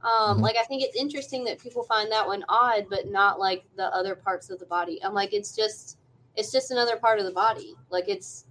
Um, 0.07 0.39
Mhm. 0.39 0.43
Like 0.43 0.57
I 0.57 0.63
think 0.65 0.83
it's 0.83 0.97
interesting 0.97 1.45
that 1.45 1.59
people 1.59 1.83
find 1.83 2.11
that 2.13 2.27
one 2.27 2.45
odd, 2.49 2.87
but 2.89 3.11
not 3.11 3.41
like 3.41 3.65
the 3.77 3.93
other 3.95 4.15
parts 4.15 4.51
of 4.51 4.59
the 4.61 4.67
body. 4.67 5.03
I'm 5.03 5.13
like, 5.15 5.35
it's 5.35 5.55
just, 5.55 5.99
it's 6.37 6.53
just 6.53 6.71
another 6.71 6.97
part 6.97 7.19
of 7.19 7.25
the 7.27 7.33
body. 7.33 7.75
Like 7.91 8.09
it's, 8.09 8.47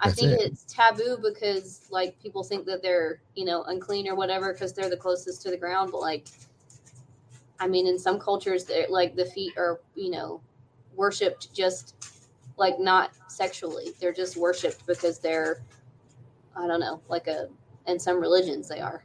I 0.00 0.08
That's 0.08 0.20
think 0.20 0.32
it. 0.32 0.40
it's 0.42 0.64
taboo 0.64 1.18
because 1.22 1.86
like 1.90 2.20
people 2.22 2.44
think 2.44 2.66
that 2.66 2.82
they're 2.82 3.20
you 3.34 3.44
know 3.44 3.64
unclean 3.64 4.06
or 4.06 4.14
whatever 4.14 4.52
because 4.52 4.72
they're 4.72 4.90
the 4.90 4.96
closest 4.96 5.42
to 5.42 5.50
the 5.50 5.56
ground. 5.56 5.90
But 5.90 6.00
like, 6.02 6.28
I 7.58 7.66
mean, 7.66 7.86
in 7.88 7.98
some 7.98 8.20
cultures, 8.20 8.64
they're 8.64 8.86
like 8.88 9.16
the 9.16 9.24
feet 9.26 9.54
are 9.56 9.80
you 9.96 10.10
know 10.10 10.40
worshipped 10.94 11.52
just 11.54 11.96
like 12.58 12.78
not 12.78 13.10
sexually. 13.28 13.88
They're 14.00 14.12
just 14.12 14.36
worshipped 14.36 14.86
because 14.86 15.18
they're, 15.18 15.62
I 16.56 16.66
don't 16.66 16.80
know, 16.80 17.00
like 17.08 17.26
a. 17.26 17.48
In 17.86 17.98
some 17.98 18.20
religions, 18.20 18.68
they 18.68 18.80
are. 18.80 19.02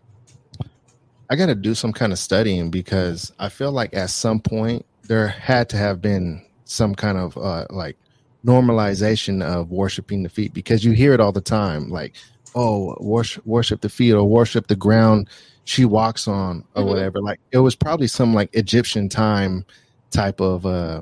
I 1.29 1.35
got 1.35 1.47
to 1.47 1.55
do 1.55 1.73
some 1.73 1.93
kind 1.93 2.11
of 2.11 2.19
studying 2.19 2.69
because 2.69 3.31
I 3.39 3.49
feel 3.49 3.71
like 3.71 3.93
at 3.93 4.09
some 4.09 4.39
point 4.39 4.85
there 5.03 5.27
had 5.27 5.69
to 5.69 5.77
have 5.77 6.01
been 6.01 6.45
some 6.65 6.95
kind 6.95 7.17
of 7.17 7.37
uh, 7.37 7.65
like 7.69 7.97
normalization 8.45 9.41
of 9.43 9.71
worshiping 9.71 10.23
the 10.23 10.29
feet 10.29 10.53
because 10.53 10.83
you 10.83 10.91
hear 10.91 11.13
it 11.13 11.21
all 11.21 11.31
the 11.31 11.39
time 11.41 11.89
like 11.89 12.13
oh 12.55 12.95
worship 12.99 13.45
worship 13.45 13.79
the 13.81 13.87
feet 13.89 14.11
or 14.11 14.27
worship 14.27 14.67
the 14.67 14.75
ground 14.75 15.29
she 15.63 15.85
walks 15.85 16.27
on 16.27 16.63
or 16.75 16.83
Mhm. 16.83 16.87
whatever 16.87 17.21
like 17.21 17.39
it 17.51 17.59
was 17.59 17.73
probably 17.73 18.07
some 18.07 18.33
like 18.33 18.49
Egyptian 18.53 19.07
time 19.07 19.65
type 20.11 20.41
of 20.41 20.65
uh 20.65 21.01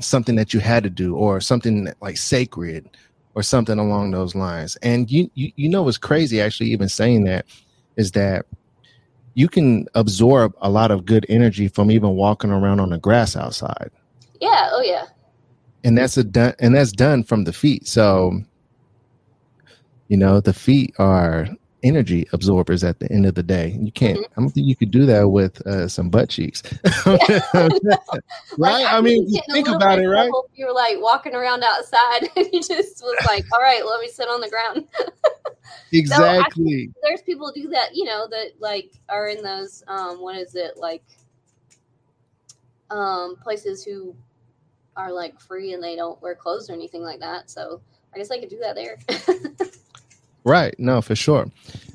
something 0.00 0.36
that 0.36 0.54
you 0.54 0.60
had 0.60 0.84
to 0.84 0.90
do 0.90 1.16
or 1.16 1.40
something 1.40 1.92
like 2.00 2.16
sacred 2.16 2.88
or 3.34 3.42
something 3.42 3.78
along 3.80 4.12
those 4.12 4.34
lines 4.36 4.76
and 4.76 5.10
you 5.10 5.28
you, 5.34 5.50
you 5.56 5.68
know 5.68 5.82
what's 5.82 5.98
crazy 5.98 6.40
actually 6.40 6.70
even 6.70 6.88
saying 6.88 7.24
that 7.24 7.46
is 7.96 8.12
that 8.12 8.46
you 9.34 9.48
can 9.48 9.86
absorb 9.94 10.54
a 10.60 10.70
lot 10.70 10.90
of 10.90 11.04
good 11.04 11.26
energy 11.28 11.68
from 11.68 11.90
even 11.90 12.10
walking 12.10 12.50
around 12.50 12.80
on 12.80 12.90
the 12.90 12.98
grass 12.98 13.36
outside 13.36 13.90
Yeah. 14.40 14.68
Oh 14.72 14.82
yeah. 14.82 15.06
and 15.84 15.96
that's 15.98 16.16
a 16.16 16.24
done 16.24 16.54
and 16.60 16.74
that's 16.74 16.92
done 16.92 17.24
from 17.24 17.44
the 17.44 17.52
feet 17.52 17.86
so 17.86 18.40
you 20.08 20.16
know 20.16 20.40
the 20.40 20.52
feet 20.52 20.94
are 20.98 21.48
energy 21.84 22.26
absorbers 22.32 22.82
at 22.82 22.98
the 22.98 23.10
end 23.12 23.26
of 23.26 23.34
the 23.34 23.42
day 23.42 23.76
you 23.80 23.92
can't 23.92 24.18
i 24.18 24.40
don't 24.40 24.50
think 24.50 24.66
you 24.66 24.74
could 24.74 24.90
do 24.90 25.06
that 25.06 25.28
with 25.28 25.64
uh, 25.66 25.86
some 25.86 26.08
butt 26.10 26.28
cheeks 26.28 26.62
right 27.06 27.42
Like, 28.56 28.86
i 28.86 28.96
could 28.96 29.04
mean 29.04 29.30
get 29.30 29.44
in 29.48 29.50
a 29.50 29.54
think 29.54 29.68
about 29.68 29.98
it 29.98 30.08
right 30.08 30.30
You 30.54 30.66
were 30.66 30.72
like 30.72 30.96
walking 31.00 31.34
around 31.34 31.62
outside 31.62 32.28
and 32.36 32.46
you 32.52 32.60
just 32.60 33.02
was 33.02 33.26
like, 33.26 33.44
all 33.52 33.60
right, 33.60 33.84
let 33.84 34.00
me 34.00 34.08
sit 34.08 34.28
on 34.28 34.40
the 34.40 34.48
ground. 34.48 34.86
exactly 35.92 36.90
There's 37.02 37.22
people 37.22 37.52
do 37.52 37.68
that, 37.68 37.94
you 37.94 38.04
know, 38.04 38.26
that 38.30 38.52
like 38.60 38.92
are 39.08 39.28
in 39.28 39.42
those, 39.42 39.82
um, 39.88 40.20
what 40.20 40.36
is 40.36 40.54
it, 40.54 40.76
like 40.76 41.04
um, 42.90 43.36
places 43.42 43.84
who 43.84 44.14
are 44.96 45.12
like 45.12 45.40
free 45.40 45.72
and 45.72 45.82
they 45.82 45.96
don't 45.96 46.20
wear 46.22 46.34
clothes 46.34 46.70
or 46.70 46.72
anything 46.72 47.02
like 47.02 47.20
that. 47.20 47.50
So 47.50 47.80
I 48.14 48.18
guess 48.18 48.30
I 48.30 48.38
could 48.38 48.50
do 48.50 48.60
that 48.60 48.76
there. 48.76 48.98
Right. 50.44 50.74
No, 50.78 51.00
for 51.00 51.16
sure. 51.16 51.46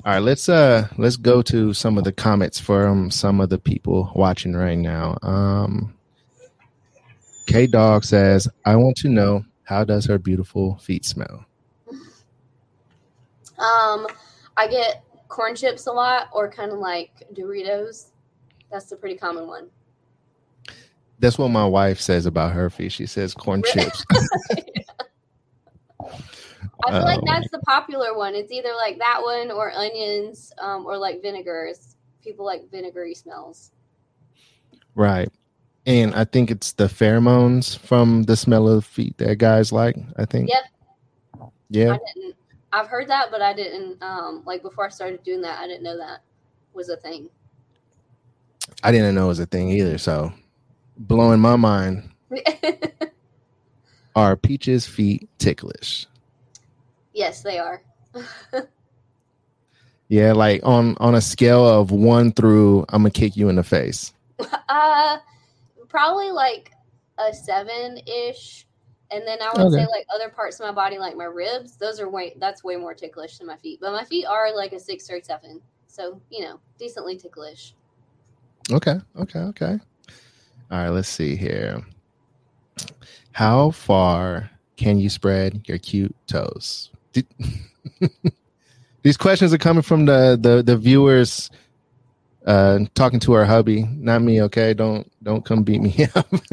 All 0.06 0.14
right, 0.14 0.20
let's 0.20 0.50
uh 0.50 0.88
let's 0.98 1.18
go 1.18 1.42
to 1.44 1.74
some 1.74 1.98
of 1.98 2.04
the 2.04 2.12
comments 2.12 2.60
from 2.60 3.12
some 3.12 3.40
of 3.42 3.50
the 3.50 3.60
people 3.60 4.12
watching 4.16 4.54
right 4.56 4.78
now. 4.78 5.18
Um 5.22 5.94
K 7.46 7.68
Dog 7.68 8.04
says, 8.04 8.48
I 8.66 8.76
want 8.76 8.98
to 8.98 9.10
know 9.10 9.44
how 9.64 9.84
does 9.84 10.06
her 10.06 10.18
beautiful 10.18 10.78
feet 10.78 11.06
smell? 11.06 11.46
um, 13.60 14.08
I 14.58 14.68
get 14.68 15.04
corn 15.28 15.56
chips 15.56 15.88
a 15.88 15.92
lot 15.92 16.30
or 16.32 16.50
kind 16.50 16.72
of 16.72 16.80
like 16.80 17.12
Doritos. 17.34 18.12
That's 18.72 18.92
a 18.92 18.96
pretty 18.96 19.18
common 19.18 19.48
one. 19.48 19.68
That's 21.20 21.38
what 21.38 21.50
my 21.50 21.66
wife 21.66 22.00
says 22.00 22.26
about 22.26 22.54
her 22.54 22.70
feet. 22.70 22.94
She 22.94 23.06
says 23.06 23.34
corn 23.34 23.64
chips. 23.66 24.06
I 26.86 26.92
feel 26.92 27.04
like 27.04 27.20
Um, 27.20 27.26
that's 27.26 27.50
the 27.52 27.60
popular 27.60 28.16
one. 28.18 28.36
It's 28.36 28.52
either 28.52 28.74
like 28.76 28.98
that 29.00 29.22
one 29.22 29.52
or 29.52 29.72
onions, 29.72 30.54
um, 30.60 30.86
or 30.86 30.98
like 30.98 31.22
vinegars. 31.22 31.96
People 32.24 32.46
like 32.46 32.70
vinegary 32.72 33.14
smells. 33.16 33.72
right. 34.96 35.30
And 35.86 36.14
I 36.14 36.26
think 36.26 36.52
it's 36.52 36.74
the 36.74 36.86
pheromones 36.86 37.78
from 37.78 38.24
the 38.24 38.36
smell 38.36 38.68
of 38.68 38.86
feet 38.86 39.18
that 39.18 39.38
guys 39.38 39.72
like, 39.72 39.96
I 40.18 40.26
think. 40.26 40.50
Yep. 40.50 41.52
Yeah. 41.70 41.94
I 41.94 42.00
didn't. 42.14 42.36
I've 42.72 42.88
heard 42.88 43.08
that, 43.08 43.30
but 43.32 43.42
I 43.42 43.54
didn't. 43.54 44.02
Um, 44.04 44.44
like 44.46 44.62
before 44.62 44.86
I 44.86 44.90
started 44.90 45.24
doing 45.24 45.42
that, 45.42 45.58
I 45.60 45.66
didn't 45.68 45.84
know 45.84 45.98
that 45.98 46.20
was 46.74 46.90
a 46.90 46.98
thing. 46.98 47.30
I 48.84 48.92
didn't 48.92 49.16
know 49.16 49.26
it 49.26 49.30
was 49.30 49.40
a 49.40 49.46
thing 49.48 49.70
either. 49.70 49.98
So 49.98 50.32
blowing 50.98 51.40
my 51.40 51.56
mind. 51.56 52.10
Are 54.16 54.36
Peach's 54.36 54.86
feet 54.86 55.28
ticklish? 55.40 56.06
Yes, 57.20 57.44
they 57.44 57.60
are. 57.60 57.84
Yeah, 60.12 60.34
like 60.34 60.62
on 60.64 60.98
on 61.00 61.14
a 61.14 61.22
scale 61.22 61.64
of 61.68 61.92
one 61.92 62.32
through, 62.32 62.84
I'm 62.90 63.04
gonna 63.04 63.12
kick 63.12 63.38
you 63.38 63.48
in 63.48 63.58
the 63.58 63.64
face. 63.64 64.12
uh, 64.70 65.18
probably 65.88 66.32
like 66.32 66.72
a 67.20 67.32
seven 67.32 68.00
ish, 68.08 68.66
and 69.12 69.22
then 69.28 69.38
I 69.40 69.54
would 69.54 69.68
Okay. 69.68 69.76
say 69.84 69.86
like 69.86 70.08
other 70.12 70.30
parts 70.30 70.60
of 70.60 70.66
my 70.66 70.72
body, 70.72 70.98
like 70.98 71.16
my 71.16 71.26
ribs. 71.26 71.78
Those 71.78 72.00
are 72.00 72.10
way. 72.10 72.34
That's 72.40 72.64
way 72.64 72.76
more 72.76 72.96
ticklish 72.96 73.38
than 73.38 73.46
my 73.46 73.58
feet. 73.58 73.78
But 73.80 73.92
my 73.92 74.04
feet 74.04 74.26
are 74.26 74.52
like 74.56 74.74
a 74.74 74.80
six 74.80 75.08
or 75.12 75.22
seven. 75.22 75.62
So 75.86 76.20
you 76.32 76.42
know, 76.42 76.60
decently 76.80 77.16
ticklish. 77.16 77.76
Okay, 78.72 78.96
okay, 79.16 79.40
okay. 79.42 79.78
All 80.72 80.78
right, 80.80 80.90
let's 80.90 81.08
see 81.08 81.36
here. 81.36 81.84
How 83.32 83.70
far 83.70 84.50
can 84.76 84.98
you 84.98 85.10
spread 85.10 85.68
your 85.68 85.78
cute 85.78 86.16
toes? 86.26 86.90
Did- 87.14 87.28
These 89.04 89.18
questions 89.18 89.54
are 89.54 89.58
coming 89.58 89.84
from 89.84 90.06
the 90.06 90.38
the, 90.42 90.64
the 90.64 90.78
viewers 90.78 91.50
Uh, 92.46 92.80
talking 92.96 93.20
to 93.20 93.34
our 93.34 93.46
hubby, 93.46 93.84
not 93.84 94.22
me. 94.22 94.42
Okay, 94.44 94.74
don't 94.74 95.10
don't 95.24 95.46
come 95.46 95.64
beat 95.64 95.82
me 95.82 96.08
up. 96.16 96.28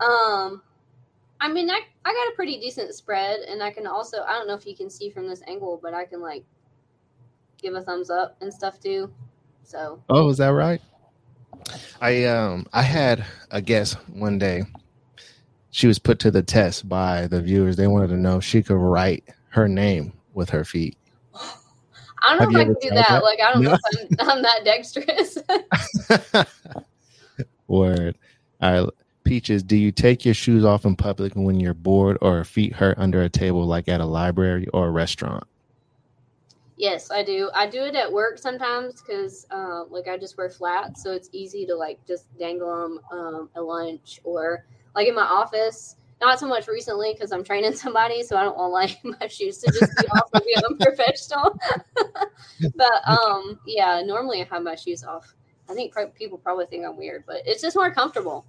um, 0.00 0.62
I 1.40 1.48
mean, 1.48 1.70
I 1.70 1.80
I 2.04 2.12
got 2.12 2.32
a 2.32 2.36
pretty 2.36 2.60
decent 2.60 2.94
spread, 2.94 3.40
and 3.40 3.62
I 3.62 3.70
can 3.72 3.86
also 3.86 4.22
I 4.22 4.34
don't 4.34 4.46
know 4.46 4.54
if 4.54 4.66
you 4.66 4.76
can 4.76 4.90
see 4.90 5.10
from 5.10 5.28
this 5.28 5.42
angle, 5.48 5.80
but 5.82 5.94
I 5.94 6.04
can 6.04 6.20
like 6.20 6.44
give 7.60 7.74
a 7.74 7.82
thumbs 7.82 8.10
up 8.10 8.36
and 8.40 8.52
stuff 8.52 8.78
too. 8.78 9.12
So. 9.64 10.02
Oh, 10.10 10.28
is 10.28 10.38
that 10.38 10.48
right? 10.48 10.80
I 12.00 12.24
um 12.26 12.66
I 12.72 12.82
had 12.82 13.24
a 13.50 13.62
guest 13.62 13.94
one 14.12 14.38
day. 14.38 14.64
She 15.74 15.88
was 15.88 15.98
put 15.98 16.20
to 16.20 16.30
the 16.30 16.44
test 16.44 16.88
by 16.88 17.26
the 17.26 17.42
viewers. 17.42 17.74
They 17.74 17.88
wanted 17.88 18.06
to 18.10 18.16
know 18.16 18.36
if 18.36 18.44
she 18.44 18.62
could 18.62 18.76
write 18.76 19.24
her 19.48 19.66
name 19.66 20.12
with 20.32 20.48
her 20.50 20.64
feet. 20.64 20.96
I 21.34 22.38
don't 22.38 22.52
know 22.52 22.60
if 22.60 22.68
I 22.68 22.70
can 22.70 22.76
do 22.80 22.90
that. 22.90 23.08
that. 23.08 23.24
Like 23.24 23.40
I 23.40 23.52
don't 23.52 23.64
no. 23.64 23.70
know 23.70 23.78
if 23.82 24.20
I'm, 24.20 24.28
I'm 24.30 24.42
that 24.42 24.64
dexterous. 24.64 25.36
Word. 27.66 28.16
All 28.62 28.84
right. 28.84 28.94
Peaches, 29.24 29.64
do 29.64 29.74
you 29.76 29.90
take 29.90 30.24
your 30.24 30.32
shoes 30.32 30.64
off 30.64 30.84
in 30.84 30.94
public 30.94 31.32
when 31.34 31.58
you're 31.58 31.74
bored 31.74 32.18
or 32.20 32.44
feet 32.44 32.72
hurt 32.72 32.96
under 32.96 33.22
a 33.22 33.28
table 33.28 33.66
like 33.66 33.88
at 33.88 34.00
a 34.00 34.06
library 34.06 34.68
or 34.72 34.86
a 34.86 34.90
restaurant? 34.92 35.42
Yes, 36.76 37.10
I 37.10 37.24
do. 37.24 37.50
I 37.52 37.66
do 37.68 37.82
it 37.82 37.96
at 37.96 38.12
work 38.12 38.38
sometimes 38.38 39.02
because, 39.02 39.44
uh, 39.50 39.86
like, 39.90 40.06
I 40.06 40.18
just 40.18 40.38
wear 40.38 40.50
flats, 40.50 41.02
so 41.02 41.10
it's 41.10 41.30
easy 41.32 41.66
to 41.66 41.74
like 41.74 41.98
just 42.06 42.26
dangle 42.38 42.68
them 42.80 43.00
um, 43.10 43.50
at 43.56 43.64
lunch 43.64 44.20
or 44.22 44.66
like 44.94 45.08
in 45.08 45.14
my 45.14 45.22
office. 45.22 45.96
Not 46.20 46.38
so 46.38 46.46
much 46.46 46.68
recently 46.68 47.12
because 47.12 47.32
I'm 47.32 47.44
training 47.44 47.74
somebody, 47.74 48.22
so 48.22 48.36
I 48.36 48.42
don't 48.42 48.56
want 48.56 48.72
like 48.72 48.98
my 49.20 49.26
shoes 49.26 49.58
to 49.58 49.72
just 49.72 49.96
be 49.98 50.06
off 50.12 50.30
and 50.32 50.42
be 50.44 50.56
unprofessional. 50.56 51.58
but 52.76 53.08
um, 53.08 53.58
yeah, 53.66 54.02
normally 54.04 54.40
I 54.40 54.44
have 54.44 54.62
my 54.62 54.74
shoes 54.74 55.04
off. 55.04 55.34
I 55.68 55.74
think 55.74 55.94
people 56.14 56.38
probably 56.38 56.66
think 56.66 56.84
I'm 56.84 56.96
weird, 56.96 57.24
but 57.26 57.42
it's 57.46 57.62
just 57.62 57.76
more 57.76 57.90
comfortable. 57.90 58.44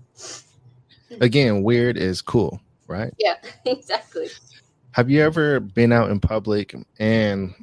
Again, 1.22 1.64
weird 1.64 1.98
is 1.98 2.22
cool, 2.22 2.60
right? 2.88 3.14
Yeah, 3.18 3.36
exactly. 3.66 4.28
Have 4.92 5.10
you 5.10 5.22
ever 5.22 5.60
been 5.60 5.92
out 5.92 6.10
in 6.10 6.20
public 6.20 6.76
and 7.00 7.54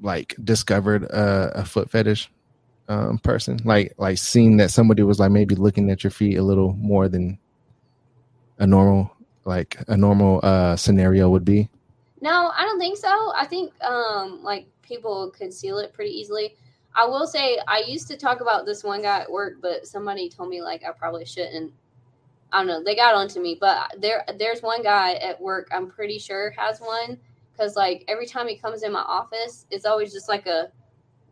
like 0.00 0.34
discovered 0.44 1.04
a, 1.04 1.60
a 1.60 1.64
foot 1.64 1.90
fetish 1.90 2.30
um, 2.88 3.18
person? 3.18 3.58
Like 3.64 3.94
like 3.98 4.18
seeing 4.18 4.56
that 4.58 4.70
somebody 4.70 5.02
was 5.02 5.18
like 5.18 5.30
maybe 5.30 5.54
looking 5.54 5.90
at 5.90 6.04
your 6.04 6.10
feet 6.10 6.36
a 6.36 6.42
little 6.42 6.74
more 6.74 7.08
than 7.08 7.38
a 8.58 8.66
normal 8.66 9.14
like 9.44 9.76
a 9.88 9.96
normal 9.96 10.40
uh, 10.42 10.76
scenario 10.76 11.28
would 11.28 11.44
be? 11.44 11.68
No, 12.20 12.50
I 12.56 12.62
don't 12.62 12.78
think 12.78 12.96
so. 12.96 13.32
I 13.36 13.46
think 13.46 13.72
um, 13.84 14.42
like 14.42 14.66
people 14.82 15.30
conceal 15.36 15.78
it 15.78 15.92
pretty 15.92 16.12
easily. 16.12 16.56
I 16.94 17.04
will 17.04 17.26
say 17.26 17.58
I 17.66 17.80
used 17.86 18.08
to 18.08 18.16
talk 18.16 18.40
about 18.40 18.66
this 18.66 18.84
one 18.84 19.02
guy 19.02 19.20
at 19.20 19.30
work, 19.30 19.54
but 19.60 19.86
somebody 19.86 20.28
told 20.28 20.48
me 20.48 20.62
like 20.62 20.84
I 20.84 20.92
probably 20.92 21.24
shouldn't. 21.24 21.72
I 22.52 22.58
don't 22.58 22.68
know. 22.68 22.82
They 22.82 22.94
got 22.94 23.14
onto 23.14 23.40
me, 23.40 23.58
but 23.60 23.96
there 23.98 24.24
there's 24.38 24.62
one 24.62 24.82
guy 24.82 25.14
at 25.14 25.40
work. 25.40 25.68
I'm 25.72 25.88
pretty 25.90 26.18
sure 26.18 26.52
has 26.56 26.80
one 26.80 27.18
because 27.52 27.76
like 27.76 28.04
every 28.08 28.26
time 28.26 28.48
he 28.48 28.56
comes 28.56 28.82
in 28.82 28.92
my 28.92 29.00
office, 29.00 29.66
it's 29.70 29.84
always 29.84 30.12
just 30.12 30.28
like 30.28 30.46
a 30.46 30.70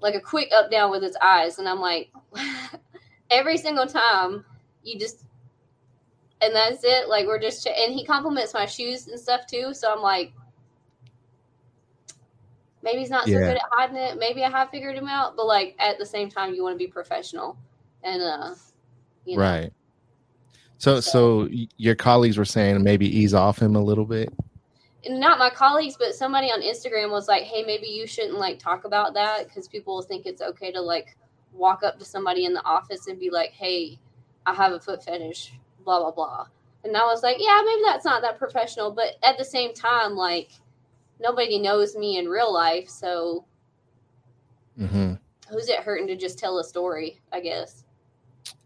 like 0.00 0.14
a 0.16 0.20
quick 0.20 0.50
up 0.52 0.70
down 0.70 0.90
with 0.90 1.02
his 1.02 1.16
eyes, 1.22 1.58
and 1.58 1.68
I'm 1.68 1.80
like, 1.80 2.10
every 3.30 3.56
single 3.56 3.86
time 3.86 4.44
you 4.82 4.98
just 4.98 5.24
and 6.42 6.54
that's 6.54 6.84
it. 6.84 7.08
Like 7.08 7.26
we're 7.26 7.40
just 7.40 7.66
and 7.66 7.94
he 7.94 8.04
compliments 8.04 8.54
my 8.54 8.66
shoes 8.66 9.08
and 9.08 9.18
stuff 9.18 9.46
too. 9.46 9.72
So 9.72 9.92
I'm 9.92 10.02
like, 10.02 10.32
maybe 12.82 13.00
he's 13.00 13.10
not 13.10 13.24
so 13.24 13.32
yeah. 13.32 13.38
good 13.38 13.56
at 13.56 13.62
hiding 13.70 13.96
it. 13.96 14.18
Maybe 14.18 14.44
I 14.44 14.50
have 14.50 14.70
figured 14.70 14.96
him 14.96 15.08
out, 15.08 15.36
but 15.36 15.46
like 15.46 15.76
at 15.78 15.98
the 15.98 16.06
same 16.06 16.28
time, 16.28 16.54
you 16.54 16.62
want 16.62 16.74
to 16.74 16.78
be 16.78 16.88
professional 16.88 17.56
and 18.02 18.22
uh, 18.22 18.54
you 19.24 19.36
know. 19.36 19.42
right. 19.42 19.72
So, 20.78 20.98
so, 20.98 21.46
so 21.46 21.48
your 21.76 21.94
colleagues 21.94 22.36
were 22.36 22.44
saying 22.44 22.82
maybe 22.82 23.06
ease 23.06 23.34
off 23.34 23.62
him 23.62 23.76
a 23.76 23.80
little 23.80 24.04
bit 24.04 24.32
not 25.08 25.38
my 25.38 25.50
colleagues, 25.50 25.96
but 25.98 26.14
somebody 26.14 26.48
on 26.48 26.62
Instagram 26.62 27.10
was 27.10 27.28
like, 27.28 27.42
"Hey, 27.42 27.62
maybe 27.64 27.86
you 27.86 28.06
shouldn't 28.06 28.38
like 28.38 28.58
talk 28.58 28.84
about 28.84 29.14
that 29.14 29.48
because 29.48 29.68
people 29.68 30.00
think 30.02 30.26
it's 30.26 30.42
okay 30.42 30.70
to 30.72 30.80
like 30.80 31.16
walk 31.52 31.82
up 31.82 31.98
to 31.98 32.04
somebody 32.04 32.44
in 32.44 32.54
the 32.54 32.64
office 32.64 33.06
and 33.08 33.18
be 33.18 33.30
like, 33.30 33.50
"Hey, 33.50 33.98
I 34.46 34.54
have 34.54 34.72
a 34.72 34.80
foot 34.80 35.04
fetish," 35.04 35.52
blah 35.84 36.00
blah 36.00 36.10
blah. 36.10 36.46
And 36.84 36.96
I 36.96 37.04
was 37.04 37.22
like, 37.22 37.36
"Yeah, 37.38 37.62
maybe 37.64 37.82
that's 37.84 38.04
not 38.04 38.22
that 38.22 38.38
professional," 38.38 38.90
but 38.90 39.16
at 39.22 39.38
the 39.38 39.44
same 39.44 39.72
time, 39.74 40.14
like 40.14 40.50
nobody 41.20 41.58
knows 41.58 41.96
me 41.96 42.18
in 42.18 42.28
real 42.28 42.52
life, 42.52 42.88
so 42.88 43.44
mm-hmm. 44.78 45.14
who's 45.48 45.68
it 45.68 45.80
hurting 45.80 46.08
to 46.08 46.16
just 46.16 46.38
tell 46.38 46.58
a 46.58 46.64
story? 46.64 47.20
I 47.32 47.40
guess. 47.40 47.84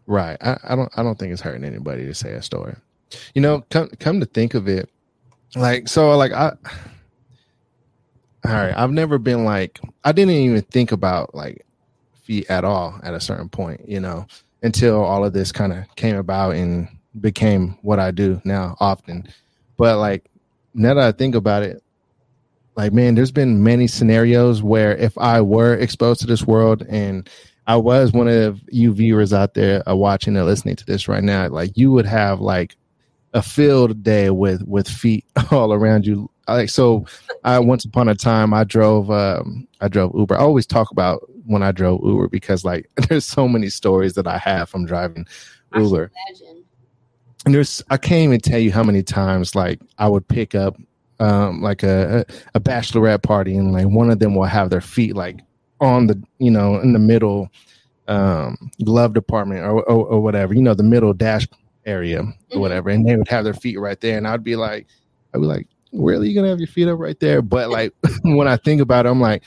Right. 0.07 0.37
I, 0.41 0.57
I 0.63 0.75
don't. 0.75 0.91
I 0.97 1.03
don't 1.03 1.19
think 1.19 1.31
it's 1.31 1.41
hurting 1.41 1.65
anybody 1.65 2.05
to 2.05 2.13
say 2.13 2.33
a 2.33 2.41
story. 2.41 2.75
You 3.35 3.41
know, 3.41 3.63
come 3.69 3.89
come 3.99 4.19
to 4.19 4.25
think 4.25 4.53
of 4.53 4.67
it, 4.67 4.89
like 5.55 5.87
so 5.87 6.15
like 6.17 6.31
i 6.31 6.51
all 8.45 8.51
right 8.51 8.73
i've 8.75 8.91
never 8.91 9.17
been 9.17 9.45
like 9.45 9.79
i 10.03 10.11
didn't 10.11 10.33
even 10.33 10.61
think 10.63 10.91
about 10.91 11.33
like 11.33 11.65
feet 12.23 12.49
at 12.49 12.65
all 12.65 12.99
at 13.03 13.13
a 13.13 13.19
certain 13.19 13.49
point 13.49 13.87
you 13.87 13.99
know 13.99 14.25
until 14.63 15.03
all 15.03 15.23
of 15.23 15.33
this 15.33 15.51
kind 15.51 15.71
of 15.71 15.83
came 15.95 16.15
about 16.15 16.55
and 16.55 16.87
became 17.21 17.77
what 17.81 17.99
i 17.99 18.11
do 18.11 18.41
now 18.43 18.75
often 18.79 19.27
but 19.77 19.97
like 19.97 20.25
now 20.73 20.93
that 20.93 21.03
i 21.03 21.11
think 21.11 21.35
about 21.35 21.63
it 21.63 21.81
like 22.75 22.93
man 22.93 23.15
there's 23.15 23.31
been 23.31 23.63
many 23.63 23.87
scenarios 23.87 24.61
where 24.61 24.95
if 24.97 25.17
i 25.17 25.41
were 25.41 25.73
exposed 25.75 26.21
to 26.21 26.27
this 26.27 26.45
world 26.45 26.85
and 26.89 27.29
i 27.67 27.75
was 27.75 28.11
one 28.11 28.27
of 28.27 28.61
you 28.69 28.93
viewers 28.93 29.33
out 29.33 29.53
there 29.53 29.87
uh, 29.89 29.95
watching 29.95 30.35
and 30.35 30.45
listening 30.45 30.75
to 30.75 30.85
this 30.85 31.07
right 31.07 31.23
now 31.23 31.47
like 31.47 31.75
you 31.77 31.91
would 31.91 32.05
have 32.05 32.39
like 32.39 32.75
a 33.33 33.41
field 33.41 34.03
day 34.03 34.29
with 34.29 34.63
with 34.67 34.87
feet 34.87 35.25
all 35.51 35.73
around 35.73 36.05
you. 36.05 36.29
Like 36.47 36.69
so, 36.69 37.05
I 37.43 37.59
once 37.59 37.85
upon 37.85 38.09
a 38.09 38.15
time 38.15 38.53
I 38.53 38.63
drove 38.63 39.11
um, 39.11 39.67
I 39.81 39.87
drove 39.87 40.13
Uber. 40.15 40.35
I 40.35 40.39
always 40.39 40.65
talk 40.65 40.91
about 40.91 41.29
when 41.45 41.63
I 41.63 41.71
drove 41.71 42.01
Uber 42.03 42.29
because 42.29 42.65
like 42.65 42.89
there's 43.09 43.25
so 43.25 43.47
many 43.47 43.69
stories 43.69 44.13
that 44.13 44.27
I 44.27 44.37
have 44.37 44.69
from 44.69 44.85
driving 44.85 45.27
Uber. 45.75 46.11
And 47.47 47.55
there's 47.55 47.81
I 47.89 47.95
can't 47.95 48.25
even 48.25 48.41
tell 48.41 48.59
you 48.59 48.73
how 48.73 48.83
many 48.83 49.01
times 49.01 49.55
like 49.55 49.79
I 49.99 50.09
would 50.09 50.27
pick 50.27 50.53
up 50.53 50.75
um, 51.21 51.61
like 51.61 51.81
a 51.81 52.25
a 52.53 52.59
bachelorette 52.59 53.23
party 53.23 53.55
and 53.55 53.71
like 53.71 53.87
one 53.87 54.09
of 54.09 54.19
them 54.19 54.35
will 54.35 54.43
have 54.43 54.69
their 54.69 54.81
feet 54.81 55.15
like 55.15 55.39
on 55.79 56.07
the 56.07 56.21
you 56.39 56.51
know 56.51 56.77
in 56.77 56.91
the 56.91 56.99
middle 56.99 57.49
um 58.09 58.57
glove 58.83 59.13
department 59.13 59.61
or, 59.61 59.81
or, 59.83 60.07
or 60.07 60.19
whatever 60.21 60.53
you 60.53 60.61
know 60.61 60.73
the 60.73 60.83
middle 60.83 61.13
dash 61.13 61.47
area 61.85 62.21
mm-hmm. 62.21 62.57
or 62.57 62.59
whatever, 62.59 62.89
and 62.89 63.07
they 63.07 63.15
would 63.15 63.29
have 63.29 63.45
their 63.45 63.53
feet 63.53 63.79
right 63.79 64.01
there, 64.01 64.17
and 64.17 64.27
I'd 64.27 64.43
be 64.43 64.57
like, 64.57 64.85
I'd 65.33 65.39
be 65.39 65.47
like, 65.47 65.69
really, 65.93 66.27
you 66.27 66.35
gonna 66.35 66.49
have 66.49 66.59
your 66.59 66.67
feet 66.67 66.89
up 66.89 66.99
right 66.99 67.17
there? 67.21 67.41
But 67.41 67.69
like 67.69 67.93
when 68.23 68.49
I 68.49 68.57
think 68.57 68.81
about 68.81 69.05
it, 69.05 69.09
I'm 69.09 69.21
like, 69.21 69.43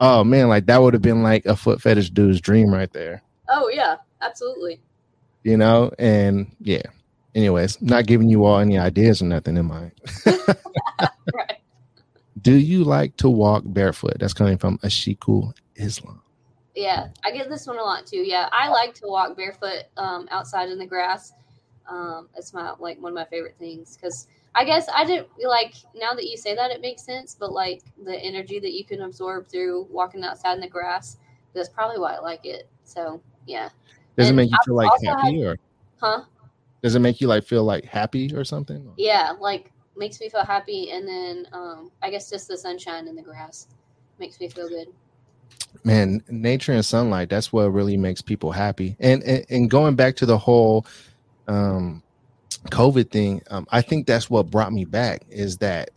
oh 0.00 0.24
man, 0.24 0.48
like 0.48 0.64
that 0.64 0.80
would 0.80 0.94
have 0.94 1.02
been 1.02 1.22
like 1.22 1.44
a 1.44 1.56
foot 1.56 1.82
fetish 1.82 2.08
dude's 2.08 2.40
dream 2.40 2.72
right 2.72 2.90
there. 2.94 3.22
Oh 3.50 3.68
yeah, 3.68 3.96
absolutely. 4.22 4.80
You 5.42 5.58
know, 5.58 5.92
and 5.98 6.50
yeah. 6.62 6.80
Anyways, 7.34 7.82
not 7.82 8.06
giving 8.06 8.28
you 8.28 8.44
all 8.44 8.58
any 8.58 8.78
ideas 8.78 9.20
or 9.20 9.26
nothing 9.26 9.56
in 9.56 9.66
mind. 9.66 9.92
right. 10.26 11.58
Do 12.40 12.54
you 12.54 12.84
like 12.84 13.16
to 13.18 13.28
walk 13.28 13.62
barefoot? 13.66 14.18
That's 14.20 14.34
coming 14.34 14.58
from 14.58 14.78
Ashikul 14.78 15.52
Islam. 15.76 16.22
Yeah, 16.74 17.08
I 17.24 17.30
get 17.30 17.48
this 17.48 17.66
one 17.66 17.78
a 17.78 17.82
lot 17.82 18.06
too. 18.06 18.18
Yeah, 18.18 18.48
I 18.52 18.68
like 18.68 18.94
to 18.94 19.06
walk 19.06 19.36
barefoot 19.36 19.84
um, 19.96 20.28
outside 20.30 20.68
in 20.68 20.78
the 20.78 20.86
grass. 20.86 21.32
Um, 21.88 22.28
it's 22.36 22.52
my 22.52 22.74
like 22.78 23.00
one 23.00 23.12
of 23.12 23.16
my 23.16 23.24
favorite 23.24 23.56
things 23.58 23.96
because 23.96 24.26
I 24.54 24.64
guess 24.64 24.86
I 24.92 25.04
didn't 25.04 25.28
like 25.44 25.74
now 25.94 26.14
that 26.14 26.24
you 26.24 26.36
say 26.36 26.54
that 26.54 26.70
it 26.70 26.80
makes 26.80 27.02
sense, 27.02 27.36
but 27.38 27.52
like 27.52 27.82
the 28.04 28.16
energy 28.16 28.58
that 28.60 28.72
you 28.72 28.84
can 28.84 29.02
absorb 29.02 29.48
through 29.48 29.88
walking 29.90 30.24
outside 30.24 30.54
in 30.54 30.60
the 30.60 30.68
grass, 30.68 31.16
that's 31.54 31.68
probably 31.68 31.98
why 31.98 32.14
I 32.14 32.20
like 32.20 32.44
it. 32.44 32.68
So 32.84 33.20
yeah. 33.46 33.68
Does 34.16 34.28
and 34.28 34.38
it 34.38 34.42
make 34.42 34.50
you 34.50 34.58
feel 34.64 34.74
like 34.76 34.90
happy 35.04 35.40
had, 35.40 35.46
or 35.46 35.56
huh? 35.96 36.22
Does 36.84 36.94
it 36.94 37.00
make 37.00 37.20
you 37.20 37.26
like 37.26 37.44
feel 37.44 37.64
like 37.64 37.84
happy 37.84 38.32
or 38.32 38.44
something? 38.44 38.92
Yeah, 38.96 39.32
like 39.40 39.72
makes 39.96 40.20
me 40.20 40.28
feel 40.28 40.44
happy 40.44 40.90
and 40.90 41.08
then 41.08 41.46
um 41.52 41.90
I 42.02 42.10
guess 42.10 42.28
just 42.28 42.48
the 42.48 42.58
sunshine 42.58 43.08
and 43.08 43.16
the 43.16 43.22
grass 43.22 43.68
makes 44.18 44.40
me 44.40 44.48
feel 44.48 44.68
good 44.68 44.88
man 45.84 46.20
nature 46.28 46.72
and 46.72 46.84
sunlight 46.84 47.28
that's 47.28 47.52
what 47.52 47.72
really 47.72 47.96
makes 47.96 48.20
people 48.20 48.50
happy 48.50 48.96
and, 48.98 49.22
and 49.22 49.46
and, 49.50 49.70
going 49.70 49.94
back 49.94 50.16
to 50.16 50.26
the 50.26 50.36
whole 50.36 50.84
um, 51.46 52.02
COVID 52.70 53.10
thing, 53.10 53.42
um, 53.50 53.66
I 53.70 53.82
think 53.82 54.06
that's 54.06 54.30
what 54.30 54.50
brought 54.50 54.72
me 54.72 54.84
back 54.84 55.22
is 55.28 55.58
that 55.58 55.90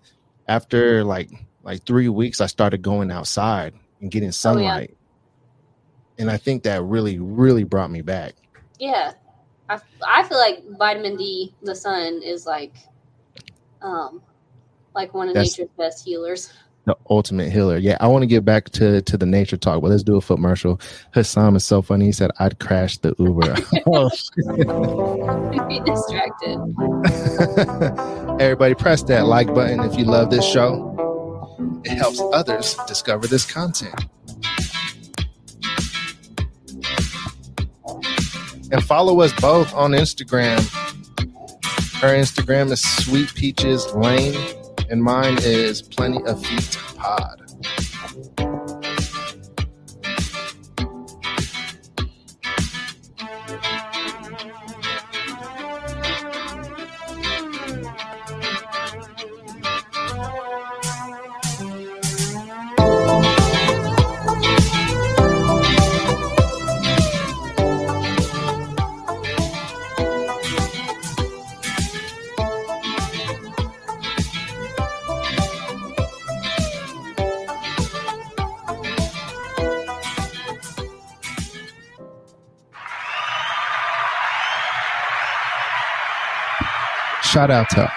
after 0.47 1.03
like 1.03 1.29
like 1.63 1.85
three 1.85 2.09
weeks, 2.09 2.41
I 2.41 2.45
started 2.45 2.81
going 2.81 3.11
outside 3.11 3.73
and 4.01 4.11
getting 4.11 4.31
sunlight, 4.31 4.91
oh, 4.93 4.97
yeah. 6.17 6.21
and 6.21 6.31
I 6.31 6.37
think 6.37 6.63
that 6.63 6.83
really 6.83 7.19
really 7.19 7.63
brought 7.63 7.91
me 7.91 8.01
back. 8.01 8.35
Yeah, 8.79 9.13
I 9.69 9.79
I 10.05 10.23
feel 10.23 10.37
like 10.37 10.63
vitamin 10.77 11.17
D, 11.17 11.53
the 11.61 11.75
sun 11.75 12.21
is 12.23 12.45
like, 12.45 12.73
um, 13.81 14.21
like 14.95 15.13
one 15.13 15.27
of 15.29 15.35
that's, 15.35 15.57
nature's 15.57 15.73
best 15.77 16.05
healers. 16.05 16.51
the 16.85 16.95
ultimate 17.09 17.51
healer. 17.51 17.77
Yeah, 17.77 17.97
I 17.99 18.07
want 18.07 18.23
to 18.23 18.27
get 18.27 18.45
back 18.45 18.69
to 18.71 19.01
to 19.01 19.17
the 19.17 19.25
nature 19.25 19.57
talk, 19.57 19.81
but 19.81 19.89
let's 19.89 20.03
do 20.03 20.15
a 20.15 20.21
foot 20.21 20.35
commercial. 20.35 20.79
Hassam 21.11 21.55
is 21.55 21.65
so 21.65 21.81
funny. 21.81 22.05
He 22.05 22.11
said, 22.11 22.31
"I'd 22.39 22.59
crash 22.59 22.97
the 22.99 23.13
Uber." 23.19 23.55
oh, 23.87 24.09
be 25.67 25.79
distracted. 25.81 26.57
Everybody, 28.41 28.75
press 28.75 29.03
that 29.03 29.25
like 29.25 29.53
button 29.53 29.81
if 29.81 29.97
you 29.97 30.05
love 30.05 30.29
this 30.29 30.45
show. 30.45 30.93
It 31.83 31.97
helps 31.97 32.21
others 32.33 32.77
discover 32.87 33.27
this 33.27 33.45
content. 33.49 34.05
And 38.71 38.83
follow 38.83 39.21
us 39.21 39.33
both 39.39 39.73
on 39.73 39.91
Instagram. 39.91 40.59
Her 42.01 42.15
Instagram 42.15 42.71
is 42.71 42.81
Sweet 42.81 43.33
Peaches 43.33 43.91
Lane, 43.93 44.35
and 44.89 45.01
mine 45.01 45.37
is 45.41 45.81
Plenty 45.81 46.23
of 46.25 46.45
Feet 46.45 46.77
Pod. 46.95 47.41
Shout 87.37 87.51
out 87.51 87.69
to 87.69 87.91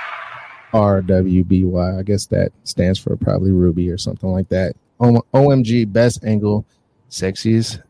RWBY. 0.74 1.98
I 1.98 2.02
guess 2.02 2.26
that 2.26 2.52
stands 2.64 2.98
for 2.98 3.16
probably 3.16 3.52
Ruby 3.52 3.88
or 3.88 3.96
something 3.96 4.30
like 4.30 4.50
that. 4.50 4.76
OMG, 5.00 5.90
best 5.90 6.22
angle, 6.26 6.66
sexiest, 7.10 7.82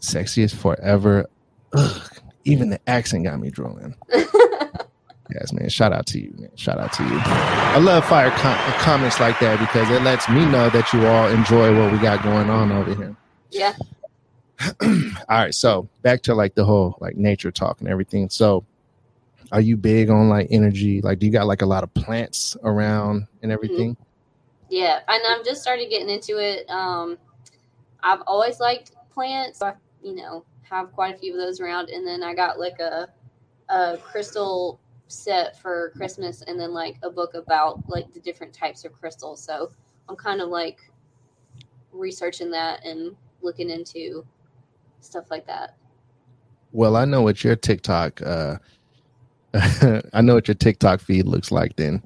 sexiest 0.00 0.54
forever. 0.54 1.26
Ugh, 1.74 2.10
even 2.46 2.70
the 2.70 2.80
accent 2.88 3.24
got 3.24 3.38
me 3.38 3.50
drooling. 3.50 3.94
yes, 4.14 5.52
man. 5.52 5.68
Shout 5.68 5.92
out 5.92 6.06
to 6.06 6.20
you, 6.20 6.32
man. 6.38 6.48
Shout 6.54 6.78
out 6.78 6.94
to 6.94 7.02
you. 7.02 7.18
I 7.22 7.76
love 7.76 8.06
fire 8.06 8.30
com- 8.30 8.58
uh, 8.58 8.72
comments 8.78 9.20
like 9.20 9.38
that 9.40 9.60
because 9.60 9.90
it 9.90 10.00
lets 10.00 10.26
me 10.30 10.46
know 10.46 10.70
that 10.70 10.90
you 10.94 11.06
all 11.06 11.28
enjoy 11.28 11.78
what 11.78 11.92
we 11.92 11.98
got 11.98 12.22
going 12.22 12.48
on 12.48 12.72
over 12.72 12.94
here. 12.94 13.14
Yeah. 13.50 13.74
all 14.80 14.88
right. 15.28 15.54
So 15.54 15.86
back 16.00 16.22
to 16.22 16.34
like 16.34 16.54
the 16.54 16.64
whole 16.64 16.96
like 16.98 17.18
nature 17.18 17.50
talk 17.50 17.80
and 17.80 17.90
everything. 17.90 18.30
So 18.30 18.64
are 19.54 19.60
you 19.60 19.76
big 19.76 20.10
on 20.10 20.28
like 20.28 20.48
energy? 20.50 21.00
Like, 21.00 21.20
do 21.20 21.26
you 21.26 21.32
got 21.32 21.46
like 21.46 21.62
a 21.62 21.66
lot 21.66 21.84
of 21.84 21.94
plants 21.94 22.56
around 22.64 23.28
and 23.40 23.50
mm-hmm. 23.50 23.50
everything? 23.52 23.96
Yeah, 24.68 24.98
and 25.06 25.22
I'm 25.28 25.44
just 25.44 25.62
started 25.62 25.88
getting 25.88 26.10
into 26.10 26.38
it. 26.38 26.68
Um, 26.68 27.16
I've 28.02 28.22
always 28.26 28.58
liked 28.58 28.90
plants. 29.12 29.60
So 29.60 29.66
I, 29.66 29.74
you 30.02 30.16
know, 30.16 30.44
have 30.62 30.90
quite 30.90 31.14
a 31.14 31.18
few 31.18 31.32
of 31.34 31.38
those 31.38 31.60
around, 31.60 31.88
and 31.90 32.04
then 32.04 32.24
I 32.24 32.34
got 32.34 32.58
like 32.58 32.80
a 32.80 33.08
a 33.68 33.96
crystal 33.98 34.80
set 35.06 35.56
for 35.60 35.92
Christmas, 35.96 36.42
and 36.42 36.58
then 36.58 36.74
like 36.74 36.96
a 37.04 37.10
book 37.10 37.34
about 37.34 37.88
like 37.88 38.12
the 38.12 38.18
different 38.18 38.52
types 38.52 38.84
of 38.84 38.92
crystals. 38.92 39.40
So 39.40 39.70
I'm 40.08 40.16
kind 40.16 40.40
of 40.40 40.48
like 40.48 40.80
researching 41.92 42.50
that 42.50 42.84
and 42.84 43.14
looking 43.40 43.70
into 43.70 44.26
stuff 44.98 45.30
like 45.30 45.46
that. 45.46 45.76
Well, 46.72 46.96
I 46.96 47.04
know 47.04 47.22
what 47.22 47.44
your 47.44 47.54
TikTok 47.54 48.20
uh, 48.20 48.56
I 50.12 50.20
know 50.20 50.34
what 50.34 50.48
your 50.48 50.56
TikTok 50.56 51.00
feed 51.00 51.26
looks 51.26 51.52
like 51.52 51.76
then. 51.76 52.02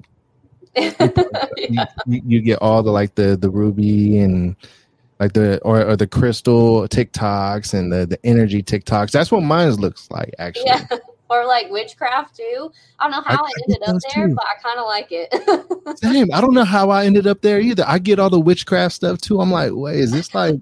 yeah. 0.75 1.85
you, 2.05 2.21
you, 2.25 2.41
get 2.41 2.59
all 2.61 2.83
the 2.83 2.91
like 2.91 3.15
the 3.15 3.35
the 3.35 3.49
ruby 3.49 4.19
and 4.19 4.55
like 5.19 5.33
the 5.33 5.59
or, 5.63 5.83
or 5.83 5.95
the 5.95 6.05
crystal 6.05 6.87
TikToks 6.87 7.73
and 7.73 7.91
the 7.91 8.05
the 8.05 8.23
energy 8.23 8.61
TikToks. 8.61 9.11
That's 9.11 9.31
what 9.31 9.41
mine 9.41 9.71
looks 9.73 10.09
like 10.11 10.33
actually. 10.39 10.67
Yeah. 10.67 10.85
Or 11.31 11.45
like 11.45 11.69
witchcraft 11.69 12.37
too. 12.37 12.71
I 12.97 13.03
don't 13.03 13.11
know 13.11 13.21
how 13.21 13.43
I, 13.43 13.45
I 13.45 13.51
ended 13.67 13.83
up 13.87 13.97
there, 14.15 14.27
too. 14.27 14.33
but 14.33 14.45
I 14.45 14.59
kind 14.63 14.79
of 14.79 14.87
like 14.87 15.07
it. 15.11 15.99
Same. 15.99 16.33
I 16.33 16.41
don't 16.41 16.55
know 16.55 16.63
how 16.63 16.89
I 16.89 17.05
ended 17.05 17.27
up 17.27 17.41
there 17.41 17.59
either. 17.59 17.83
I 17.85 17.99
get 17.99 18.17
all 18.17 18.31
the 18.31 18.39
witchcraft 18.39 18.95
stuff 18.95 19.21
too. 19.21 19.39
I'm 19.39 19.51
like, 19.51 19.71
wait, 19.75 19.99
is 19.99 20.11
this 20.11 20.33
like, 20.33 20.55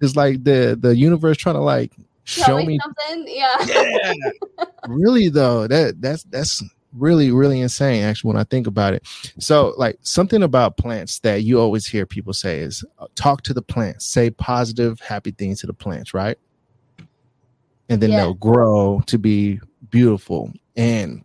is 0.00 0.16
like 0.16 0.42
the 0.42 0.78
the 0.80 0.96
universe 0.96 1.36
trying 1.36 1.56
to 1.56 1.60
like 1.60 1.92
show 2.30 2.62
me 2.62 2.78
something. 2.82 3.26
Yeah. 3.28 3.56
Yeah. 3.66 4.12
really 4.88 5.28
though, 5.28 5.66
that 5.66 6.00
that's 6.00 6.24
that's 6.24 6.62
really 6.92 7.30
really 7.30 7.60
insane 7.60 8.02
actually 8.02 8.28
when 8.28 8.36
I 8.36 8.44
think 8.44 8.66
about 8.66 8.94
it. 8.94 9.06
So 9.38 9.74
like 9.76 9.98
something 10.02 10.42
about 10.42 10.76
plants 10.76 11.20
that 11.20 11.42
you 11.42 11.60
always 11.60 11.86
hear 11.86 12.06
people 12.06 12.32
say 12.32 12.60
is 12.60 12.84
uh, 12.98 13.06
talk 13.14 13.42
to 13.42 13.54
the 13.54 13.62
plants, 13.62 14.06
say 14.06 14.30
positive, 14.30 15.00
happy 15.00 15.30
things 15.32 15.60
to 15.60 15.66
the 15.66 15.74
plants, 15.74 16.14
right? 16.14 16.38
And 17.88 18.00
then 18.00 18.10
yeah. 18.10 18.18
they'll 18.18 18.34
grow 18.34 19.02
to 19.06 19.18
be 19.18 19.60
beautiful. 19.90 20.52
And 20.76 21.24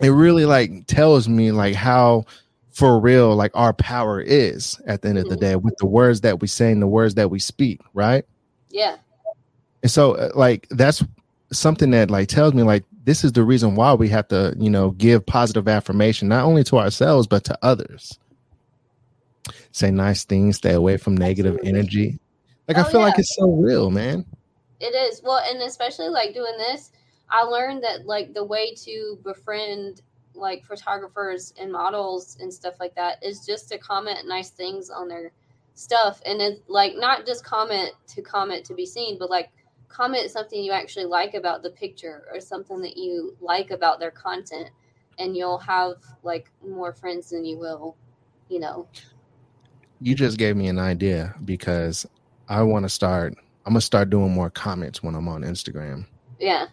it 0.00 0.10
really 0.10 0.44
like 0.44 0.86
tells 0.86 1.28
me 1.28 1.52
like 1.52 1.74
how 1.74 2.24
for 2.72 3.00
real 3.00 3.36
like 3.36 3.52
our 3.54 3.72
power 3.72 4.20
is 4.20 4.80
at 4.86 5.02
the 5.02 5.08
end 5.08 5.18
of 5.18 5.24
the 5.24 5.36
mm-hmm. 5.36 5.40
day 5.40 5.56
with 5.56 5.76
the 5.78 5.86
words 5.86 6.20
that 6.22 6.40
we 6.40 6.48
say 6.48 6.72
and 6.72 6.82
the 6.82 6.86
words 6.86 7.14
that 7.14 7.30
we 7.30 7.38
speak, 7.38 7.80
right? 7.94 8.24
Yeah. 8.70 8.96
And 9.84 9.90
so 9.90 10.14
uh, 10.14 10.30
like 10.34 10.66
that's 10.70 11.04
something 11.52 11.90
that 11.90 12.10
like 12.10 12.28
tells 12.28 12.54
me 12.54 12.62
like 12.62 12.84
this 13.04 13.22
is 13.22 13.32
the 13.32 13.44
reason 13.44 13.76
why 13.76 13.92
we 13.92 14.08
have 14.08 14.26
to, 14.28 14.56
you 14.58 14.70
know, 14.70 14.92
give 14.92 15.26
positive 15.26 15.68
affirmation 15.68 16.26
not 16.26 16.46
only 16.46 16.64
to 16.64 16.78
ourselves 16.78 17.26
but 17.26 17.44
to 17.44 17.58
others. 17.62 18.18
Say 19.72 19.90
nice 19.90 20.24
things, 20.24 20.56
stay 20.56 20.72
away 20.72 20.96
from 20.96 21.14
negative 21.16 21.56
Absolutely. 21.56 21.78
energy. 21.78 22.18
Like 22.66 22.78
oh, 22.78 22.80
I 22.80 22.84
feel 22.84 23.00
yeah. 23.00 23.06
like 23.06 23.18
it's 23.18 23.36
so 23.36 23.50
real, 23.50 23.90
man. 23.90 24.24
It 24.80 24.94
is. 24.94 25.20
Well, 25.22 25.42
and 25.46 25.60
especially 25.60 26.08
like 26.08 26.32
doing 26.32 26.56
this, 26.56 26.90
I 27.28 27.42
learned 27.42 27.84
that 27.84 28.06
like 28.06 28.32
the 28.32 28.44
way 28.44 28.74
to 28.84 29.18
befriend 29.22 30.00
like 30.34 30.64
photographers 30.64 31.52
and 31.60 31.70
models 31.70 32.38
and 32.40 32.50
stuff 32.50 32.80
like 32.80 32.94
that 32.94 33.22
is 33.22 33.44
just 33.44 33.68
to 33.68 33.76
comment 33.76 34.26
nice 34.26 34.48
things 34.48 34.88
on 34.88 35.08
their 35.08 35.30
stuff 35.74 36.20
and 36.24 36.40
it's 36.40 36.60
like 36.68 36.94
not 36.96 37.26
just 37.26 37.44
comment 37.44 37.90
to 38.06 38.22
comment 38.22 38.64
to 38.64 38.74
be 38.74 38.86
seen, 38.86 39.18
but 39.18 39.28
like 39.28 39.50
comment 39.88 40.30
something 40.30 40.62
you 40.62 40.72
actually 40.72 41.04
like 41.04 41.34
about 41.34 41.62
the 41.62 41.70
picture 41.70 42.24
or 42.32 42.40
something 42.40 42.80
that 42.80 42.96
you 42.96 43.36
like 43.40 43.70
about 43.70 44.00
their 44.00 44.10
content 44.10 44.70
and 45.18 45.36
you'll 45.36 45.58
have 45.58 45.94
like 46.22 46.50
more 46.66 46.92
friends 46.92 47.30
than 47.30 47.44
you 47.44 47.58
will 47.58 47.96
you 48.48 48.60
know. 48.60 48.86
You 50.00 50.14
just 50.14 50.38
gave 50.38 50.56
me 50.56 50.68
an 50.68 50.78
idea 50.78 51.34
because 51.44 52.06
i 52.48 52.62
want 52.62 52.84
to 52.84 52.88
start 52.90 53.34
i'm 53.64 53.72
gonna 53.72 53.80
start 53.80 54.10
doing 54.10 54.30
more 54.30 54.50
comments 54.50 55.02
when 55.02 55.14
i'm 55.14 55.28
on 55.28 55.42
instagram. 55.42 56.06
Yeah. 56.38 56.66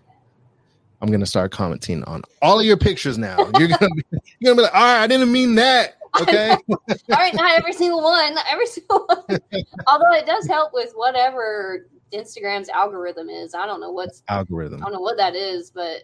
I'm 1.01 1.09
gonna 1.09 1.25
start 1.25 1.51
commenting 1.51 2.03
on 2.03 2.23
all 2.41 2.59
of 2.59 2.65
your 2.65 2.77
pictures 2.77 3.17
now. 3.17 3.37
You're 3.57 3.69
gonna 3.69 3.95
be, 3.95 4.03
you're 4.39 4.53
gonna 4.53 4.55
be 4.55 4.61
like 4.63 4.75
all 4.75 4.81
right 4.81 5.01
i 5.03 5.07
didn't 5.07 5.31
mean 5.31 5.55
that. 5.55 5.95
Okay? 6.19 6.49
All 6.69 6.77
right 7.09 7.33
not 7.33 7.57
every 7.57 7.71
single 7.71 8.03
one 8.03 8.35
every 8.51 8.65
single 8.65 9.05
one. 9.05 9.39
Although 9.87 10.11
it 10.11 10.25
does 10.25 10.45
help 10.45 10.73
with 10.73 10.91
whatever 10.93 11.87
Instagram's 12.13 12.69
algorithm 12.69 13.29
is. 13.29 13.53
I 13.53 13.65
don't 13.65 13.81
know 13.81 13.91
what's 13.91 14.23
algorithm. 14.27 14.81
I 14.81 14.85
don't 14.85 14.93
know 14.93 15.01
what 15.01 15.17
that 15.17 15.35
is, 15.35 15.71
but 15.71 16.03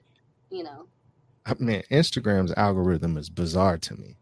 you 0.49 0.63
know. 0.63 0.87
I 1.45 1.53
mean, 1.59 1.83
Instagram's 1.91 2.53
algorithm 2.55 3.17
is 3.17 3.29
bizarre 3.29 3.77
to 3.77 3.95
me. 3.95 4.17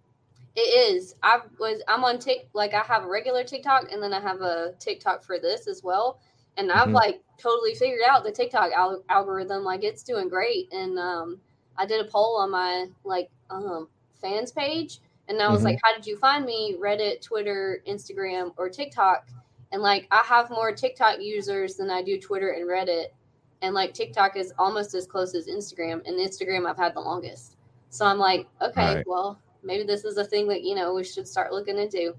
It 0.55 0.93
is. 0.93 1.15
I 1.21 1.39
was. 1.59 1.81
I'm 1.87 2.03
on 2.03 2.19
Tik. 2.19 2.49
Like 2.53 2.73
I 2.73 2.81
have 2.81 3.03
a 3.03 3.09
regular 3.09 3.43
TikTok, 3.43 3.91
and 3.91 4.01
then 4.01 4.13
I 4.13 4.21
have 4.21 4.41
a 4.41 4.73
TikTok 4.79 5.23
for 5.23 5.39
this 5.39 5.67
as 5.67 5.83
well. 5.83 6.19
And 6.57 6.71
I've 6.71 6.85
mm-hmm. 6.85 6.95
like 6.95 7.21
totally 7.37 7.75
figured 7.75 8.01
out 8.07 8.23
the 8.23 8.31
TikTok 8.31 8.71
al- 8.71 9.03
algorithm. 9.09 9.63
Like 9.63 9.83
it's 9.83 10.03
doing 10.03 10.29
great. 10.29 10.71
And 10.71 10.97
um, 10.97 11.41
I 11.77 11.85
did 11.85 12.05
a 12.05 12.09
poll 12.09 12.37
on 12.37 12.51
my 12.51 12.87
like 13.03 13.29
um 13.49 13.89
fans 14.21 14.51
page, 14.51 14.99
and 15.27 15.41
I 15.41 15.49
was 15.49 15.57
mm-hmm. 15.57 15.65
like, 15.67 15.79
"How 15.83 15.93
did 15.93 16.07
you 16.07 16.17
find 16.17 16.45
me? 16.45 16.75
Reddit, 16.79 17.21
Twitter, 17.21 17.81
Instagram, 17.87 18.53
or 18.57 18.69
TikTok?" 18.69 19.27
And 19.75 19.83
like 19.83 20.07
I 20.09 20.23
have 20.23 20.49
more 20.49 20.71
TikTok 20.71 21.17
users 21.19 21.75
than 21.75 21.91
I 21.91 22.01
do 22.01 22.17
Twitter 22.17 22.51
and 22.51 22.65
Reddit. 22.65 23.07
And 23.61 23.75
like 23.75 23.93
TikTok 23.93 24.37
is 24.37 24.53
almost 24.57 24.93
as 24.93 25.05
close 25.05 25.35
as 25.35 25.47
Instagram. 25.47 26.01
And 26.07 26.17
Instagram 26.17 26.65
I've 26.65 26.77
had 26.77 26.93
the 26.93 27.01
longest. 27.01 27.57
So 27.89 28.05
I'm 28.05 28.17
like, 28.17 28.47
okay, 28.61 28.95
right. 28.95 29.03
well, 29.05 29.37
maybe 29.63 29.83
this 29.83 30.05
is 30.05 30.15
a 30.15 30.23
thing 30.23 30.47
that, 30.47 30.63
you 30.63 30.75
know, 30.75 30.93
we 30.93 31.03
should 31.03 31.27
start 31.27 31.51
looking 31.51 31.77
into. 31.77 32.15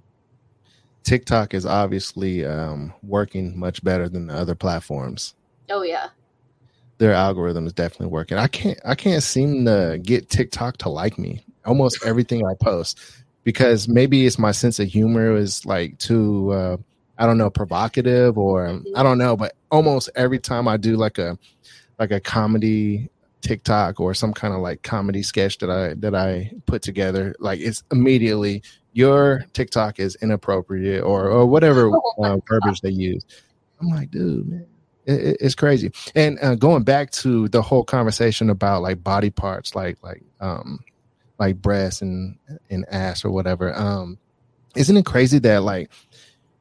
TikTok 1.02 1.54
is 1.54 1.64
obviously 1.64 2.44
um, 2.44 2.92
working 3.02 3.58
much 3.58 3.82
better 3.82 4.06
than 4.06 4.26
the 4.26 4.34
other 4.34 4.54
platforms. 4.54 5.34
Oh 5.70 5.80
yeah. 5.80 6.08
Their 6.98 7.14
algorithm 7.14 7.66
is 7.66 7.72
definitely 7.72 8.08
working. 8.08 8.36
I 8.36 8.48
can't 8.48 8.78
I 8.84 8.94
can't 8.94 9.22
seem 9.22 9.64
to 9.64 9.98
get 10.02 10.28
TikTok 10.28 10.76
to 10.78 10.90
like 10.90 11.18
me. 11.18 11.42
Almost 11.64 12.04
everything 12.04 12.46
I 12.46 12.52
post 12.62 13.00
because 13.44 13.88
maybe 13.88 14.26
it's 14.26 14.38
my 14.38 14.52
sense 14.52 14.78
of 14.78 14.88
humor 14.88 15.34
is 15.34 15.64
like 15.64 15.96
too 15.96 16.52
uh, 16.52 16.76
I 17.18 17.26
don't 17.26 17.38
know 17.38 17.50
provocative 17.50 18.36
or 18.36 18.80
I 18.94 19.02
don't 19.02 19.18
know, 19.18 19.36
but 19.36 19.54
almost 19.70 20.10
every 20.16 20.38
time 20.38 20.68
I 20.68 20.76
do 20.76 20.96
like 20.96 21.18
a 21.18 21.38
like 21.98 22.10
a 22.10 22.20
comedy 22.20 23.08
TikTok 23.40 24.00
or 24.00 24.12
some 24.12 24.32
kind 24.32 24.52
of 24.54 24.60
like 24.60 24.82
comedy 24.82 25.22
sketch 25.22 25.58
that 25.58 25.70
I 25.70 25.94
that 25.94 26.14
I 26.14 26.52
put 26.66 26.82
together, 26.82 27.34
like 27.38 27.60
it's 27.60 27.82
immediately 27.90 28.62
your 28.92 29.44
TikTok 29.52 29.98
is 29.98 30.16
inappropriate 30.16 31.04
or 31.04 31.28
or 31.28 31.46
whatever 31.46 31.90
oh 31.90 32.14
uh, 32.22 32.38
verbiage 32.48 32.80
they 32.80 32.90
use. 32.90 33.24
I'm 33.80 33.88
like, 33.88 34.10
dude, 34.10 34.48
man, 34.48 34.66
it, 35.04 35.36
it's 35.40 35.54
crazy. 35.54 35.92
And 36.14 36.38
uh, 36.42 36.54
going 36.54 36.82
back 36.82 37.10
to 37.12 37.48
the 37.48 37.62
whole 37.62 37.84
conversation 37.84 38.50
about 38.50 38.82
like 38.82 39.02
body 39.02 39.30
parts, 39.30 39.74
like 39.74 39.98
like 40.02 40.22
um 40.40 40.80
like 41.38 41.60
breasts 41.62 42.02
and 42.02 42.36
and 42.70 42.84
ass 42.90 43.24
or 43.24 43.30
whatever. 43.30 43.74
Um, 43.74 44.18
isn't 44.74 44.96
it 44.96 45.06
crazy 45.06 45.38
that 45.40 45.62
like 45.62 45.90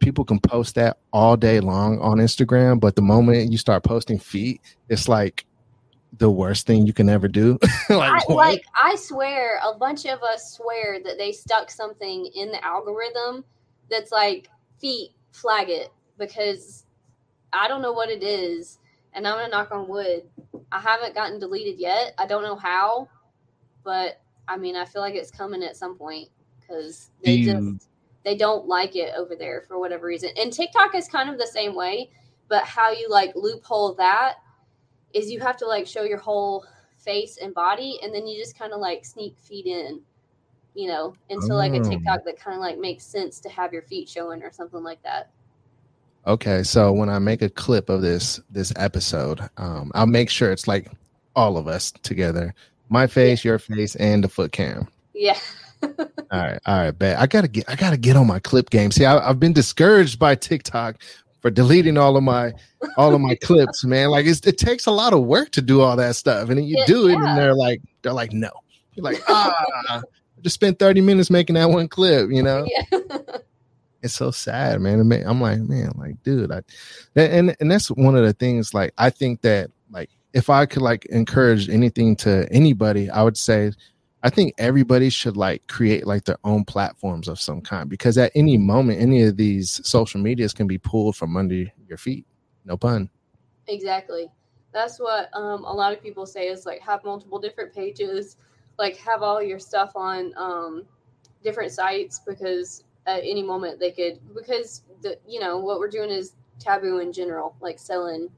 people 0.05 0.23
can 0.23 0.39
post 0.39 0.75
that 0.75 0.99
all 1.11 1.35
day 1.35 1.59
long 1.59 1.99
on 1.99 2.19
Instagram, 2.19 2.79
but 2.79 2.95
the 2.95 3.01
moment 3.01 3.51
you 3.51 3.57
start 3.57 3.83
posting 3.83 4.19
feet, 4.19 4.61
it's 4.87 5.09
like 5.09 5.47
the 6.19 6.29
worst 6.29 6.67
thing 6.67 6.85
you 6.85 6.93
can 6.93 7.09
ever 7.09 7.27
do. 7.27 7.57
like, 7.89 8.21
I, 8.29 8.33
like, 8.33 8.65
I 8.79 8.95
swear, 8.97 9.59
a 9.65 9.75
bunch 9.75 10.05
of 10.05 10.21
us 10.21 10.57
swear 10.57 10.99
that 11.03 11.17
they 11.17 11.31
stuck 11.31 11.71
something 11.71 12.27
in 12.35 12.51
the 12.51 12.63
algorithm 12.63 13.43
that's 13.89 14.11
like 14.11 14.47
feet 14.79 15.09
flag 15.31 15.69
it 15.69 15.91
because 16.19 16.85
I 17.51 17.67
don't 17.67 17.81
know 17.81 17.91
what 17.91 18.11
it 18.11 18.21
is, 18.21 18.77
and 19.13 19.27
I'm 19.27 19.37
gonna 19.39 19.49
knock 19.49 19.71
on 19.71 19.87
wood. 19.87 20.21
I 20.71 20.79
haven't 20.79 21.15
gotten 21.15 21.39
deleted 21.39 21.79
yet. 21.79 22.13
I 22.19 22.27
don't 22.27 22.43
know 22.43 22.55
how, 22.55 23.09
but 23.83 24.21
I 24.47 24.55
mean, 24.57 24.75
I 24.75 24.85
feel 24.85 25.01
like 25.01 25.15
it's 25.15 25.31
coming 25.31 25.63
at 25.63 25.75
some 25.75 25.97
point 25.97 26.29
because 26.59 27.09
they 27.23 27.33
you, 27.33 27.51
just 27.51 27.89
they 28.25 28.35
don't 28.35 28.67
like 28.67 28.95
it 28.95 29.13
over 29.15 29.35
there 29.35 29.63
for 29.67 29.79
whatever 29.79 30.07
reason. 30.07 30.31
And 30.35 30.51
TikTok 30.51 30.95
is 30.95 31.07
kind 31.07 31.29
of 31.29 31.37
the 31.37 31.47
same 31.47 31.75
way, 31.75 32.09
but 32.49 32.63
how 32.63 32.91
you 32.91 33.07
like 33.07 33.31
loophole 33.35 33.93
that 33.93 34.37
is 35.13 35.31
you 35.31 35.39
have 35.39 35.55
to 35.57 35.67
like 35.67 35.87
show 35.87 36.03
your 36.03 36.17
whole 36.17 36.65
face 36.97 37.37
and 37.41 37.53
body, 37.53 37.99
and 38.01 38.13
then 38.13 38.27
you 38.27 38.37
just 38.37 38.57
kind 38.57 38.73
of 38.73 38.79
like 38.79 39.05
sneak 39.05 39.37
feet 39.37 39.67
in, 39.67 40.01
you 40.73 40.87
know, 40.87 41.15
into 41.29 41.53
like 41.53 41.73
a. 41.73 41.79
TikTok 41.79 42.25
that 42.25 42.39
kind 42.39 42.55
of 42.55 42.61
like 42.61 42.79
makes 42.79 43.05
sense 43.05 43.39
to 43.41 43.49
have 43.49 43.71
your 43.71 43.83
feet 43.83 44.09
showing 44.09 44.41
or 44.41 44.51
something 44.51 44.83
like 44.83 45.01
that. 45.03 45.29
Okay, 46.27 46.63
so 46.63 46.91
when 46.91 47.07
I 47.07 47.19
make 47.19 47.43
a 47.43 47.49
clip 47.49 47.89
of 47.89 48.01
this 48.01 48.41
this 48.49 48.73
episode, 48.75 49.39
um, 49.57 49.91
I'll 49.93 50.07
make 50.07 50.31
sure 50.31 50.51
it's 50.51 50.67
like 50.67 50.91
all 51.35 51.57
of 51.57 51.67
us 51.67 51.91
together, 51.91 52.55
my 52.89 53.05
face, 53.05 53.45
yeah. 53.45 53.51
your 53.51 53.59
face, 53.59 53.95
and 53.95 54.23
the 54.23 54.29
foot 54.29 54.51
cam. 54.51 54.87
Yeah. 55.13 55.37
all 55.87 56.39
right, 56.39 56.59
all 56.65 56.79
right, 56.79 56.91
bet. 56.91 57.19
I 57.19 57.27
gotta 57.27 57.47
get 57.47 57.69
I 57.69 57.75
gotta 57.75 57.97
get 57.97 58.15
on 58.15 58.27
my 58.27 58.39
clip 58.39 58.69
game. 58.69 58.91
See, 58.91 59.05
I, 59.05 59.29
I've 59.29 59.39
been 59.39 59.53
discouraged 59.53 60.19
by 60.19 60.35
TikTok 60.35 61.01
for 61.41 61.51
deleting 61.51 61.97
all 61.97 62.17
of 62.17 62.23
my 62.23 62.53
all 62.97 63.13
of 63.13 63.21
my 63.21 63.35
clips, 63.43 63.83
man. 63.83 64.09
Like 64.09 64.25
it 64.25 64.57
takes 64.57 64.85
a 64.85 64.91
lot 64.91 65.13
of 65.13 65.23
work 65.23 65.51
to 65.51 65.61
do 65.61 65.81
all 65.81 65.95
that 65.95 66.15
stuff, 66.15 66.49
and 66.49 66.57
then 66.57 66.65
you 66.65 66.77
yeah, 66.79 66.85
do 66.85 67.07
it, 67.07 67.13
yeah. 67.13 67.29
and 67.29 67.37
they're 67.37 67.55
like, 67.55 67.81
they're 68.01 68.13
like, 68.13 68.33
no. 68.33 68.49
You're 68.93 69.03
like, 69.03 69.21
ah, 69.27 70.01
just 70.41 70.55
spent 70.55 70.79
thirty 70.79 71.01
minutes 71.01 71.29
making 71.29 71.55
that 71.55 71.69
one 71.69 71.87
clip, 71.87 72.29
you 72.31 72.41
know. 72.41 72.65
Yeah. 72.67 73.17
it's 74.01 74.13
so 74.13 74.31
sad, 74.31 74.79
man. 74.81 74.99
I'm 74.99 75.41
like, 75.41 75.59
man, 75.59 75.91
like, 75.97 76.21
dude, 76.23 76.51
I, 76.51 76.61
and 77.15 77.55
and 77.59 77.71
that's 77.71 77.89
one 77.89 78.15
of 78.15 78.23
the 78.23 78.33
things. 78.33 78.73
Like, 78.73 78.93
I 78.97 79.09
think 79.09 79.41
that, 79.41 79.69
like, 79.91 80.09
if 80.33 80.49
I 80.49 80.65
could 80.65 80.81
like 80.81 81.05
encourage 81.05 81.69
anything 81.69 82.15
to 82.17 82.47
anybody, 82.51 83.09
I 83.09 83.23
would 83.23 83.37
say 83.37 83.71
I 84.25 84.31
think 84.31 84.55
everybody 84.57 85.11
should 85.11 85.37
like 85.37 85.67
create 85.67 86.07
like 86.07 86.25
their 86.25 86.39
own 86.43 86.65
platforms 86.65 87.27
of 87.27 87.39
some 87.39 87.61
kind 87.61 87.87
because 87.87 88.17
at 88.17 88.31
any 88.33 88.57
moment, 88.57 88.99
any 88.99 89.21
of 89.21 89.37
these 89.37 89.79
social 89.87 90.19
medias 90.19 90.51
can 90.51 90.65
be 90.65 90.79
pulled 90.79 91.15
from 91.15 91.37
under 91.37 91.65
your 91.87 91.99
feet. 91.99 92.25
No 92.65 92.75
pun. 92.75 93.11
Exactly. 93.67 94.31
That's 94.73 94.99
what 94.99 95.29
um, 95.35 95.63
a 95.63 95.71
lot 95.71 95.93
of 95.93 96.01
people 96.01 96.25
say 96.25 96.47
is 96.47 96.65
like 96.65 96.81
have 96.81 97.03
multiple 97.03 97.37
different 97.37 97.71
pages, 97.71 98.37
like 98.79 98.97
have 98.97 99.21
all 99.21 99.43
your 99.43 99.59
stuff 99.59 99.91
on 99.95 100.33
um, 100.37 100.85
different 101.43 101.71
sites 101.71 102.19
because 102.25 102.83
at 103.05 103.19
any 103.19 103.43
moment 103.43 103.79
they 103.79 103.91
could 103.91 104.19
because 104.33 104.81
the 105.03 105.19
you 105.27 105.39
know 105.39 105.59
what 105.59 105.77
we're 105.77 105.87
doing 105.87 106.09
is 106.09 106.33
taboo 106.57 106.97
in 106.97 107.13
general, 107.13 107.55
like 107.61 107.77
selling 107.77 108.29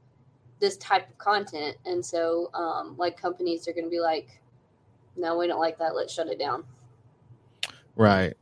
this 0.60 0.76
type 0.76 1.08
of 1.08 1.16
content, 1.16 1.78
and 1.86 2.04
so 2.04 2.50
um, 2.52 2.94
like 2.98 3.18
companies 3.18 3.66
are 3.66 3.72
going 3.72 3.86
to 3.86 3.90
be 3.90 4.00
like 4.00 4.38
no, 5.18 5.36
we 5.36 5.46
don't 5.46 5.60
like 5.60 5.78
that. 5.78 5.94
Let's 5.94 6.12
shut 6.12 6.28
it 6.28 6.38
down. 6.38 6.64
Right. 7.96 8.34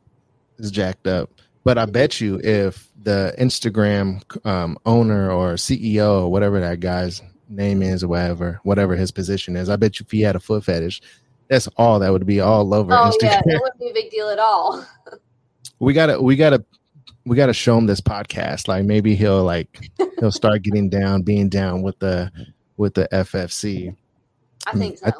It's 0.57 0.71
jacked 0.71 1.07
up. 1.07 1.29
But 1.63 1.77
I 1.77 1.85
bet 1.85 2.21
you 2.21 2.39
if 2.43 2.87
the 3.03 3.35
Instagram 3.37 4.23
um, 4.45 4.77
owner 4.85 5.31
or 5.31 5.55
CEO 5.55 6.21
or 6.21 6.31
whatever 6.31 6.59
that 6.61 6.79
guy's 6.79 7.21
name 7.49 7.81
is 7.81 8.03
or 8.03 8.07
whatever, 8.07 8.59
whatever 8.63 8.95
his 8.95 9.11
position 9.11 9.57
is, 9.57 9.69
I 9.69 9.75
bet 9.75 9.99
you 9.99 10.05
if 10.05 10.11
he 10.11 10.21
had 10.21 10.35
a 10.35 10.39
foot 10.39 10.63
fetish, 10.63 11.01
that's 11.49 11.67
all 11.75 11.99
that 11.99 12.11
would 12.11 12.25
be 12.25 12.39
all 12.39 12.73
over 12.73 12.93
oh, 12.93 13.11
Instagram. 13.11 13.21
yeah, 13.23 13.41
it 13.45 13.61
wouldn't 13.61 13.79
be 13.79 13.89
a 13.89 13.93
big 13.93 14.11
deal 14.11 14.29
at 14.29 14.39
all. 14.39 14.85
we 15.79 15.93
gotta 15.93 16.21
we 16.21 16.35
gotta 16.35 16.63
we 17.25 17.35
gotta 17.35 17.53
show 17.53 17.77
him 17.77 17.85
this 17.85 18.01
podcast. 18.01 18.67
Like 18.67 18.85
maybe 18.85 19.15
he'll 19.15 19.43
like 19.43 19.91
he'll 20.19 20.31
start 20.31 20.61
getting 20.61 20.89
down, 20.89 21.21
being 21.21 21.49
down 21.49 21.81
with 21.81 21.99
the 21.99 22.31
with 22.77 22.93
the 22.93 23.07
FFC. 23.11 23.95
I 24.67 24.71
think 24.73 24.97
so. 24.97 25.07
I, 25.07 25.11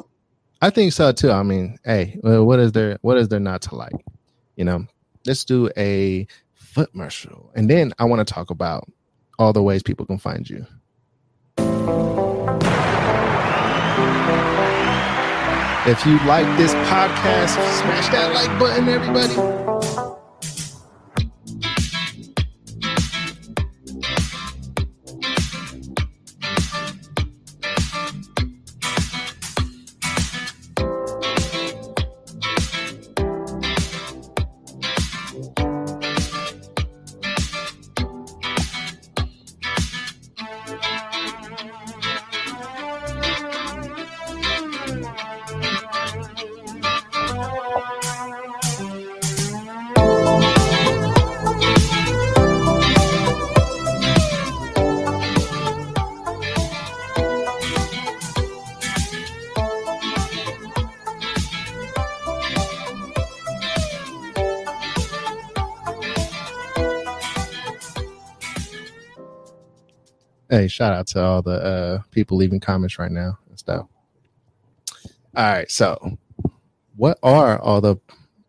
I 0.60 0.70
think 0.70 0.92
so 0.92 1.12
too. 1.12 1.30
I 1.30 1.44
mean, 1.44 1.78
hey, 1.84 2.18
what 2.22 2.58
is 2.58 2.72
there? 2.72 2.98
What 3.02 3.16
is 3.16 3.28
there 3.28 3.38
not 3.38 3.62
to 3.62 3.76
like? 3.76 3.94
You 4.56 4.64
know, 4.64 4.86
let's 5.24 5.44
do 5.44 5.70
a 5.76 6.26
foot 6.54 6.92
marshal, 6.94 7.52
and 7.54 7.70
then 7.70 7.92
I 7.98 8.04
want 8.04 8.26
to 8.26 8.34
talk 8.34 8.50
about 8.50 8.88
all 9.38 9.52
the 9.52 9.62
ways 9.62 9.84
people 9.84 10.04
can 10.04 10.18
find 10.18 10.50
you. 10.50 10.66
If 15.86 16.04
you 16.04 16.18
like 16.26 16.44
this 16.58 16.74
podcast, 16.74 17.54
smash 17.80 18.08
that 18.08 18.34
like 18.34 18.58
button, 18.58 18.88
everybody. 18.88 19.34
Hey, 70.58 70.66
shout 70.66 70.92
out 70.92 71.06
to 71.08 71.22
all 71.22 71.40
the 71.40 71.52
uh, 71.52 72.02
people 72.10 72.36
leaving 72.36 72.58
comments 72.58 72.98
right 72.98 73.12
now 73.12 73.38
and 73.48 73.56
stuff. 73.56 73.86
All 75.36 75.52
right, 75.52 75.70
so 75.70 76.18
what 76.96 77.16
are 77.22 77.60
all 77.60 77.80
the 77.80 77.94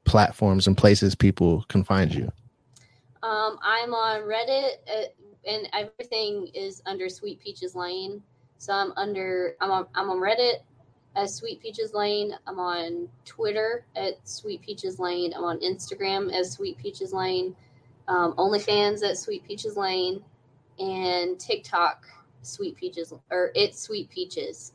platforms 0.05 0.66
and 0.66 0.76
places 0.76 1.14
people 1.14 1.66
can 1.68 1.84
find 1.84 2.12
you? 2.12 2.32
Um, 3.22 3.60
I'm 3.62 3.93
on 3.93 4.22
Reddit, 4.22 4.72
uh, 4.91 5.03
and 5.47 5.70
everything 5.72 6.47
is 6.55 6.82
under 6.88 7.10
Sweet 7.10 7.39
Peaches 7.41 7.76
Lane. 7.76 8.24
So 8.57 8.74
I'm 8.74 8.91
under 8.93 9.55
I'm 9.62 9.70
on 9.70 9.86
I'm 9.93 10.10
on 10.10 10.18
Reddit 10.18 10.64
as 11.16 11.36
Sweet 11.36 11.62
Peaches 11.62 11.93
Lane. 11.93 12.34
I'm 12.47 12.57
on 12.57 13.07
Twitter 13.24 13.86
at 13.95 14.14
Sweet 14.28 14.64
Peaches 14.64 14.97
Lane. 14.97 15.32
I'm 15.38 15.43
on 15.43 15.60
Instagram 15.60 16.34
as 16.34 16.53
Sweet 16.53 16.76
Peaches 16.80 17.14
Lane. 17.14 17.55
Um, 18.07 18.34
OnlyFans 18.34 19.07
at 19.07 19.20
Sweet 19.20 19.43
Peaches 19.43 19.78
Lane 19.78 20.24
and 20.80 21.40
TikTok 21.40 22.06
Sweet 22.42 22.76
Peaches 22.76 23.14
or 23.32 23.52
it's 23.56 23.82
Sweet 23.82 24.10
Peaches. 24.10 24.74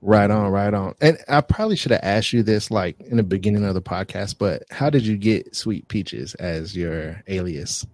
Right 0.00 0.30
on, 0.30 0.50
right 0.52 0.72
on. 0.72 0.94
And 1.00 1.18
I 1.28 1.40
probably 1.40 1.74
should 1.74 1.90
have 1.90 2.04
asked 2.04 2.32
you 2.32 2.42
this 2.42 2.70
like 2.70 3.00
in 3.00 3.16
the 3.16 3.22
beginning 3.22 3.64
of 3.64 3.74
the 3.74 3.82
podcast, 3.82 4.36
but 4.38 4.62
how 4.70 4.90
did 4.90 5.06
you 5.06 5.16
get 5.16 5.56
Sweet 5.56 5.88
Peaches 5.88 6.34
as 6.34 6.76
your 6.76 7.22
alias? 7.26 7.84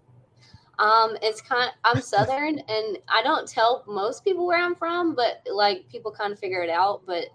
Um, 0.79 1.17
it's 1.23 1.41
kind 1.41 1.69
of, 1.69 1.75
I'm 1.85 2.03
Southern 2.03 2.59
and 2.59 2.99
I 3.09 3.23
don't 3.23 3.49
tell 3.49 3.85
most 3.87 4.25
people 4.25 4.47
where 4.47 4.59
I'm 4.59 4.75
from, 4.75 5.15
but 5.15 5.47
like 5.51 5.89
people 5.89 6.11
kind 6.11 6.33
of 6.33 6.39
figure 6.39 6.63
it 6.63 6.71
out. 6.71 7.03
But 7.07 7.27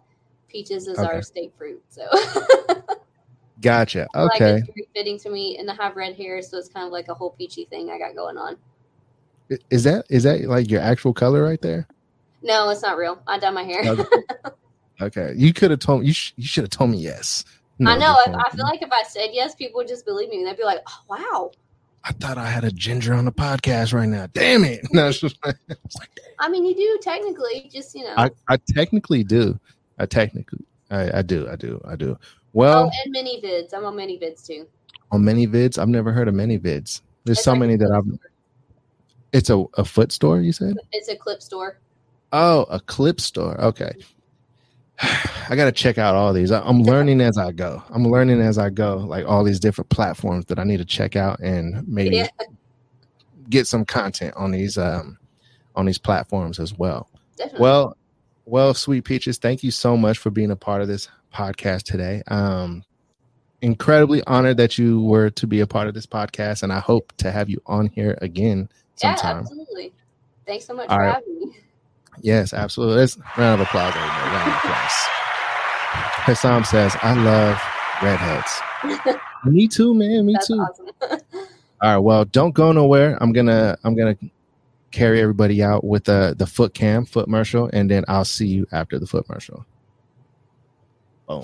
peaches 0.50 0.88
is 0.88 1.00
okay. 1.00 1.08
our 1.08 1.22
state 1.22 1.54
fruit, 1.58 1.82
so 1.90 2.08
Gotcha. 3.62 4.08
Like 4.14 4.42
Okay. 4.42 4.58
it's 4.58 4.68
very 4.68 4.88
fitting 4.96 5.20
to 5.20 5.30
me, 5.30 5.58
and 5.58 5.70
I 5.70 5.76
have 5.76 5.96
red 5.96 6.16
hair, 6.16 6.42
so 6.42 6.58
it's 6.58 6.70
kind 6.70 6.86
of 6.86 6.92
like 6.92 7.08
a 7.08 7.14
whole 7.14 7.32
peachy 7.32 7.66
thing 7.66 7.90
I 7.90 7.98
got 7.98 8.16
going 8.16 8.38
on. 8.38 8.58
Is 9.70 9.84
that 9.84 10.06
is 10.10 10.24
that 10.24 10.42
like 10.42 10.70
your 10.70 10.82
actual 10.82 11.14
color 11.14 11.44
right 11.44 11.62
there? 11.62 11.88
No, 12.42 12.70
it's 12.70 12.82
not 12.82 12.98
real. 12.98 13.22
I 13.28 13.40
dye 13.40 13.50
my 13.50 13.64
hair. 13.64 13.84
Okay. 13.86 14.04
Okay. 15.02 15.34
You 15.38 15.54
could 15.54 15.72
have 15.72 15.80
told 15.80 16.06
you. 16.06 16.12
Sh- 16.12 16.34
you 16.36 16.46
should 16.46 16.66
have 16.66 16.72
told 16.72 16.90
me 16.90 16.98
yes. 16.98 17.46
No, 17.80 17.92
I 17.92 17.98
know. 17.98 18.18
If, 18.28 18.36
I 18.36 18.50
feel 18.50 18.66
like 18.66 18.82
if 18.82 18.92
I 18.92 19.04
said 19.04 19.30
yes, 19.32 19.56
people 19.56 19.78
would 19.78 19.88
just 19.88 20.06
believe 20.06 20.28
me. 20.28 20.44
They'd 20.44 20.58
be 20.58 20.66
like, 20.66 20.82
"Oh, 20.90 21.04
wow." 21.10 21.52
I 22.04 22.12
thought 22.12 22.38
I 22.38 22.48
had 22.48 22.66
a 22.66 22.72
ginger 22.72 23.14
on 23.14 23.24
the 23.24 23.32
podcast 23.32 23.94
right 23.94 24.10
now. 24.10 24.28
Damn 24.34 24.66
it! 24.66 24.82
No, 24.92 25.08
it's 25.08 25.22
just 25.22 25.38
like, 25.46 25.56
it's 25.70 25.96
like, 25.98 26.10
I 26.40 26.50
mean, 26.50 26.66
you 26.66 26.76
do 26.76 27.00
technically, 27.02 27.70
just 27.74 27.96
you 27.96 28.04
know. 28.04 28.14
I, 28.18 28.30
I 28.50 28.58
technically 28.58 29.24
do. 29.24 29.58
I 29.98 30.06
technically, 30.06 30.66
I, 30.92 31.20
I 31.20 31.22
do. 31.22 31.48
I 31.50 31.56
do. 31.56 31.82
I 31.86 31.96
do. 31.96 32.18
Well, 32.54 32.90
oh, 32.94 32.98
and 33.06 33.16
ManyVids. 33.16 33.74
I'm 33.74 33.86
on 33.86 33.96
ManyVids 33.96 34.46
too. 34.46 34.66
on 35.12 35.22
ManyVids, 35.22 35.78
I've 35.78 35.88
never 35.90 36.12
heard 36.12 36.28
of 36.28 36.34
ManyVids. 36.34 37.02
There's 37.26 37.38
It's 37.38 37.44
so 37.44 37.52
like 37.52 37.60
many 37.62 37.76
that 37.78 37.92
I've. 37.92 38.04
store. 38.06 38.20
It's 39.32 39.50
a, 39.52 39.64
a 39.76 39.86
foot 39.86 40.12
store. 40.12 40.42
You 40.42 40.52
said? 40.52 40.76
It's 40.92 41.08
a 41.10 41.16
clip 41.16 41.42
store. 41.42 41.80
Oh, 42.32 42.64
a 42.70 42.80
clip 42.80 43.20
store. 43.22 43.60
Okay. 43.62 43.92
I 45.02 45.56
got 45.56 45.66
to 45.66 45.72
check 45.72 45.98
out 45.98 46.16
all 46.16 46.34
these. 46.34 46.52
I, 46.52 46.62
I'm 46.62 46.82
learning 46.84 47.22
as 47.22 47.38
I 47.38 47.52
go. 47.52 47.84
I'm 47.90 48.06
learning 48.06 48.42
as 48.42 48.58
I 48.58 48.70
go, 48.70 48.98
like 48.98 49.26
all 49.28 49.44
these 49.44 49.60
different 49.60 49.90
platforms 49.90 50.46
that 50.46 50.58
I 50.60 50.64
need 50.64 50.78
to 50.78 50.86
check 50.86 51.16
out 51.16 51.40
and 51.40 51.88
maybe 51.88 52.18
Yeah. 52.18 52.28
get 53.50 53.68
some 53.68 53.86
content 53.86 54.34
on 54.36 54.52
these 54.52 54.78
um 54.78 55.18
on 55.76 55.86
these 55.86 55.98
platforms 56.00 56.60
as 56.60 56.78
well. 56.78 57.10
Definitely. 57.38 57.62
Well, 57.62 57.98
well, 58.46 58.74
sweet 58.74 59.06
peaches, 59.06 59.38
thank 59.38 59.64
you 59.64 59.70
so 59.72 59.96
much 59.96 60.18
for 60.18 60.32
being 60.32 60.50
a 60.52 60.56
part 60.56 60.82
of 60.82 60.88
this 60.88 61.08
podcast 61.34 61.84
today. 61.84 62.24
Um 62.28 62.84
incredibly 63.62 64.24
honored 64.26 64.58
that 64.58 64.78
you 64.78 65.02
were 65.02 65.30
to 65.30 65.46
be 65.46 65.60
a 65.60 65.68
part 65.68 65.88
of 65.88 65.94
this 65.94 66.06
podcast 66.06 66.64
and 66.64 66.72
I 66.72 66.80
hope 66.80 67.12
to 67.18 67.30
have 67.30 67.50
you 67.50 67.62
on 67.66 67.88
here 67.88 68.18
again 68.22 68.70
yeah, 69.02 69.16
sometime. 69.16 69.40
absolutely. 69.40 69.94
Thanks 70.46 70.66
so 70.66 70.74
much 70.74 70.90
All 70.90 70.98
for 70.98 71.04
right. 71.04 71.14
having 71.16 71.40
me. 71.40 71.58
Yes, 72.22 72.54
absolutely. 72.54 72.98
Let's 72.98 73.18
round 73.38 73.62
of 73.62 73.68
applause, 73.68 73.94
everybody. 73.96 74.36
Round 74.36 74.52
of 74.52 74.58
applause. 74.58 74.92
Hassam 76.26 76.64
says, 76.64 76.96
I 77.02 77.14
love 77.14 77.62
redheads. 78.02 79.20
Me 79.46 79.68
too, 79.68 79.94
man. 79.94 80.26
Me 80.26 80.34
That's 80.34 80.48
too. 80.48 80.54
awesome. 80.56 80.88
All 81.82 81.94
right. 81.94 81.98
Well, 81.98 82.26
don't 82.26 82.52
go 82.52 82.72
nowhere. 82.72 83.18
I'm 83.22 83.32
gonna 83.32 83.78
I'm 83.84 83.96
gonna 83.96 84.18
carry 84.92 85.22
everybody 85.22 85.64
out 85.64 85.84
with 85.84 86.06
the 86.06 86.36
the 86.38 86.46
foot 86.46 86.74
cam, 86.74 87.06
foot 87.06 87.26
commercial, 87.26 87.70
and 87.72 87.90
then 87.90 88.04
I'll 88.08 88.26
see 88.26 88.48
you 88.48 88.68
after 88.72 89.00
the 89.00 89.08
foot 89.08 89.26
commercial. 89.26 89.66
Boom. 91.30 91.44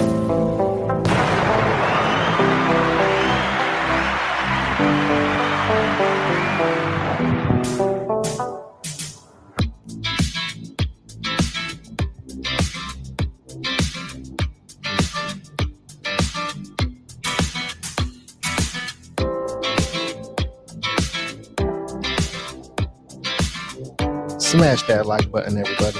Smash 24.40 24.82
that 24.88 25.04
like 25.06 25.32
button, 25.32 25.60
everybody. 25.60 26.00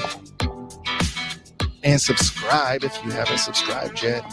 And 1.86 2.00
subscribe 2.00 2.82
if 2.82 2.92
you 3.04 3.12
haven't 3.12 3.38
subscribed 3.38 4.02
yet. 4.02 4.24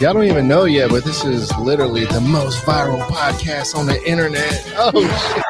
Y'all 0.00 0.14
don't 0.14 0.24
even 0.24 0.48
know 0.48 0.64
yet, 0.64 0.88
but 0.88 1.04
this 1.04 1.26
is 1.26 1.54
literally 1.58 2.06
the 2.06 2.22
most 2.22 2.64
viral 2.64 3.02
podcast 3.02 3.76
on 3.76 3.84
the 3.84 4.02
internet. 4.08 4.64
Oh 4.78 5.02
shit. 5.34 5.42